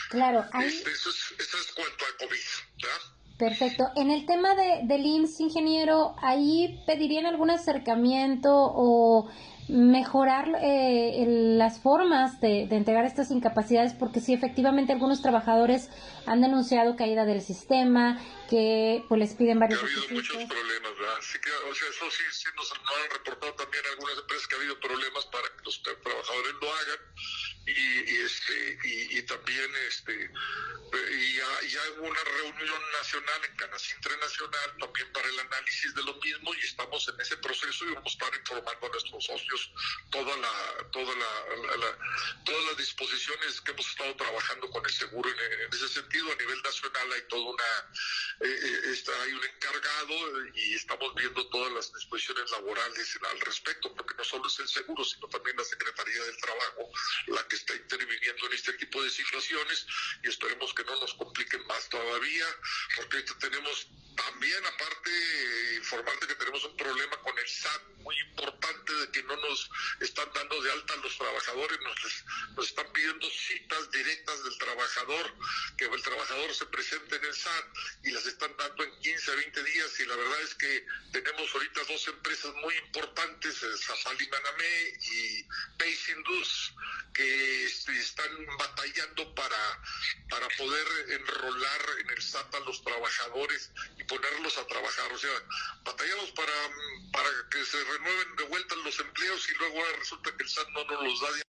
Claro, 0.10 0.46
este, 0.62 0.92
eso, 0.92 1.10
es, 1.10 1.34
eso 1.40 1.58
es 1.58 1.72
cuanto 1.74 2.06
a 2.06 2.18
COVID, 2.18 2.40
¿verdad? 2.82 3.02
Perfecto. 3.38 3.86
En 3.96 4.12
el 4.12 4.26
tema 4.26 4.54
de, 4.54 4.82
del 4.84 5.04
IMSS, 5.04 5.40
ingeniero, 5.40 6.16
¿ahí 6.22 6.80
pedirían 6.86 7.26
algún 7.26 7.50
acercamiento 7.50 8.52
o 8.54 9.32
mejorar 9.68 10.52
eh, 10.62 11.26
las 11.58 11.80
formas 11.80 12.40
de, 12.40 12.68
de, 12.68 12.76
entregar 12.76 13.04
estas 13.06 13.32
incapacidades? 13.32 13.94
Porque 13.94 14.20
sí, 14.20 14.34
efectivamente, 14.34 14.94
algunos 14.94 15.24
trabajadores 15.24 15.90
han 16.28 16.42
denunciado 16.42 16.96
caída 16.96 17.26
del 17.26 17.42
sistema, 17.42 18.20
que 18.52 19.06
pues 19.08 19.18
les 19.18 19.34
piden 19.34 19.60
varios 19.60 19.80
Ha 19.80 19.86
habido 19.86 20.10
muchos 20.10 20.44
problemas, 20.44 20.92
¿verdad? 21.00 21.22
Sí 21.22 21.40
que, 21.40 21.52
o 21.52 21.74
sea, 21.74 21.88
eso 21.88 22.12
sí, 22.12 22.24
sí 22.32 22.50
nos 22.58 22.70
han 22.74 23.10
reportado 23.14 23.54
también 23.54 23.82
algunas 23.92 24.18
empresas 24.18 24.46
que 24.46 24.56
ha 24.56 24.58
habido 24.60 24.80
problemas 24.82 25.26
para 25.28 25.48
que 25.56 25.64
los 25.64 25.82
trabajadores 25.82 26.54
lo 26.60 26.76
hagan. 26.76 27.00
Y, 27.66 28.18
este 28.18 28.80
y, 28.84 29.22
también 29.22 29.72
este 29.88 30.32
y 31.12 31.36
ya, 31.36 31.80
hubo 31.98 32.08
una 32.08 32.24
reunión 32.24 32.82
nacional 33.00 33.46
en 33.46 33.56
Canacintra 33.56 34.18
Nacional 34.18 34.78
también 34.80 35.14
para 35.14 35.30
el 35.30 35.40
análisis 35.40 35.94
de 35.94 36.04
lo 36.04 36.16
mismo 36.16 36.54
y 36.56 36.60
estamos 36.60 37.08
en 37.08 37.22
ese 37.22 37.38
proceso 37.38 37.86
y 37.86 37.94
vamos 37.94 38.08
a 38.08 38.26
estar 38.26 38.40
informando 38.40 38.88
a 38.88 38.90
nuestros 38.90 39.24
socios 39.24 39.72
toda 40.10 40.36
la 40.38 40.90
toda 40.92 41.16
la, 41.16 41.98
todas 42.44 42.66
las 42.66 42.78
disposiciones 42.78 43.62
que 43.62 43.72
hemos 43.72 43.88
estado 43.88 44.16
trabajando 44.16 44.70
con 44.72 44.84
el 44.84 44.92
seguro 44.92 45.30
en, 45.30 45.74
ese 45.74 45.88
sentido 45.88 46.32
a 46.32 46.36
nivel 46.36 46.62
nacional. 46.64 47.14
Hay 47.14 47.22
toda 47.30 47.52
una 47.52 48.41
eh, 48.44 48.48
eh, 48.48 48.82
está, 48.92 49.12
hay 49.22 49.34
un 49.34 49.44
encargado 49.44 50.46
y 50.56 50.74
estamos 50.74 51.14
viendo 51.16 51.48
todas 51.50 51.72
las 51.74 51.94
disposiciones 51.94 52.50
laborales 52.52 53.20
al 53.30 53.40
respecto 53.42 53.94
porque 53.94 54.16
no 54.16 54.24
solo 54.24 54.48
es 54.48 54.60
el 54.60 54.68
seguro 54.68 55.04
sino 55.04 55.28
también 55.28 55.58
la 55.58 55.64
Secretaría 55.64 56.24
del 56.24 56.38
Trabajo 56.38 56.92
la 57.28 57.48
que 57.48 57.56
está 57.56 57.76
interviniendo 57.76 58.48
en 58.48 58.54
este 58.54 58.74
tipo 58.74 59.02
de 59.04 59.10
situaciones 59.10 59.86
y 60.24 60.30
esperemos 60.30 60.74
que 60.74 60.84
no 60.84 61.00
nos 61.00 61.14
compliquen 61.16 61.66
más 61.68 61.90
todavía, 61.90 62.46
porque 62.96 63.22
tenemos 63.40 63.88
también, 64.16 64.66
aparte, 64.66 65.12
informarte 65.78 66.28
que 66.28 66.36
tenemos 66.36 66.64
un 66.66 66.76
problema 66.76 67.18
con 67.22 67.38
el 67.38 67.48
SAT 67.48 67.82
muy 68.00 68.18
importante 68.20 68.94
de 68.94 69.12
que 69.12 69.24
no 69.24 69.36
nos 69.38 69.70
están 70.00 70.30
dando 70.34 70.62
de 70.62 70.72
alta 70.72 70.94
a 70.94 70.98
los 70.98 71.18
trabajadores, 71.18 71.80
nos, 71.82 72.26
nos 72.56 72.68
están 72.68 72.92
pidiendo 72.92 73.28
citas 73.30 73.90
directas 73.92 74.44
del 74.44 74.58
trabajador, 74.58 75.34
que 75.78 75.86
el 75.86 76.02
trabajador 76.02 76.54
se 76.54 76.66
presente 76.66 77.16
en 77.16 77.26
el 77.26 77.34
SAT 77.34 77.66
y 78.04 78.12
las 78.12 78.26
están 78.32 78.56
dando 78.58 78.84
en 78.84 79.00
15 79.00 79.32
a 79.32 79.36
20 79.36 79.64
días 79.64 80.00
y 80.00 80.06
la 80.06 80.16
verdad 80.16 80.42
es 80.42 80.56
que 80.56 80.86
tenemos 81.12 81.54
ahorita 81.54 81.82
dos 81.88 82.08
empresas 82.08 82.54
muy 82.56 82.76
importantes, 82.76 83.56
Safali 83.58 84.28
Manamé 84.30 84.94
y 85.14 85.44
Pace 85.78 86.12
Indus, 86.16 86.74
que 87.14 87.66
este, 87.66 87.98
están 88.00 88.32
batallando 88.58 89.36
para, 89.36 89.84
para 90.30 90.48
poder 90.58 90.88
enrolar 91.10 91.82
en 92.00 92.10
el 92.10 92.22
SAT 92.22 92.56
a 92.56 92.60
los 92.62 92.84
trabajadores 92.84 93.72
y 93.98 94.04
ponerlos 94.06 94.58
a 94.58 94.68
trabajar. 94.68 95.12
O 95.12 95.18
sea, 95.18 95.44
batallamos 95.84 96.32
para, 96.32 96.54
para 97.12 97.30
que 97.52 97.66
se 97.66 97.84
renueven 97.84 98.36
de 98.38 98.44
vuelta 98.46 98.76
los 98.78 99.00
empleos 99.00 99.50
y 99.50 99.54
luego 99.56 99.84
resulta 100.00 100.36
que 100.36 100.44
el 100.44 100.50
SAT 100.50 100.70
no 100.70 100.86
nos 100.86 101.04
los 101.04 101.22
da 101.22 101.32
de 101.34 101.51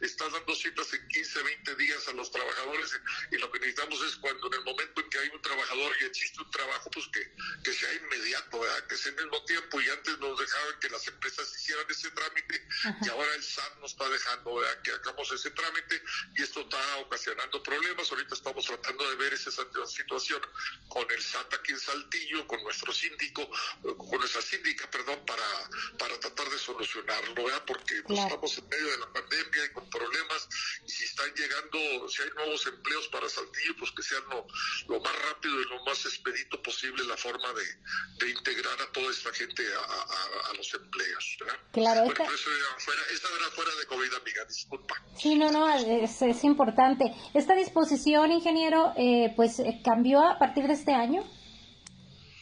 está 0.00 0.28
dando 0.28 0.54
citas 0.54 0.92
en 0.92 1.08
15, 1.08 1.42
20 1.42 1.74
días 1.76 2.08
a 2.08 2.12
los 2.12 2.30
trabajadores 2.30 3.00
y 3.30 3.36
lo 3.38 3.50
que 3.50 3.60
necesitamos 3.60 4.02
es 4.02 4.16
cuando 4.16 4.46
en 4.48 4.54
el 4.54 4.64
momento 4.64 5.00
en 5.00 5.10
que 5.10 5.18
hay 5.18 5.28
un 5.28 5.42
trabajador 5.42 5.92
y 6.00 6.04
existe 6.04 6.42
un 6.42 6.50
trabajo, 6.50 6.90
pues 6.90 7.06
que, 7.12 7.32
que 7.62 7.72
sea 7.72 7.92
inmediato, 7.94 8.60
que 8.88 8.96
sea 8.96 9.12
al 9.12 9.24
mismo 9.24 9.44
tiempo 9.44 9.80
y 9.80 9.88
antes 9.88 10.18
nos 10.18 10.38
dejaban 10.38 10.80
que 10.80 10.88
las 10.90 11.06
empresas 11.08 11.54
hicieran 11.54 11.86
ese 11.88 12.10
trámite 12.10 12.66
y 13.02 13.08
ahora 13.08 13.34
el 13.34 13.42
SAT 13.42 13.78
nos 13.80 13.92
está 13.92 14.08
dejando 14.08 14.60
que 14.82 14.90
hagamos 14.92 15.32
ese 15.32 15.50
trámite 15.50 16.02
y 16.36 16.42
esto 16.42 16.60
está 16.60 16.96
ocasionando 16.98 17.62
problemas. 17.62 18.10
Ahorita 18.10 18.34
estamos 18.34 18.64
tratando 18.64 19.08
de 19.10 19.16
ver 19.16 19.34
esa 19.34 19.50
situación 19.86 20.40
con 20.88 21.10
el 21.10 21.22
SAT 21.22 21.54
aquí 21.54 21.72
en 21.72 21.80
Saltillo, 21.80 22.46
con 22.46 22.62
nuestro 22.62 22.92
síndico, 22.92 23.48
con 23.82 24.18
nuestra 24.18 24.42
síndica, 24.42 24.90
perdón, 24.90 25.24
para, 25.26 25.70
para 25.98 26.18
tratar 26.20 26.48
de 26.48 26.58
solucionarlo, 26.58 27.46
porque 27.66 28.02
pues, 28.02 28.18
estamos 28.18 28.58
en 28.58 28.68
medio 28.68 28.86
de 28.86 28.98
la 28.98 29.12
pandemia 29.12 29.25
y 29.30 29.72
con 29.72 29.88
problemas, 29.90 30.48
y 30.86 30.90
si 30.90 31.04
están 31.04 31.32
llegando, 31.34 32.08
si 32.08 32.22
hay 32.22 32.30
nuevos 32.30 32.66
empleos 32.66 33.08
para 33.08 33.28
Saltillo, 33.28 33.74
pues 33.78 33.90
que 33.92 34.02
sean 34.02 34.22
lo, 34.28 34.46
lo 34.88 35.00
más 35.00 35.12
rápido 35.28 35.60
y 35.60 35.64
lo 35.64 35.84
más 35.84 36.04
expedito 36.04 36.60
posible 36.62 37.04
la 37.04 37.16
forma 37.16 37.52
de, 37.52 38.24
de 38.24 38.32
integrar 38.32 38.80
a 38.80 38.92
toda 38.92 39.10
esta 39.10 39.32
gente 39.32 39.62
a, 39.74 40.50
a, 40.50 40.54
los 40.54 40.72
empleos. 40.74 41.38
Claro, 41.72 42.04
esta... 42.04 42.24
fuera, 42.24 43.02
esta 43.12 43.28
era 43.28 43.50
fuera 43.50 43.74
de 43.74 43.86
COVID, 43.86 44.14
amiga, 44.14 44.44
disculpa. 44.44 44.94
Sí, 45.18 45.34
no, 45.34 45.50
no, 45.50 45.68
es, 45.74 46.22
es 46.22 46.44
importante. 46.44 47.14
Esta 47.34 47.54
disposición, 47.54 48.32
ingeniero, 48.32 48.92
eh, 48.96 49.32
pues 49.36 49.60
cambió 49.84 50.20
a 50.26 50.38
partir 50.38 50.66
de 50.66 50.74
este 50.74 50.92
año. 50.92 51.24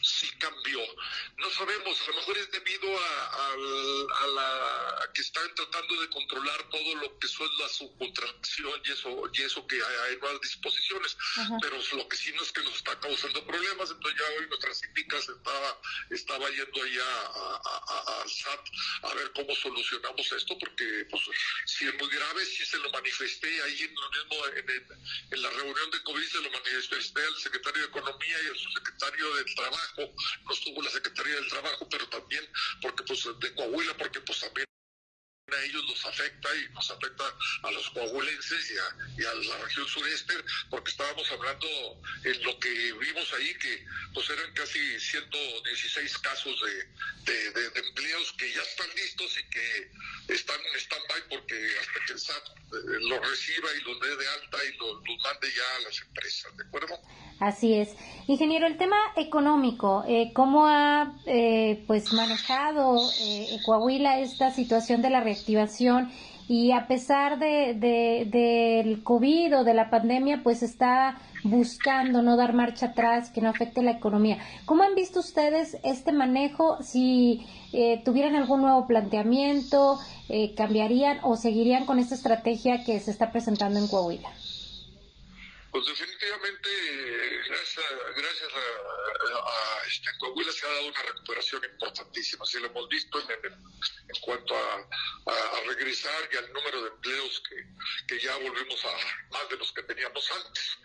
Sí 0.01 0.29
cambió 0.37 0.79
no 1.37 1.49
sabemos, 1.49 2.01
a 2.01 2.11
lo 2.11 2.17
mejor 2.17 2.37
es 2.37 2.51
debido 2.51 2.87
a, 2.97 3.57
la 4.35 5.09
que 5.13 5.21
están 5.21 5.53
tratando 5.53 6.01
de 6.01 6.09
controlar 6.09 6.69
todo 6.69 6.95
lo 6.95 7.19
que 7.19 7.27
son 7.27 7.49
la 7.59 7.67
subcontracción 7.69 8.81
y 8.85 8.91
eso, 8.91 9.23
y 9.33 9.41
eso 9.41 9.67
que 9.67 9.75
hay, 9.75 10.17
nuevas 10.17 10.41
disposiciones, 10.41 11.17
pero 11.61 11.77
lo 11.93 12.07
que 12.07 12.17
sí 12.17 12.31
no 12.33 12.41
es 12.41 12.51
que 12.51 12.63
nos 12.63 12.75
está 12.75 12.97
causando 12.99 13.45
problemas, 13.45 13.91
entonces 13.91 14.19
ya 14.19 14.37
hoy 14.37 14.47
nuestra 14.47 14.73
síndica 14.73 15.17
estaba, 15.17 15.81
estaba 16.09 16.49
yendo 16.49 16.83
allá 16.83 17.31
al 18.21 18.29
SAT 18.29 18.65
a 19.03 19.13
ver 19.15 19.31
cómo 19.33 19.53
solucionamos 19.55 20.31
esto, 20.31 20.57
porque 20.57 21.05
pues 21.09 21.23
si 21.65 21.85
es 21.87 21.93
muy 21.95 22.09
grave, 22.09 22.45
si 22.45 22.65
se 22.65 22.77
lo 22.77 22.89
manifesté 22.91 23.61
ahí 23.63 23.81
en 23.83 23.95
lo 23.95 24.09
mismo, 24.11 24.45
en, 25.31 25.41
la 25.41 25.49
reunión 25.49 25.91
de 25.91 26.01
COVID 26.03 26.25
se 26.25 26.41
lo 26.41 26.49
manifesté 26.49 27.21
al 27.21 27.35
secretario 27.37 27.81
de 27.81 27.87
Economía 27.87 28.37
y 28.43 28.47
al 28.47 28.57
subsecretario 28.57 29.35
del 29.35 29.55
Trabajo, 29.55 30.13
no 30.45 30.53
estuvo 30.53 30.81
la 30.81 30.89
secretaria 30.89 31.24
del 31.31 31.47
Trabajo, 31.47 31.87
pero 31.89 32.07
también 32.09 32.43
porque 32.81 33.03
pues 33.03 33.27
de 33.39 33.55
Coahuila, 33.55 33.95
porque 33.97 34.21
pues 34.21 34.39
también 34.39 34.65
a 35.53 35.63
ellos 35.63 35.83
los 35.87 36.05
afecta 36.05 36.49
y 36.55 36.73
nos 36.73 36.89
afecta 36.89 37.23
a 37.61 37.71
los 37.71 37.89
coahuilenses 37.91 38.71
y 38.71 39.23
a, 39.23 39.33
la 39.33 39.57
región 39.63 39.87
sureste, 39.87 40.33
porque 40.71 40.89
estábamos 40.89 41.31
hablando 41.31 41.67
en 42.23 42.43
lo 42.43 42.59
que 42.59 42.69
vimos 42.93 43.31
ahí, 43.33 43.53
que 43.59 43.85
pues 44.13 44.27
eran 44.31 44.51
casi 44.53 44.99
116 44.99 46.17
casos 46.19 46.59
de, 47.25 47.51
de, 47.51 47.65
empleos 47.79 48.33
que 48.39 48.51
ya 48.53 48.61
están 48.61 48.87
listos 48.95 49.37
y 49.37 49.49
que 49.49 50.33
están 50.33 50.59
en 50.73 50.79
stand-by 50.79 51.29
porque 51.29 51.69
hasta 51.79 52.05
que 52.05 52.13
el 52.13 52.19
SAT 52.19 52.47
eh, 52.47 52.77
los 53.01 53.29
reciba 53.29 53.69
y 53.75 53.81
los 53.81 53.99
dé 53.99 54.15
de 54.15 54.27
alta 54.27 54.65
y 54.65 54.77
los, 54.77 54.93
los 55.07 55.23
mande 55.23 55.53
ya 55.55 55.75
a 55.75 55.79
las 55.81 56.01
empresas, 56.01 56.57
¿de 56.57 56.63
acuerdo? 56.63 56.99
Así 57.39 57.73
es. 57.73 57.93
Ingeniero, 58.27 58.65
el 58.65 58.77
tema 58.77 58.95
económico, 59.17 60.05
eh, 60.07 60.31
¿cómo 60.33 60.67
ha 60.67 61.19
eh, 61.25 61.83
pues 61.85 62.13
manejado 62.13 62.97
eh, 63.19 63.59
Coahuila 63.65 64.19
esta 64.19 64.51
situación 64.51 65.01
de 65.01 65.09
la 65.09 65.19
reactivación? 65.35 66.09
Y 66.47 66.71
a 66.71 66.87
pesar 66.87 67.39
de, 67.39 67.75
del 68.31 69.03
COVID 69.03 69.59
o 69.59 69.63
de 69.63 69.73
la 69.73 69.89
pandemia, 69.89 70.41
pues 70.43 70.63
está 70.63 71.17
buscando 71.43 72.21
no 72.21 72.37
dar 72.37 72.53
marcha 72.53 72.87
atrás, 72.87 73.29
que 73.31 73.41
no 73.41 73.49
afecte 73.49 73.81
la 73.81 73.91
economía. 73.91 74.37
¿Cómo 74.65 74.83
han 74.83 74.95
visto 74.95 75.19
ustedes 75.19 75.77
este 75.83 76.11
manejo? 76.11 76.81
Si 76.83 77.45
eh, 77.73 78.01
tuvieran 78.05 78.35
algún 78.35 78.61
nuevo 78.61 78.85
planteamiento, 78.85 79.99
cambiarían 80.55 81.19
o 81.23 81.35
seguirían 81.35 81.85
con 81.85 81.99
esta 81.99 82.15
estrategia 82.15 82.83
que 82.83 82.99
se 82.99 83.11
está 83.11 83.31
presentando 83.31 83.79
en 83.79 83.87
Coahuila. 83.87 84.29
Pues 85.75 85.87
definitivamente, 85.87 86.69
gracias, 87.49 87.85
gracias 88.15 88.49
a, 88.53 89.85
este, 89.85 90.09
Coahuila 90.19 90.49
se 90.53 90.65
ha 90.65 90.69
dado 90.69 90.87
una 90.87 91.01
recuperación 91.01 91.65
importantísima. 91.65 92.43
Así 92.43 92.59
lo 92.59 92.67
hemos 92.67 92.87
visto 92.87 93.19
en, 93.19 93.31
en, 93.43 94.21
cuanto 94.21 94.55
a, 94.55 94.87
regresar 95.67 96.29
y 96.31 96.37
al 96.37 96.53
número 96.53 96.81
de 96.81 96.89
empleos 96.91 97.43
que, 97.49 97.55
que, 98.07 98.23
ya 98.23 98.37
volvemos 98.37 98.85
a 98.85 99.31
más 99.31 99.49
de 99.49 99.57
los 99.57 99.73
que 99.73 99.83
teníamos 99.83 100.31
antes. 100.31 100.77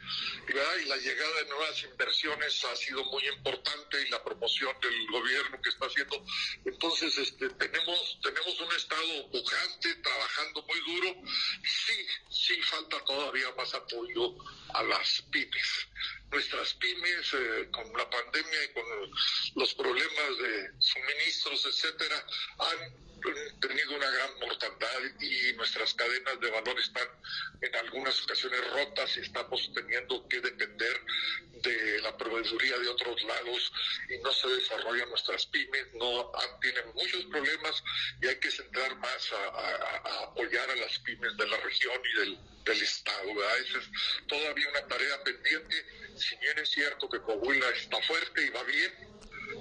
Y, 0.48 0.86
la 0.86 0.96
llegada 0.96 1.36
de 1.36 1.44
nuevas 1.44 1.82
inversiones 1.84 2.64
ha 2.64 2.74
sido 2.74 3.04
muy 3.04 3.24
importante 3.28 4.02
y 4.02 4.10
la 4.10 4.24
promoción 4.24 4.74
del 4.80 5.06
gobierno 5.06 5.62
que 5.62 5.68
está 5.68 5.86
haciendo. 5.86 6.24
Entonces, 6.64 7.16
este, 7.16 7.48
tenemos, 7.50 8.18
tenemos 8.22 8.60
un 8.60 8.74
Estado 8.74 9.30
pujante, 9.30 9.94
trabajando 9.96 10.62
muy 10.62 10.80
duro. 10.80 11.22
Sí, 11.62 12.06
sí 12.28 12.62
falta 12.62 13.04
todavía 13.04 13.52
más 13.56 13.72
apoyo 13.74 14.34
a 14.74 14.79
las 14.82 15.22
pymes. 15.30 15.88
Nuestras 16.30 16.74
pymes, 16.74 17.34
eh, 17.34 17.68
con 17.70 17.92
la 17.96 18.08
pandemia 18.08 18.64
y 18.64 18.72
con 18.72 18.84
los 19.56 19.74
problemas 19.74 20.38
de 20.38 20.70
suministros, 20.78 21.66
etcétera, 21.66 22.24
han 22.58 23.09
tenido 23.60 23.96
una 23.96 24.10
gran 24.10 24.38
mortandad 24.40 25.00
y 25.20 25.52
nuestras 25.54 25.94
cadenas 25.94 26.40
de 26.40 26.50
valor 26.50 26.78
están 26.78 27.08
en 27.60 27.76
algunas 27.76 28.22
ocasiones 28.22 28.60
rotas 28.72 29.16
y 29.16 29.20
estamos 29.20 29.70
teniendo 29.74 30.26
que 30.28 30.40
depender 30.40 31.00
de 31.62 32.00
la 32.00 32.16
proveeduría 32.16 32.78
de 32.78 32.88
otros 32.88 33.22
lados 33.24 33.72
y 34.08 34.18
no 34.18 34.32
se 34.32 34.48
desarrollan 34.48 35.08
nuestras 35.10 35.46
pymes, 35.46 35.86
no 35.94 36.32
tienen 36.60 36.86
muchos 36.94 37.24
problemas 37.26 37.82
y 38.22 38.28
hay 38.28 38.36
que 38.36 38.50
centrar 38.50 38.96
más 38.96 39.32
a, 39.32 40.22
apoyar 40.24 40.70
a 40.70 40.76
las 40.76 40.98
pymes 41.00 41.36
de 41.36 41.46
la 41.46 41.56
región 41.58 42.00
y 42.14 42.18
del, 42.20 42.38
Estado. 42.70 43.24
Esa 43.56 43.78
es 43.78 43.90
todavía 44.28 44.68
una 44.68 44.86
tarea 44.86 45.24
pendiente, 45.24 45.84
si 46.16 46.36
bien 46.36 46.56
es 46.60 46.70
cierto 46.70 47.08
que 47.08 47.20
Coahuila 47.20 47.68
está 47.70 48.00
fuerte 48.02 48.46
y 48.46 48.50
va 48.50 48.62
bien, 48.62 48.92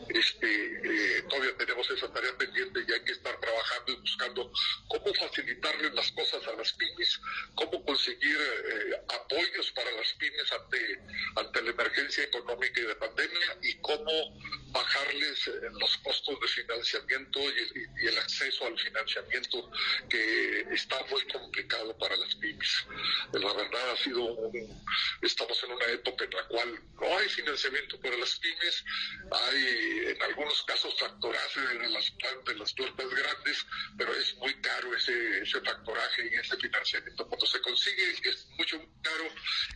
este, 0.09 0.47
eh, 0.47 1.21
todavía 1.29 1.55
tenemos 1.57 1.89
esa 1.89 2.11
tarea 2.11 2.35
pendiente 2.37 2.83
y 2.87 2.91
hay 2.91 3.01
que 3.01 3.11
estar 3.11 3.39
trabajando 3.39 3.91
y 3.91 3.95
buscando 3.97 4.51
cómo 4.87 5.13
facilitarles 5.13 5.93
las 5.93 6.11
cosas 6.11 6.47
a 6.47 6.53
las 6.53 6.73
pymes, 6.73 7.19
cómo 7.55 7.83
conseguir 7.85 8.37
eh, 8.37 8.95
apoyos 9.07 9.71
para 9.71 9.91
las 9.91 10.11
pymes 10.13 10.51
ante, 10.51 10.99
ante 11.35 11.61
la 11.61 11.69
emergencia 11.71 12.23
económica 12.23 12.79
y 12.79 12.83
de 12.83 12.95
pandemia 12.95 13.57
y 13.61 13.75
cómo 13.81 14.39
bajarles 14.71 15.47
eh, 15.47 15.51
los 15.79 15.97
costos 15.97 16.39
de 16.39 16.47
financiamiento 16.47 17.39
y, 17.39 18.07
el 18.07 18.17
acceso 18.17 18.65
al 18.65 18.79
financiamiento 18.79 19.69
que 20.09 20.61
está 20.71 21.03
muy 21.05 21.21
complicado 21.27 21.95
para 21.97 22.15
las 22.15 22.33
pymes. 22.35 22.85
La 23.33 23.53
verdad 23.53 23.91
ha 23.91 23.97
sido 23.97 24.23
un, 24.23 24.85
estamos 25.21 25.63
en 25.63 25.71
una 25.71 25.85
época 25.87 26.25
en 26.25 26.31
la 26.31 26.47
cual 26.47 26.81
no 26.99 27.17
hay 27.17 27.29
financiamiento 27.29 27.99
para 27.99 28.17
las 28.17 28.39
pymes, 28.39 28.83
hay 29.31 29.98
en 30.07 30.21
algunos 30.21 30.63
casos 30.63 30.93
factoraje 30.99 31.61
de 31.61 31.89
las 31.89 32.11
plantas, 32.11 32.57
las 32.57 32.73
plantas 32.73 33.09
grandes, 33.09 33.65
pero 33.97 34.13
es 34.15 34.35
muy 34.35 34.53
caro 34.61 34.95
ese, 34.95 35.41
ese 35.41 35.61
factoraje 35.61 36.29
y 36.31 36.35
ese 36.35 36.57
financiamiento. 36.57 37.27
Cuando 37.27 37.45
se 37.45 37.61
consigue 37.61 38.11
es 38.23 38.47
mucho 38.57 38.79
caro 39.01 39.29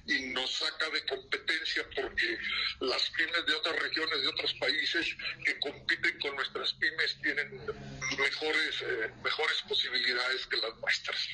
y 0.07 0.19
nos 0.27 0.51
saca 0.51 0.89
de 0.89 1.05
competencia 1.05 1.85
porque 1.95 2.37
las 2.79 3.09
pymes 3.11 3.45
de 3.45 3.53
otras 3.53 3.79
regiones, 3.79 4.21
de 4.21 4.27
otros 4.27 4.53
países 4.55 5.15
que 5.45 5.59
compiten 5.59 6.19
con 6.19 6.35
nuestras 6.35 6.73
pymes 6.73 7.17
tienen 7.21 7.65
mejores, 8.17 8.81
eh, 8.81 9.11
mejores 9.23 9.61
posibilidades 9.67 10.47
que 10.47 10.57
las 10.57 10.75
nuestras. 10.79 11.29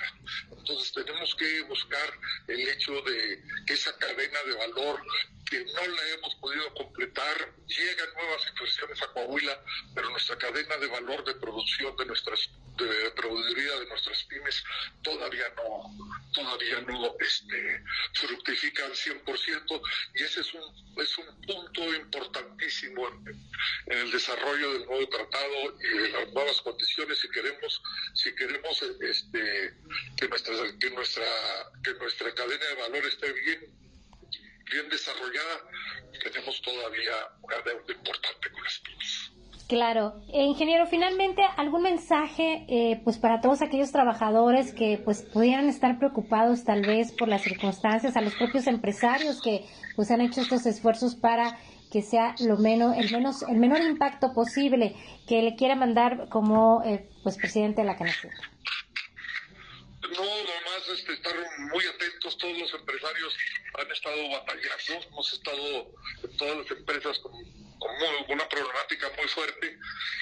Entonces 0.52 0.94
tenemos 0.94 1.36
que 1.36 1.62
buscar 1.64 2.20
el 2.48 2.68
hecho 2.70 3.02
de 3.02 3.44
que 3.66 3.74
esa 3.74 3.96
cadena 3.98 4.44
de 4.44 4.54
valor 4.56 5.02
que 5.50 5.66
no 5.66 5.88
la 5.88 6.08
hemos 6.14 6.36
podido 6.36 6.74
completar, 6.76 7.56
llegan 7.66 8.14
nuevas 8.14 8.46
inversiones 8.80 9.02
a 9.02 9.14
Coahuila, 9.14 9.64
pero 9.94 10.10
nuestra 10.10 10.38
cadena 10.38 10.78
de 10.78 10.88
valor 10.88 11.24
de 11.26 11.36
producción 11.36 11.96
de 11.98 12.06
nuestras 12.06 12.50
de 12.78 13.12
productividad 13.12 13.78
de 13.80 13.88
nuestras 13.88 14.24
pymes 14.24 14.64
todavía 15.02 15.44
no 15.58 15.98
todavía 16.34 16.80
no 16.80 17.14
este, 17.20 17.84
fructifica 18.14 18.86
al 18.86 18.94
100% 18.94 19.82
y 20.16 20.24
ese 20.24 20.40
es 20.40 20.54
un 20.54 20.64
es 20.98 21.18
un 21.18 21.42
punto 21.42 21.94
importantísimo 21.94 23.06
en, 23.10 23.50
el 23.88 24.12
desarrollo 24.12 24.72
del 24.72 24.86
nuevo 24.86 25.10
tratado 25.10 25.78
y 25.82 25.98
de 25.98 26.10
las 26.10 26.32
nuevas 26.32 26.62
condiciones 26.62 27.20
si 27.20 27.30
queremos 27.30 27.82
si 28.14 28.34
queremos 28.34 28.82
este 28.82 29.76
que 30.16 30.28
nuestra 30.30 30.56
que 30.80 30.90
nuestra 30.92 31.26
que 31.84 31.94
nuestra 31.96 32.34
cadena 32.34 32.66
de 32.66 32.76
valor 32.76 33.06
esté 33.06 33.34
bien 33.34 33.89
bien 34.72 34.90
desarrollada, 34.90 35.58
tenemos 36.24 36.62
todavía 36.62 37.14
una 37.42 37.58
deuda 37.58 37.94
importante 37.94 38.52
con 38.52 38.64
las 38.64 38.80
pymes. 38.80 39.32
Claro, 39.70 40.20
eh, 40.34 40.46
ingeniero, 40.46 40.88
finalmente 40.88 41.44
algún 41.56 41.84
mensaje, 41.84 42.66
eh, 42.68 43.00
pues 43.04 43.20
para 43.20 43.40
todos 43.40 43.62
aquellos 43.62 43.92
trabajadores 43.92 44.74
que 44.74 45.00
pues 45.06 45.22
pudieran 45.22 45.70
estar 45.70 46.00
preocupados 46.00 46.64
tal 46.64 46.82
vez 46.82 47.12
por 47.12 47.28
las 47.28 47.44
circunstancias, 47.44 48.18
a 48.18 48.22
los 48.22 48.34
propios 48.34 48.66
empresarios 48.66 49.40
que 49.44 49.66
pues 49.96 50.10
han 50.10 50.22
hecho 50.22 50.42
estos 50.42 50.66
esfuerzos 50.66 51.14
para 51.14 51.60
que 51.92 52.02
sea 52.02 52.34
lo 52.40 52.58
menos, 52.58 52.98
el 52.98 53.12
menos, 53.12 53.44
el 53.44 53.58
menor 53.58 53.82
impacto 53.82 54.34
posible 54.34 54.96
que 55.28 55.44
le 55.44 55.56
quiera 55.56 55.76
mandar 55.76 56.30
como 56.30 56.82
eh, 56.84 57.08
pues 57.22 57.38
presidente 57.38 57.82
de 57.82 57.88
la 57.88 57.96
Canasta. 57.96 58.30
No, 60.16 60.24
nomás 60.24 60.90
este, 60.92 61.14
estar 61.14 61.36
muy 61.58 61.86
atentos, 61.86 62.38
todos 62.38 62.58
los 62.58 62.74
empresarios 62.74 63.36
han 63.76 63.92
estado 63.92 64.30
batallando, 64.30 65.08
hemos 65.08 65.34
estado 65.34 65.94
en 66.24 66.38
todas 66.38 66.58
las 66.58 66.72
empresas 66.72 67.20
con, 67.20 67.34
una 68.28 68.50
problemática 68.50 69.10
muy 69.18 69.28
fuerte, 69.28 69.78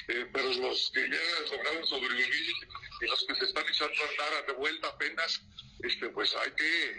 eh, 0.10 0.28
pero 0.32 0.54
los 0.54 0.92
que 0.94 1.10
ya 1.10 1.52
lograron 1.52 1.86
sobrevivir 1.88 2.54
y 3.02 3.06
los 3.08 3.26
que 3.26 3.36
se 3.36 3.46
están 3.46 3.68
echando 3.68 3.96
a 4.04 4.10
andar 4.10 4.46
de 4.46 4.54
vuelta 4.54 4.90
apenas, 4.90 5.42
este, 5.84 6.10
pues 6.10 6.36
hay 6.36 6.52
que, 6.52 6.98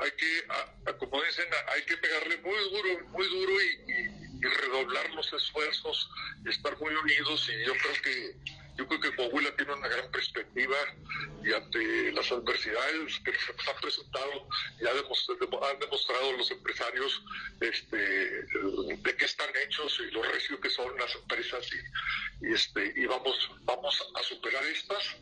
hay 0.00 0.10
que, 0.12 0.96
como 0.98 1.22
dicen, 1.22 1.46
hay 1.68 1.82
que 1.82 1.96
pegarle 1.96 2.36
muy 2.38 2.58
duro, 2.70 3.08
muy 3.08 3.28
duro 3.28 3.52
y, 3.62 4.20
redoblar 4.42 5.10
los 5.10 5.30
esfuerzos, 5.34 6.08
y 6.46 6.48
estar 6.48 6.78
muy 6.78 6.94
unidos 6.94 7.46
y 7.50 7.66
yo 7.66 7.74
creo 7.74 8.02
que 8.02 8.59
yo 8.80 8.88
creo 8.88 9.00
que 9.00 9.14
Coahuila 9.14 9.54
tiene 9.56 9.74
una 9.74 9.88
gran 9.88 10.10
perspectiva 10.10 10.76
y 11.44 11.52
ante 11.52 12.12
las 12.12 12.32
adversidades 12.32 13.20
que 13.22 13.32
se 13.32 13.70
han 13.70 13.76
presentado 13.78 14.48
ya 14.80 14.90
han 14.90 15.78
demostrado 15.78 16.32
los 16.32 16.50
empresarios 16.50 17.22
este, 17.60 17.98
de 17.98 19.16
qué 19.18 19.24
están 19.26 19.50
hechos 19.66 20.00
y 20.00 20.10
lo 20.12 20.22
recio 20.22 20.58
que 20.58 20.70
son 20.70 20.96
las 20.96 21.14
empresas 21.14 21.68
y, 22.40 22.54
este, 22.54 22.94
y 22.96 23.04
vamos, 23.04 23.50
vamos 23.64 24.12
a 24.14 24.22
superar 24.22 24.64
estas 24.64 25.16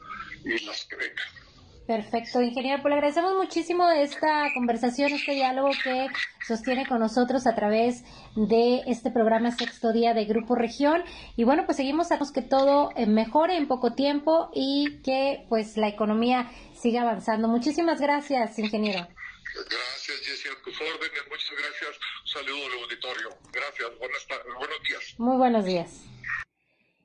y 0.44 0.64
las 0.64 0.84
que 0.84 0.94
vengan. 0.94 1.47
Perfecto, 1.88 2.42
ingeniero. 2.42 2.82
Pues 2.82 2.90
le 2.90 2.96
agradecemos 2.96 3.34
muchísimo 3.34 3.90
esta 3.90 4.52
conversación, 4.52 5.10
este 5.14 5.32
diálogo 5.32 5.70
que 5.82 6.08
sostiene 6.46 6.86
con 6.86 6.98
nosotros 6.98 7.46
a 7.46 7.54
través 7.54 8.04
de 8.36 8.82
este 8.86 9.10
programa 9.10 9.52
Sexto 9.52 9.90
Día 9.94 10.12
de 10.12 10.26
Grupo 10.26 10.54
Región. 10.54 11.02
Y 11.34 11.44
bueno, 11.44 11.64
pues 11.64 11.78
seguimos 11.78 12.12
a 12.12 12.18
que 12.18 12.42
todo 12.42 12.90
eh, 12.94 13.06
mejore 13.06 13.56
en 13.56 13.68
poco 13.68 13.94
tiempo 13.94 14.50
y 14.52 15.00
que 15.02 15.46
pues 15.48 15.78
la 15.78 15.88
economía 15.88 16.52
siga 16.74 17.00
avanzando. 17.00 17.48
Muchísimas 17.48 18.02
gracias, 18.02 18.58
ingeniero. 18.58 19.08
Gracias, 19.54 20.18
Jessy, 20.26 20.48
a 20.48 20.62
tus 20.62 20.78
órdenes. 20.78 21.22
Muchas 21.30 21.50
gracias. 21.52 21.98
Un 22.20 22.28
saludo 22.28 22.66
al 22.66 22.82
auditorio. 22.82 23.30
Gracias. 23.50 23.88
buenos 23.98 24.82
días. 24.82 25.14
Muy 25.16 25.38
buenos 25.38 25.64
días. 25.64 26.17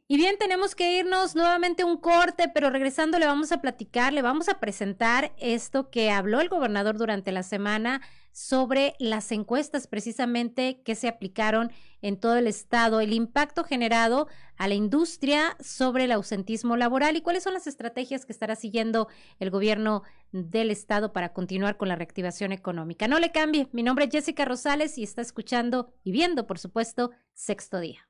Y 0.07 0.17
bien, 0.17 0.37
tenemos 0.37 0.75
que 0.75 0.97
irnos 0.97 1.33
nuevamente 1.33 1.85
un 1.85 1.97
corte, 1.97 2.49
pero 2.53 2.69
regresando 2.69 3.19
le 3.19 3.25
vamos 3.25 3.53
a 3.53 3.61
platicar, 3.61 4.11
le 4.11 4.21
vamos 4.21 4.49
a 4.49 4.59
presentar 4.59 5.33
esto 5.37 5.89
que 5.89 6.11
habló 6.11 6.41
el 6.41 6.49
gobernador 6.49 6.97
durante 6.97 7.31
la 7.31 7.41
semana 7.41 8.01
sobre 8.33 8.95
las 8.99 9.31
encuestas 9.31 9.87
precisamente 9.87 10.81
que 10.83 10.95
se 10.95 11.07
aplicaron 11.07 11.71
en 12.01 12.19
todo 12.19 12.35
el 12.35 12.47
estado, 12.47 12.99
el 12.99 13.13
impacto 13.13 13.63
generado 13.63 14.27
a 14.57 14.67
la 14.67 14.73
industria 14.73 15.55
sobre 15.61 16.03
el 16.03 16.11
ausentismo 16.11 16.75
laboral 16.75 17.15
y 17.15 17.21
cuáles 17.21 17.43
son 17.43 17.53
las 17.53 17.67
estrategias 17.67 18.25
que 18.25 18.33
estará 18.33 18.55
siguiendo 18.55 19.07
el 19.39 19.51
gobierno 19.51 20.03
del 20.31 20.71
estado 20.71 21.13
para 21.13 21.31
continuar 21.31 21.77
con 21.77 21.87
la 21.87 21.95
reactivación 21.95 22.51
económica. 22.51 23.07
No 23.07 23.19
le 23.19 23.31
cambie, 23.31 23.69
mi 23.71 23.83
nombre 23.83 24.05
es 24.05 24.11
Jessica 24.11 24.43
Rosales 24.43 24.97
y 24.97 25.03
está 25.03 25.21
escuchando 25.21 25.93
y 26.03 26.11
viendo, 26.11 26.45
por 26.45 26.59
supuesto, 26.59 27.11
Sexto 27.33 27.79
Día. 27.79 28.09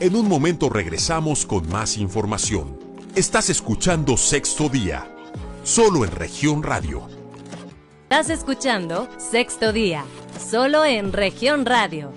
En 0.00 0.14
un 0.14 0.28
momento 0.28 0.68
regresamos 0.68 1.44
con 1.44 1.68
más 1.68 1.96
información. 1.96 2.78
Estás 3.16 3.50
escuchando 3.50 4.16
Sexto 4.16 4.68
Día, 4.68 5.08
solo 5.64 6.04
en 6.04 6.12
región 6.12 6.62
radio. 6.62 7.08
Estás 8.04 8.30
escuchando 8.30 9.08
Sexto 9.18 9.72
Día, 9.72 10.04
solo 10.38 10.84
en 10.84 11.12
región 11.12 11.66
radio. 11.66 12.12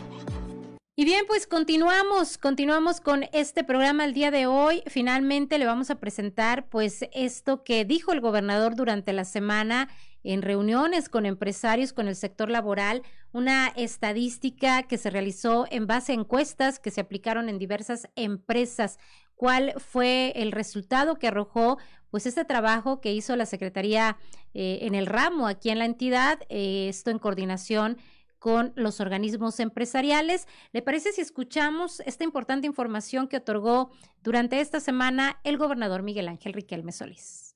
Y 0.95 1.05
bien, 1.05 1.25
pues 1.27 1.47
continuamos, 1.47 2.37
continuamos 2.37 3.01
con 3.01 3.23
este 3.33 3.63
programa 3.63 4.05
el 4.05 4.13
día 4.13 4.29
de 4.29 4.45
hoy. 4.45 4.83
Finalmente 4.85 5.57
le 5.57 5.65
vamos 5.65 5.89
a 5.89 5.95
presentar 5.95 6.67
pues 6.69 7.05
esto 7.13 7.63
que 7.63 7.83
dijo 7.83 8.11
el 8.11 8.21
gobernador 8.21 8.75
durante 8.75 9.11
la 9.11 9.25
semana 9.25 9.89
en 10.23 10.41
reuniones 10.41 11.09
con 11.09 11.25
empresarios, 11.25 11.93
con 11.93 12.07
el 12.07 12.15
sector 12.15 12.49
laboral, 12.49 13.03
una 13.31 13.67
estadística 13.69 14.83
que 14.83 14.97
se 14.97 15.09
realizó 15.09 15.65
en 15.71 15.87
base 15.87 16.11
a 16.11 16.15
encuestas 16.15 16.79
que 16.79 16.91
se 16.91 17.01
aplicaron 17.01 17.49
en 17.49 17.59
diversas 17.59 18.07
empresas. 18.15 18.99
¿Cuál 19.35 19.73
fue 19.77 20.33
el 20.35 20.51
resultado 20.51 21.15
que 21.15 21.27
arrojó 21.27 21.77
pues 22.11 22.25
este 22.25 22.45
trabajo 22.45 23.01
que 23.01 23.13
hizo 23.13 23.35
la 23.35 23.45
Secretaría 23.45 24.17
eh, 24.53 24.79
en 24.81 24.95
el 24.95 25.07
ramo 25.07 25.47
aquí 25.47 25.69
en 25.69 25.79
la 25.79 25.85
entidad, 25.85 26.39
eh, 26.49 26.87
esto 26.89 27.09
en 27.09 27.19
coordinación 27.19 27.97
con 28.37 28.73
los 28.75 28.99
organismos 28.99 29.59
empresariales. 29.59 30.47
¿Le 30.73 30.81
parece 30.81 31.13
si 31.13 31.21
escuchamos 31.21 32.01
esta 32.01 32.23
importante 32.23 32.65
información 32.65 33.27
que 33.27 33.37
otorgó 33.37 33.91
durante 34.23 34.59
esta 34.59 34.79
semana 34.79 35.39
el 35.43 35.57
gobernador 35.57 36.01
Miguel 36.01 36.27
Ángel 36.27 36.53
Riquelme 36.53 36.91
Solís? 36.91 37.50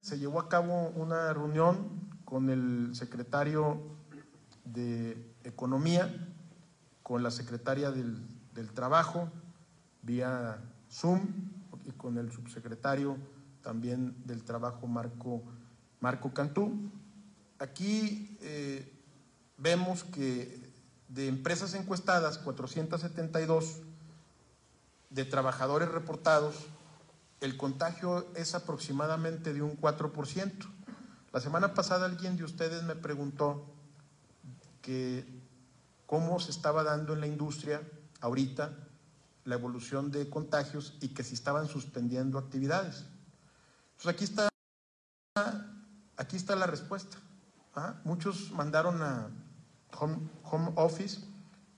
Se 0.00 0.18
llevó 0.18 0.40
a 0.40 0.48
cabo 0.48 0.88
una 0.90 1.32
reunión 1.32 2.08
con 2.24 2.50
el 2.50 2.94
secretario 2.94 3.80
de 4.64 5.34
Economía, 5.44 6.28
con 7.02 7.22
la 7.22 7.30
secretaria 7.30 7.90
del, 7.90 8.22
Trabajo, 8.74 9.30
vía 10.02 10.60
Zoom, 10.90 11.20
y 11.84 11.92
con 11.92 12.18
el 12.18 12.32
subsecretario 12.32 13.16
también 13.62 14.14
del 14.26 14.42
Trabajo, 14.44 14.86
Marco, 14.86 15.42
Marco 16.00 16.34
Cantú. 16.34 16.90
Aquí 17.58 18.36
eh, 18.40 18.92
vemos 19.56 20.04
que 20.04 20.68
de 21.08 21.28
empresas 21.28 21.74
encuestadas, 21.74 22.38
472, 22.38 23.80
de 25.10 25.24
trabajadores 25.24 25.88
reportados, 25.88 26.66
el 27.40 27.56
contagio 27.56 28.26
es 28.34 28.54
aproximadamente 28.54 29.52
de 29.52 29.62
un 29.62 29.80
4%. 29.80 30.52
La 31.32 31.40
semana 31.40 31.74
pasada 31.74 32.06
alguien 32.06 32.36
de 32.36 32.44
ustedes 32.44 32.82
me 32.82 32.96
preguntó 32.96 33.66
que 34.82 35.24
cómo 36.06 36.40
se 36.40 36.50
estaba 36.50 36.82
dando 36.82 37.12
en 37.12 37.20
la 37.20 37.26
industria 37.26 37.82
ahorita 38.20 38.72
la 39.44 39.54
evolución 39.54 40.10
de 40.10 40.28
contagios 40.28 40.96
y 41.00 41.08
que 41.08 41.22
si 41.22 41.34
estaban 41.34 41.68
suspendiendo 41.68 42.38
actividades. 42.38 43.04
Entonces 43.96 44.06
aquí 44.06 44.24
está, 44.24 44.48
aquí 46.16 46.36
está 46.36 46.56
la 46.56 46.66
respuesta. 46.66 47.18
¿ah? 47.74 48.00
Muchos 48.04 48.50
mandaron 48.52 49.02
a 49.02 49.30
home, 49.98 50.72
office 50.74 51.20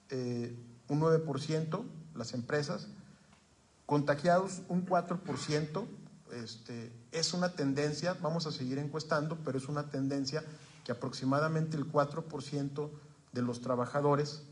eh, 0.08 0.56
un 0.88 1.00
9%, 1.00 1.84
las 2.14 2.34
empresas, 2.34 2.88
Contagiados 3.90 4.62
un 4.68 4.86
4%, 4.86 5.84
este, 6.30 6.92
es 7.10 7.34
una 7.34 7.54
tendencia, 7.54 8.16
vamos 8.22 8.46
a 8.46 8.52
seguir 8.52 8.78
encuestando, 8.78 9.36
pero 9.44 9.58
es 9.58 9.68
una 9.68 9.90
tendencia 9.90 10.44
que 10.84 10.92
aproximadamente 10.92 11.76
el 11.76 11.90
4% 11.90 12.88
de 13.32 13.42
los 13.42 13.60
trabajadores 13.60 14.44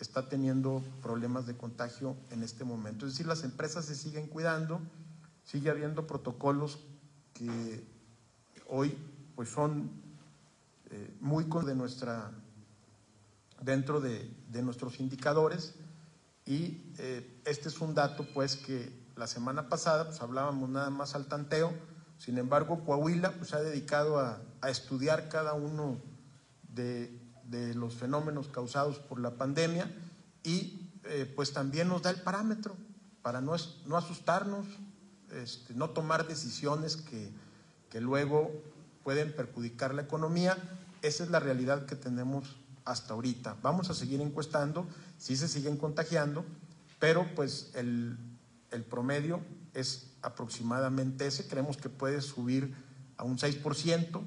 está 0.00 0.28
teniendo 0.28 0.82
problemas 1.02 1.46
de 1.46 1.56
contagio 1.56 2.16
en 2.32 2.42
este 2.42 2.64
momento. 2.64 3.06
Es 3.06 3.12
decir, 3.12 3.28
las 3.28 3.44
empresas 3.44 3.84
se 3.84 3.94
siguen 3.94 4.26
cuidando, 4.26 4.80
sigue 5.44 5.70
habiendo 5.70 6.08
protocolos 6.08 6.80
que 7.32 7.84
hoy 8.66 8.98
pues 9.36 9.50
son 9.50 9.88
eh, 10.90 11.16
muy 11.20 11.44
de 11.64 11.76
nuestra, 11.76 12.32
dentro 13.62 14.00
de, 14.00 14.28
de 14.50 14.62
nuestros 14.62 14.98
indicadores 14.98 15.76
y 16.50 16.82
eh, 16.98 17.40
este 17.44 17.68
es 17.68 17.80
un 17.80 17.94
dato 17.94 18.26
pues 18.34 18.56
que 18.56 18.92
la 19.14 19.28
semana 19.28 19.68
pasada, 19.68 20.06
pues 20.06 20.20
hablábamos 20.20 20.68
nada 20.68 20.90
más 20.90 21.14
al 21.14 21.26
tanteo. 21.26 21.72
Sin 22.18 22.38
embargo, 22.38 22.84
Coahuila 22.84 23.30
pues, 23.34 23.54
ha 23.54 23.60
dedicado 23.60 24.18
a, 24.18 24.42
estudiar 24.68 25.28
cada 25.28 25.54
uno 25.54 25.98
de, 26.74 27.16
los 27.76 27.94
fenómenos 27.94 28.48
causados 28.48 28.98
por 28.98 29.20
la 29.20 29.30
pandemia 29.36 29.92
y 30.42 30.90
eh, 31.04 31.32
pues 31.36 31.52
también 31.52 31.86
nos 31.86 32.02
da 32.02 32.10
el 32.10 32.20
parámetro 32.20 32.76
para 33.22 33.40
no, 33.40 33.54
no 33.86 33.96
asustarnos, 33.96 34.66
este, 35.30 35.74
no 35.74 35.90
tomar 35.90 36.26
decisiones 36.26 36.96
que, 36.96 37.30
que 37.90 38.00
luego 38.00 38.50
pueden 39.04 39.32
perjudicar 39.36 39.94
la 39.94 40.02
economía. 40.02 40.58
Esa 41.02 41.22
es 41.22 41.30
la 41.30 41.38
realidad 41.38 41.86
que 41.86 41.94
tenemos 41.94 42.56
hasta 42.84 43.14
ahorita. 43.14 43.56
Vamos 43.62 43.88
a 43.88 43.94
seguir 43.94 44.20
encuestando, 44.20 44.86
si 45.20 45.36
se 45.36 45.48
siguen 45.48 45.76
contagiando, 45.76 46.44
pero 46.98 47.26
pues 47.34 47.72
el, 47.74 48.16
promedio 48.88 49.40
es 49.74 50.12
aproximadamente 50.22 51.26
ese. 51.26 51.46
Creemos 51.46 51.76
que 51.76 51.90
puede 51.90 52.22
subir 52.22 52.74
a 53.18 53.24
un 53.24 53.36
6%, 53.36 54.22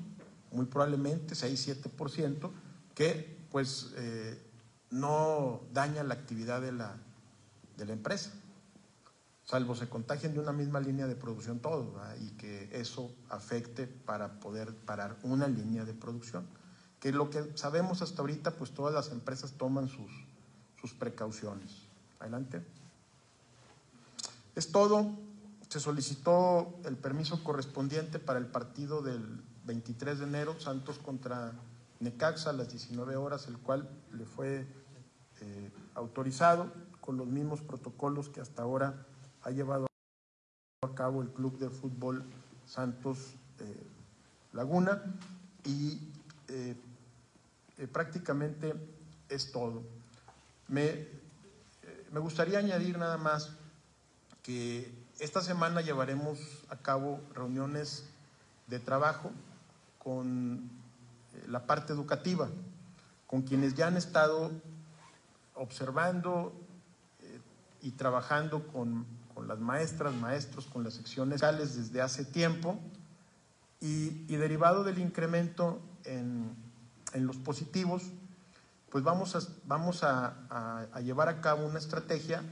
muy 0.52 0.66
probablemente 0.68 1.34
6-7%, 1.34 2.52
que 2.94 3.38
pues 3.52 3.92
eh, 3.98 4.40
no 4.92 5.62
daña 5.74 6.04
la 6.04 6.14
actividad 6.14 6.62
de 6.62 6.72
la, 6.72 6.96
empresa 7.80 8.32
salvo 9.46 9.76
se 9.76 9.90
contagien 9.90 10.34
de 10.34 10.40
una 10.40 10.54
misma 10.54 10.80
línea 10.80 11.06
de 11.06 11.16
producción 11.16 11.60
todos, 11.60 11.88
y 12.22 12.30
que 12.38 12.70
eso 12.72 13.14
afecte 13.30 13.88
para 13.88 14.40
poder 14.40 14.74
parar 14.74 15.18
una 15.22 15.48
línea 15.48 15.84
de 15.84 15.94
producción. 15.94 16.48
Que 17.02 17.12
lo 17.12 17.30
que 17.30 17.52
sabemos 17.56 18.02
hasta 18.02 18.22
ahorita, 18.22 18.52
pues 18.52 18.72
todas 18.72 18.94
las 18.94 19.12
empresas 19.12 19.52
toman 19.54 19.90
sus, 19.90 20.10
sus 20.84 20.94
precauciones. 20.94 21.72
Adelante. 22.20 22.62
Es 24.54 24.70
todo. 24.70 25.12
Se 25.70 25.80
solicitó 25.80 26.78
el 26.84 26.98
permiso 26.98 27.42
correspondiente 27.42 28.20
para 28.20 28.38
el 28.38 28.48
partido 28.48 29.02
del 29.02 29.42
23 29.66 30.20
de 30.20 30.26
enero, 30.26 30.60
Santos 30.60 31.00
contra 31.00 31.54
Necaxa 32.02 32.50
a 32.50 32.54
las 32.54 32.70
19 32.70 33.16
horas, 33.16 33.48
el 33.48 33.58
cual 33.58 33.90
le 34.12 34.26
fue 34.26 34.68
eh, 35.40 35.72
autorizado 35.96 36.70
con 37.00 37.16
los 37.16 37.28
mismos 37.28 37.62
protocolos 37.62 38.28
que 38.28 38.42
hasta 38.42 38.62
ahora 38.62 39.06
ha 39.42 39.52
llevado 39.52 39.88
a 40.82 40.96
cabo 40.96 41.22
el 41.22 41.30
Club 41.30 41.58
de 41.60 41.70
Fútbol 41.70 42.26
Santos 42.66 43.36
eh, 43.60 43.88
Laguna 44.52 45.02
y 45.64 45.98
eh, 46.50 46.76
prácticamente 47.92 48.74
es 49.30 49.52
todo. 49.54 49.82
Me, 50.68 51.08
me 52.12 52.20
gustaría 52.20 52.60
añadir 52.60 52.98
nada 52.98 53.18
más 53.18 53.52
que 54.42 54.92
esta 55.20 55.42
semana 55.42 55.82
llevaremos 55.82 56.40
a 56.70 56.78
cabo 56.78 57.22
reuniones 57.34 58.06
de 58.68 58.80
trabajo 58.80 59.32
con 60.00 60.70
la 61.48 61.66
parte 61.66 61.94
educativa, 61.94 62.50
con 63.28 63.42
quienes 63.44 63.76
ya 63.76 63.88
han 63.88 63.98
estado 63.98 64.52
observando 65.56 66.54
y 67.82 67.92
trabajando 67.92 68.68
con 68.68 69.06
con 69.34 69.48
las 69.48 69.60
maestras, 69.60 70.14
maestros, 70.16 70.66
con 70.66 70.84
las 70.84 70.94
secciones 70.94 71.42
desde 71.42 72.02
hace 72.02 72.26
tiempo 72.26 72.80
y, 73.80 74.10
derivado 74.28 74.84
del 74.84 75.00
incremento 75.00 75.82
en, 76.06 76.56
los 77.16 77.38
positivos, 77.38 78.04
pues 78.94 79.04
vamos, 79.04 79.36
a, 79.36 79.40
vamos 79.66 80.04
a, 80.04 80.88
llevar 81.04 81.28
a 81.28 81.42
cabo 81.42 81.66
una 81.66 81.80
estrategia 81.80 82.44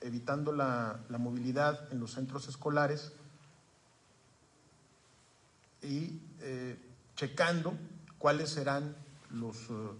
evitando 0.00 0.50
la, 0.50 0.98
movilidad 1.20 1.92
en 1.92 2.00
los 2.00 2.14
centros 2.14 2.48
escolares 2.48 3.12
y 5.80 6.20
eh, 6.40 6.76
checando 7.14 7.74
cuáles 8.18 8.50
serán 8.50 8.96
los, 9.30 9.56
eh, 9.70 9.90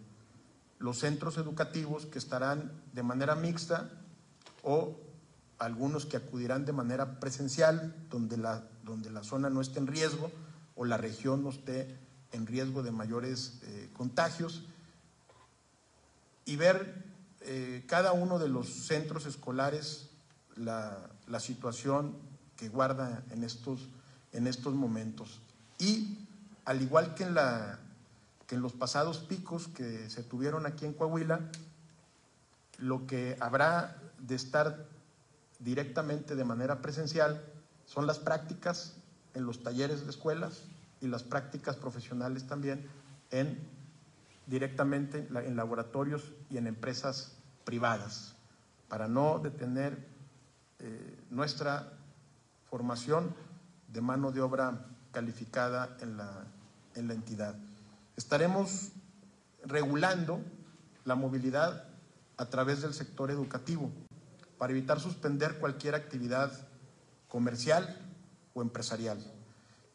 los 0.80 0.98
centros 0.98 1.38
educativos 1.38 2.06
que 2.06 2.18
estarán 2.18 2.72
de 2.92 3.04
manera 3.04 3.36
mixta 3.36 3.88
o 4.64 4.98
algunos 5.60 6.06
que 6.06 6.16
acudirán 6.16 6.64
de 6.64 6.72
manera 6.72 7.20
presencial, 7.20 7.94
donde 8.10 8.36
la, 8.36 8.64
donde 8.82 9.10
la 9.10 9.22
zona 9.22 9.48
no 9.48 9.60
esté 9.60 9.78
en 9.78 9.86
riesgo 9.86 10.32
o 10.74 10.84
la 10.84 10.96
región 10.96 11.44
no 11.44 11.50
esté 11.50 11.96
en 12.32 12.48
riesgo 12.48 12.82
de 12.82 12.90
mayores 12.90 13.60
eh, 13.62 13.88
contagios, 13.96 14.64
y 16.49 16.57
ver 16.57 17.05
eh, 17.42 17.84
cada 17.86 18.12
uno 18.12 18.38
de 18.38 18.49
los 18.49 18.86
centros 18.86 19.26
escolares 19.26 20.09
la, 20.57 21.11
situación 21.40 22.16
que 22.57 22.70
guarda 22.70 23.22
en 23.30 23.44
estos, 23.44 23.90
en 24.32 24.46
estos 24.46 24.72
momentos. 24.72 25.42
Y 25.78 26.26
al 26.64 26.80
igual 26.80 27.14
que 27.14 27.24
en, 27.24 27.34
la, 27.34 27.78
que 28.46 28.55
en 28.55 28.62
los 28.62 28.72
pasados 28.72 29.18
picos 29.18 29.68
que 29.68 30.09
se 30.09 30.22
tuvieron 30.22 30.64
aquí 30.64 30.86
en 30.86 30.94
Coahuila, 30.94 31.51
lo 32.78 33.07
que 33.07 33.36
habrá 33.40 34.01
de 34.18 34.34
estar 34.34 34.86
directamente 35.59 36.34
de 36.34 36.44
manera 36.44 36.80
presencial 36.80 37.44
son 37.84 38.07
las 38.07 38.18
prácticas 38.18 38.94
en 39.34 39.44
los 39.44 39.62
talleres 39.62 40.05
de 40.05 40.11
escuelas 40.11 40.62
y 41.03 41.09
las 41.09 41.24
prácticas 41.24 41.76
profesionales 41.76 42.46
también 42.46 42.88
en 43.30 43.77
directamente 44.49 45.28
en 45.32 45.57
laboratorios 45.57 46.32
y 46.51 46.57
en 46.57 46.66
empresas 46.66 47.36
privadas, 47.64 48.34
para 48.88 49.07
no 49.07 49.38
detener 49.38 50.09
eh, 50.80 51.18
nuestra 51.30 51.92
formación 52.70 53.34
de 53.88 54.01
mano 54.01 54.32
de 54.32 54.40
obra 54.40 54.86
calificada 55.12 55.96
en 56.01 56.16
la, 56.16 56.44
en 56.94 57.09
la 57.09 57.14
entidad. 57.14 57.55
Estaremos 58.16 58.90
regulando 59.64 60.40
la 61.05 61.14
movilidad 61.14 61.84
a 62.36 62.46
través 62.46 62.82
del 62.82 62.94
sector 62.94 63.30
educativo 63.30 63.90
para 64.59 64.72
evitar 64.72 65.01
suspender 65.01 65.59
cualquier 65.59 65.94
actividad 65.94 66.53
comercial 67.28 67.96
o 68.55 68.62
empresarial. 68.62 69.18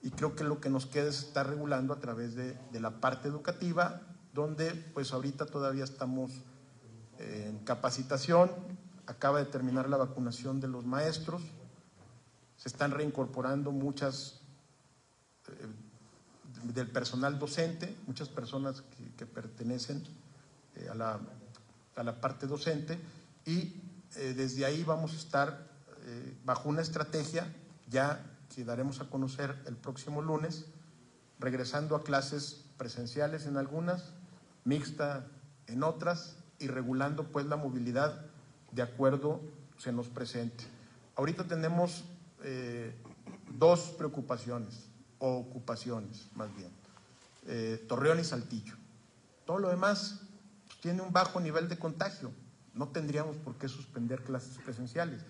Y 0.01 0.12
creo 0.12 0.36
que 0.36 0.43
lo 0.43 0.60
que 0.60 0.70
nos 0.70 0.86
queda 0.86 1.10
es 1.10 1.20
estar 1.20 1.47
regulando 1.47 1.93
a 1.93 1.99
través 1.99 2.36
de, 2.36 2.58
la 2.74 2.99
parte 2.99 3.28
educativa, 3.28 4.01
donde 4.34 4.71
pues 4.93 5.13
ahorita 5.13 5.45
todavía 5.45 5.84
estamos 5.84 6.31
eh, 7.19 7.47
en 7.49 7.59
capacitación, 7.59 8.51
acaba 9.05 9.39
de 9.39 9.45
terminar 9.45 9.88
la 9.89 9.97
vacunación 9.97 10.59
de 10.59 10.67
los 10.67 10.86
maestros, 10.86 11.41
se 12.57 12.69
están 12.69 12.91
reincorporando 12.91 13.71
muchas 13.71 14.41
eh, 15.47 16.73
del 16.73 16.88
personal 16.88 17.38
docente, 17.38 17.95
muchas 18.07 18.29
personas 18.29 18.84
que, 19.17 19.25
pertenecen 19.25 20.03
eh, 20.75 20.89
a, 20.89 20.95
la, 20.95 21.19
a 21.95 22.03
la 22.03 22.19
parte 22.19 22.47
docente. 22.47 22.99
Y 23.45 23.81
desde 24.13 24.65
ahí 24.65 24.84
vamos 24.84 25.13
a 25.13 25.15
estar 25.15 25.67
bajo 26.45 26.69
una 26.69 26.81
estrategia 26.81 27.51
ya 27.89 28.23
que 28.53 28.63
daremos 28.63 28.99
a 29.01 29.09
conocer 29.09 29.55
el 29.65 29.75
próximo 29.75 30.21
lunes, 30.21 30.65
regresando 31.39 31.95
a 31.95 32.03
clases 32.03 32.65
presenciales 32.77 33.45
en 33.45 33.57
algunas, 33.57 34.13
mixta 34.64 35.28
en 35.68 35.84
otras 35.84 36.38
y 36.59 36.68
regulando 36.68 37.26
pues 37.32 37.45
la 37.45 37.55
movilidad 37.55 38.26
de 38.72 38.82
acuerdo 38.82 39.41
se 39.78 39.91
nos 39.91 40.07
presente. 40.07 40.64
Ahorita 41.16 41.43
tenemos 41.43 42.03
eh, 42.43 42.95
dos 43.57 43.93
preocupaciones 43.97 44.89
o 45.20 45.38
ocupaciones 45.38 46.28
más 46.36 46.49
bien, 46.55 46.72
Torreón 47.88 48.20
y 48.20 48.24
Saltillo. 48.24 48.76
Todo 49.45 49.59
lo 49.59 49.70
demás 49.70 50.22
pues, 50.66 50.80
tiene 50.80 51.01
un 51.01 51.11
bajo 51.11 51.39
nivel 51.39 51.68
de 51.68 51.78
contagio 51.78 52.32
no 52.74 52.88
tendríamos 52.88 53.38
por 53.38 53.55
qué 53.55 53.68
suspender 53.68 54.24
clases 54.24 54.57
presenciales. 54.64 55.22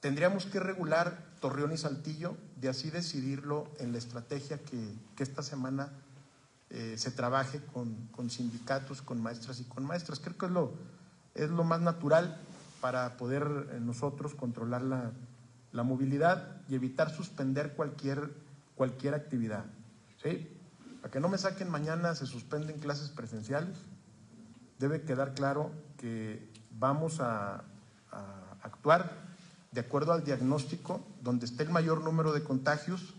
Tendríamos 0.00 0.46
que 0.46 0.60
regular 0.60 1.18
Torreón 1.40 1.72
y 1.72 1.78
Saltillo, 1.78 2.36
de 2.56 2.68
así 2.68 2.90
decidirlo 2.90 3.72
en 3.78 3.92
la 3.92 3.98
estrategia 3.98 4.58
que, 4.58 4.94
esta 5.18 5.42
semana 5.42 5.92
eh, 6.76 6.98
se 6.98 7.12
trabaje 7.12 7.60
con, 7.72 8.30
sindicatos, 8.30 9.00
con 9.00 9.22
maestras 9.22 9.60
y 9.60 9.64
con 9.64 9.84
maestras. 9.84 10.18
Creo 10.18 10.36
que 10.36 10.46
es 10.46 10.50
lo, 10.52 10.72
es 11.36 11.48
lo 11.48 11.62
más 11.62 11.80
natural 11.80 12.36
para 12.80 13.16
poder 13.16 13.68
eh, 13.70 13.78
nosotros 13.80 14.34
controlar 14.34 14.82
la, 14.82 15.12
movilidad 15.84 16.62
y 16.68 16.74
evitar 16.74 17.10
suspender 17.10 17.74
cualquier, 17.74 18.28
cualquier 18.74 19.14
actividad. 19.14 19.66
¿sí? 20.20 20.48
Para 21.00 21.12
que 21.12 21.20
no 21.20 21.28
me 21.28 21.38
saquen 21.38 21.70
mañana, 21.70 22.16
se 22.16 22.26
suspenden 22.26 22.80
clases 22.80 23.10
presenciales. 23.10 23.78
Debe 24.80 25.02
quedar 25.02 25.34
claro 25.34 25.70
que 25.96 26.50
vamos 26.72 27.20
a, 27.20 27.62
actuar 28.62 29.12
de 29.70 29.80
acuerdo 29.80 30.12
al 30.12 30.24
diagnóstico, 30.24 31.06
donde 31.22 31.46
esté 31.46 31.62
el 31.62 31.70
mayor 31.70 32.02
número 32.02 32.32
de 32.32 32.42
contagios, 32.42 33.14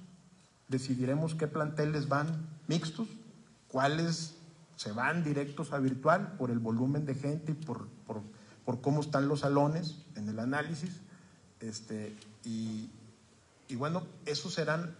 decidiremos 0.67 1.35
qué 1.35 1.47
planteles 1.47 2.09
van 2.09 2.49
mixtos, 2.67 3.07
cuáles 3.75 4.37
se 4.77 4.93
van 4.93 5.21
directos 5.21 5.73
a 5.73 5.79
virtual 5.79 6.37
por 6.37 6.49
el 6.49 6.59
volumen 6.59 7.05
de 7.05 7.13
gente 7.13 7.51
y 7.51 7.55
por, 7.55 7.89
por, 8.07 8.79
cómo 8.79 9.01
están 9.01 9.27
los 9.27 9.41
salones 9.41 10.05
en 10.15 10.29
el 10.29 10.39
análisis, 10.39 11.01
Este, 11.59 12.15
y, 12.45 12.89
bueno, 13.75 14.03
eso 14.25 14.49
serán, 14.49 14.95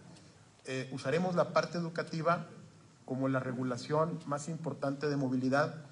eh, 0.66 0.90
usaremos 0.92 1.34
la 1.34 1.54
parte 1.54 1.78
educativa 1.78 2.48
como 3.06 3.28
la 3.28 3.40
regulación 3.40 4.20
más 4.26 4.46
importante 4.46 5.08
de 5.08 5.16
movilidad 5.16 5.86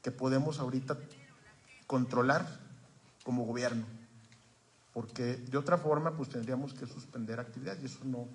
que 0.00 0.12
podemos 0.12 0.60
ahorita 0.60 0.96
controlar 1.88 2.46
como 3.24 3.46
gobierno, 3.46 3.84
porque 4.94 5.38
de 5.38 5.58
otra 5.58 5.76
forma 5.76 6.16
pues 6.16 6.28
tendríamos 6.28 6.72
que 6.72 6.86
suspender 6.86 7.40
actividades 7.40 7.82
y 7.82 7.86
eso 7.86 8.04
no, 8.04 8.28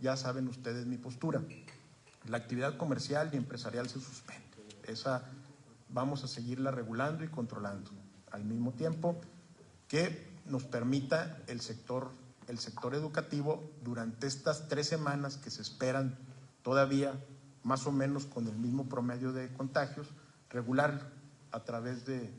ya 0.00 0.16
saben 0.16 0.48
ustedes 0.48 0.86
mi 0.86 0.96
postura. 0.96 1.42
La 2.28 2.38
actividad 2.38 2.76
comercial 2.76 3.30
y 3.32 3.36
empresarial 3.36 3.88
se 3.88 4.00
suspende. 4.00 4.42
Esa 4.84 5.24
vamos 5.88 6.24
a 6.24 6.28
seguirla 6.28 6.70
regulando 6.70 7.24
y 7.24 7.28
controlando 7.28 7.90
al 8.32 8.44
mismo 8.44 8.72
tiempo 8.72 9.16
que 9.88 10.26
nos 10.46 10.64
permita 10.64 11.38
el 11.46 11.60
sector, 11.60 12.10
el 12.48 12.58
sector 12.58 12.94
educativo 12.94 13.70
durante 13.82 14.26
estas 14.26 14.68
tres 14.68 14.88
semanas 14.88 15.36
que 15.36 15.50
se 15.50 15.62
esperan 15.62 16.18
todavía 16.62 17.14
más 17.62 17.86
o 17.86 17.92
menos 17.92 18.26
con 18.26 18.46
el 18.46 18.56
mismo 18.56 18.88
promedio 18.88 19.32
de 19.32 19.52
contagios, 19.52 20.08
regular 20.50 21.10
a 21.50 21.64
través 21.64 22.06
de, 22.06 22.30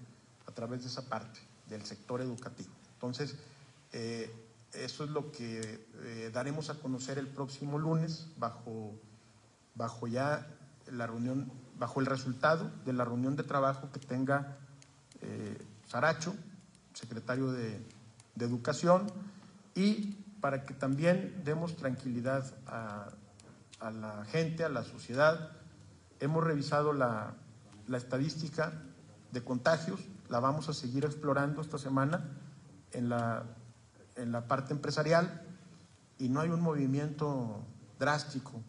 a 0.45 0.51
través 0.51 0.81
de 0.81 0.87
esa 0.87 1.09
parte 1.09 1.39
del 1.67 1.83
sector 1.83 2.21
educativo. 2.21 2.69
Entonces, 2.93 3.35
eh, 3.91 4.31
eso 4.73 5.03
es 5.03 5.09
lo 5.09 5.31
que 5.31 5.85
eh, 6.03 6.31
daremos 6.33 6.69
a 6.69 6.75
conocer 6.75 7.17
el 7.17 7.27
próximo 7.27 7.77
lunes 7.77 8.27
bajo, 8.37 8.99
bajo 9.77 10.07
ya 10.07 10.47
la 10.91 11.07
reunión, 11.07 11.51
bajo 11.77 11.99
el 11.99 12.05
resultado 12.05 12.71
de 12.85 12.93
la 12.93 13.05
reunión 13.05 13.35
de 13.35 13.43
trabajo 13.43 13.89
que 13.91 13.99
tenga 13.99 14.57
eh, 15.21 15.57
Saracho, 15.85 16.35
secretario 16.93 17.51
de, 17.51 17.85
Educación, 18.39 19.07
y 19.73 20.15
para 20.41 20.63
que 20.63 20.75
también 20.75 21.41
demos 21.43 21.75
tranquilidad 21.75 22.53
a, 22.67 23.09
la 23.89 24.25
gente, 24.25 24.63
a 24.63 24.69
la 24.69 24.83
sociedad. 24.83 25.53
Hemos 26.19 26.43
revisado 26.43 26.93
la, 26.93 27.33
la 27.87 27.97
estadística 27.97 28.73
de 29.31 29.43
contagios, 29.43 30.01
la 30.29 30.39
vamos 30.39 30.69
a 30.69 30.73
seguir 30.73 31.03
explorando 31.03 31.61
esta 31.61 31.79
semana 31.79 32.29
en 32.91 33.09
la 33.09 33.43
en 34.17 34.31
la 34.31 34.47
parte 34.47 34.73
empresarial 34.73 35.41
y 36.17 36.29
no 36.29 36.41
hay 36.41 36.49
un 36.49 36.61
movimiento 36.61 37.63
drástico 37.99 38.61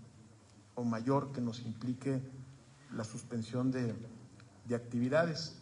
o 0.78 0.84
mayor 0.84 1.32
que 1.32 1.40
nos 1.40 1.60
implique 1.60 2.22
la 2.94 3.02
suspensión 3.02 3.72
de, 3.72 3.94
de 4.64 4.74
actividades. 4.76 5.60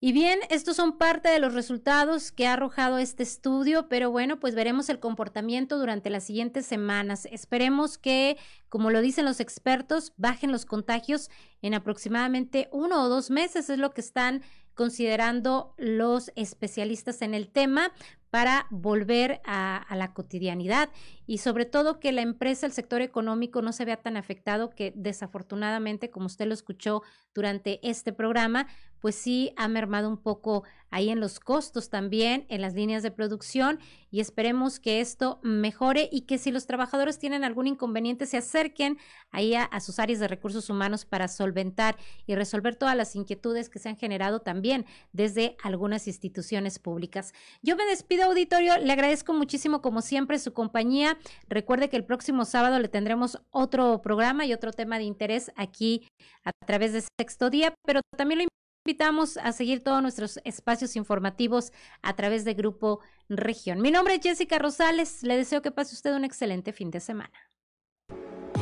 Y 0.00 0.12
bien, 0.12 0.40
estos 0.50 0.76
son 0.76 0.98
parte 0.98 1.28
de 1.28 1.38
los 1.38 1.54
resultados 1.54 2.30
que 2.30 2.46
ha 2.46 2.54
arrojado 2.54 2.98
este 2.98 3.22
estudio, 3.22 3.88
pero 3.88 4.10
bueno, 4.10 4.38
pues 4.38 4.54
veremos 4.54 4.88
el 4.90 5.00
comportamiento 5.00 5.78
durante 5.78 6.10
las 6.10 6.24
siguientes 6.24 6.66
semanas. 6.66 7.26
Esperemos 7.30 7.96
que, 7.96 8.36
como 8.68 8.90
lo 8.90 9.00
dicen 9.00 9.24
los 9.24 9.40
expertos, 9.40 10.12
bajen 10.16 10.52
los 10.52 10.66
contagios 10.66 11.30
en 11.62 11.72
aproximadamente 11.72 12.68
uno 12.70 13.02
o 13.02 13.08
dos 13.08 13.30
meses, 13.30 13.70
es 13.70 13.78
lo 13.78 13.92
que 13.92 14.02
están 14.02 14.42
considerando 14.74 15.74
los 15.78 16.32
especialistas 16.36 17.22
en 17.22 17.32
el 17.32 17.48
tema 17.48 17.92
para 18.34 18.66
volver 18.70 19.40
a, 19.44 19.86
la 19.94 20.12
cotidianidad 20.12 20.90
y 21.24 21.38
sobre 21.38 21.66
todo 21.66 22.00
que 22.00 22.10
la 22.10 22.22
empresa, 22.22 22.66
el 22.66 22.72
sector 22.72 23.00
económico 23.00 23.62
no 23.62 23.72
se 23.72 23.84
vea 23.84 23.98
tan 23.98 24.16
afectado 24.16 24.70
que 24.70 24.92
desafortunadamente, 24.96 26.10
como 26.10 26.26
usted 26.26 26.48
lo 26.48 26.54
escuchó 26.54 27.04
durante 27.32 27.78
este 27.88 28.12
programa, 28.12 28.66
pues 28.98 29.14
sí 29.14 29.52
ha 29.56 29.68
mermado 29.68 30.08
un 30.08 30.16
poco 30.16 30.64
ahí 30.90 31.10
en 31.10 31.20
los 31.20 31.40
costos 31.40 31.90
también, 31.90 32.46
en 32.48 32.60
las 32.60 32.74
líneas 32.74 33.02
de 33.02 33.10
producción 33.10 33.80
y 34.10 34.20
esperemos 34.20 34.78
que 34.78 35.00
esto 35.00 35.40
mejore 35.42 36.08
y 36.10 36.22
que 36.22 36.38
si 36.38 36.52
los 36.52 36.66
trabajadores 36.66 37.18
tienen 37.18 37.42
algún 37.44 37.66
inconveniente 37.66 38.26
se 38.26 38.36
acerquen 38.36 38.96
ahí 39.30 39.56
a, 39.56 39.68
sus 39.80 39.98
áreas 39.98 40.20
de 40.20 40.28
recursos 40.28 40.70
humanos 40.70 41.04
para 41.04 41.28
solventar 41.28 41.96
y 42.26 42.34
resolver 42.34 42.76
todas 42.76 42.96
las 42.96 43.16
inquietudes 43.16 43.68
que 43.68 43.80
se 43.80 43.88
han 43.88 43.96
generado 43.96 44.40
también 44.40 44.86
desde 45.12 45.56
algunas 45.62 46.06
instituciones 46.06 46.78
públicas. 46.78 47.34
Yo 47.60 47.76
me 47.76 47.84
despido 47.84 48.23
auditorio, 48.24 48.76
le 48.78 48.92
agradezco 48.92 49.32
muchísimo 49.32 49.80
como 49.80 50.02
siempre 50.02 50.38
su 50.38 50.52
compañía. 50.52 51.18
Recuerde 51.48 51.88
que 51.88 51.96
el 51.96 52.04
próximo 52.04 52.44
sábado 52.44 52.78
le 52.78 52.88
tendremos 52.88 53.38
otro 53.50 54.00
programa 54.02 54.46
y 54.46 54.52
otro 54.52 54.72
tema 54.72 54.98
de 54.98 55.04
interés 55.04 55.52
aquí 55.56 56.08
a 56.44 56.52
través 56.66 56.92
de 56.92 57.04
Sexto 57.20 57.50
Día, 57.50 57.74
pero 57.84 58.00
también 58.16 58.40
lo 58.40 58.44
invitamos 58.86 59.38
a 59.38 59.52
seguir 59.52 59.82
todos 59.82 60.02
nuestros 60.02 60.38
espacios 60.44 60.96
informativos 60.96 61.72
a 62.02 62.14
través 62.14 62.44
de 62.44 62.54
Grupo 62.54 63.00
Región. 63.28 63.80
Mi 63.80 63.90
nombre 63.90 64.16
es 64.16 64.20
Jessica 64.22 64.58
Rosales. 64.58 65.22
Le 65.22 65.36
deseo 65.36 65.62
que 65.62 65.70
pase 65.70 65.94
usted 65.94 66.14
un 66.14 66.24
excelente 66.24 66.72
fin 66.72 66.90
de 66.90 67.00
semana. 67.00 67.32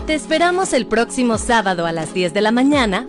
Te 0.07 0.15
esperamos 0.15 0.73
el 0.73 0.87
próximo 0.87 1.39
sábado 1.39 1.87
a 1.87 1.93
las 1.93 2.15
10 2.15 2.35
de 2.35 2.41
la 2.41 2.53
mañana. 2.53 3.07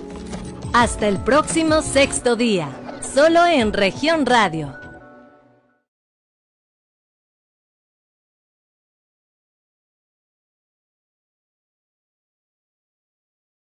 Hasta 0.74 1.08
el 1.08 1.18
próximo 1.18 1.82
sexto 1.82 2.36
día, 2.36 2.70
solo 3.02 3.46
en 3.46 3.74
Región 3.74 4.26
Radio 4.26 4.83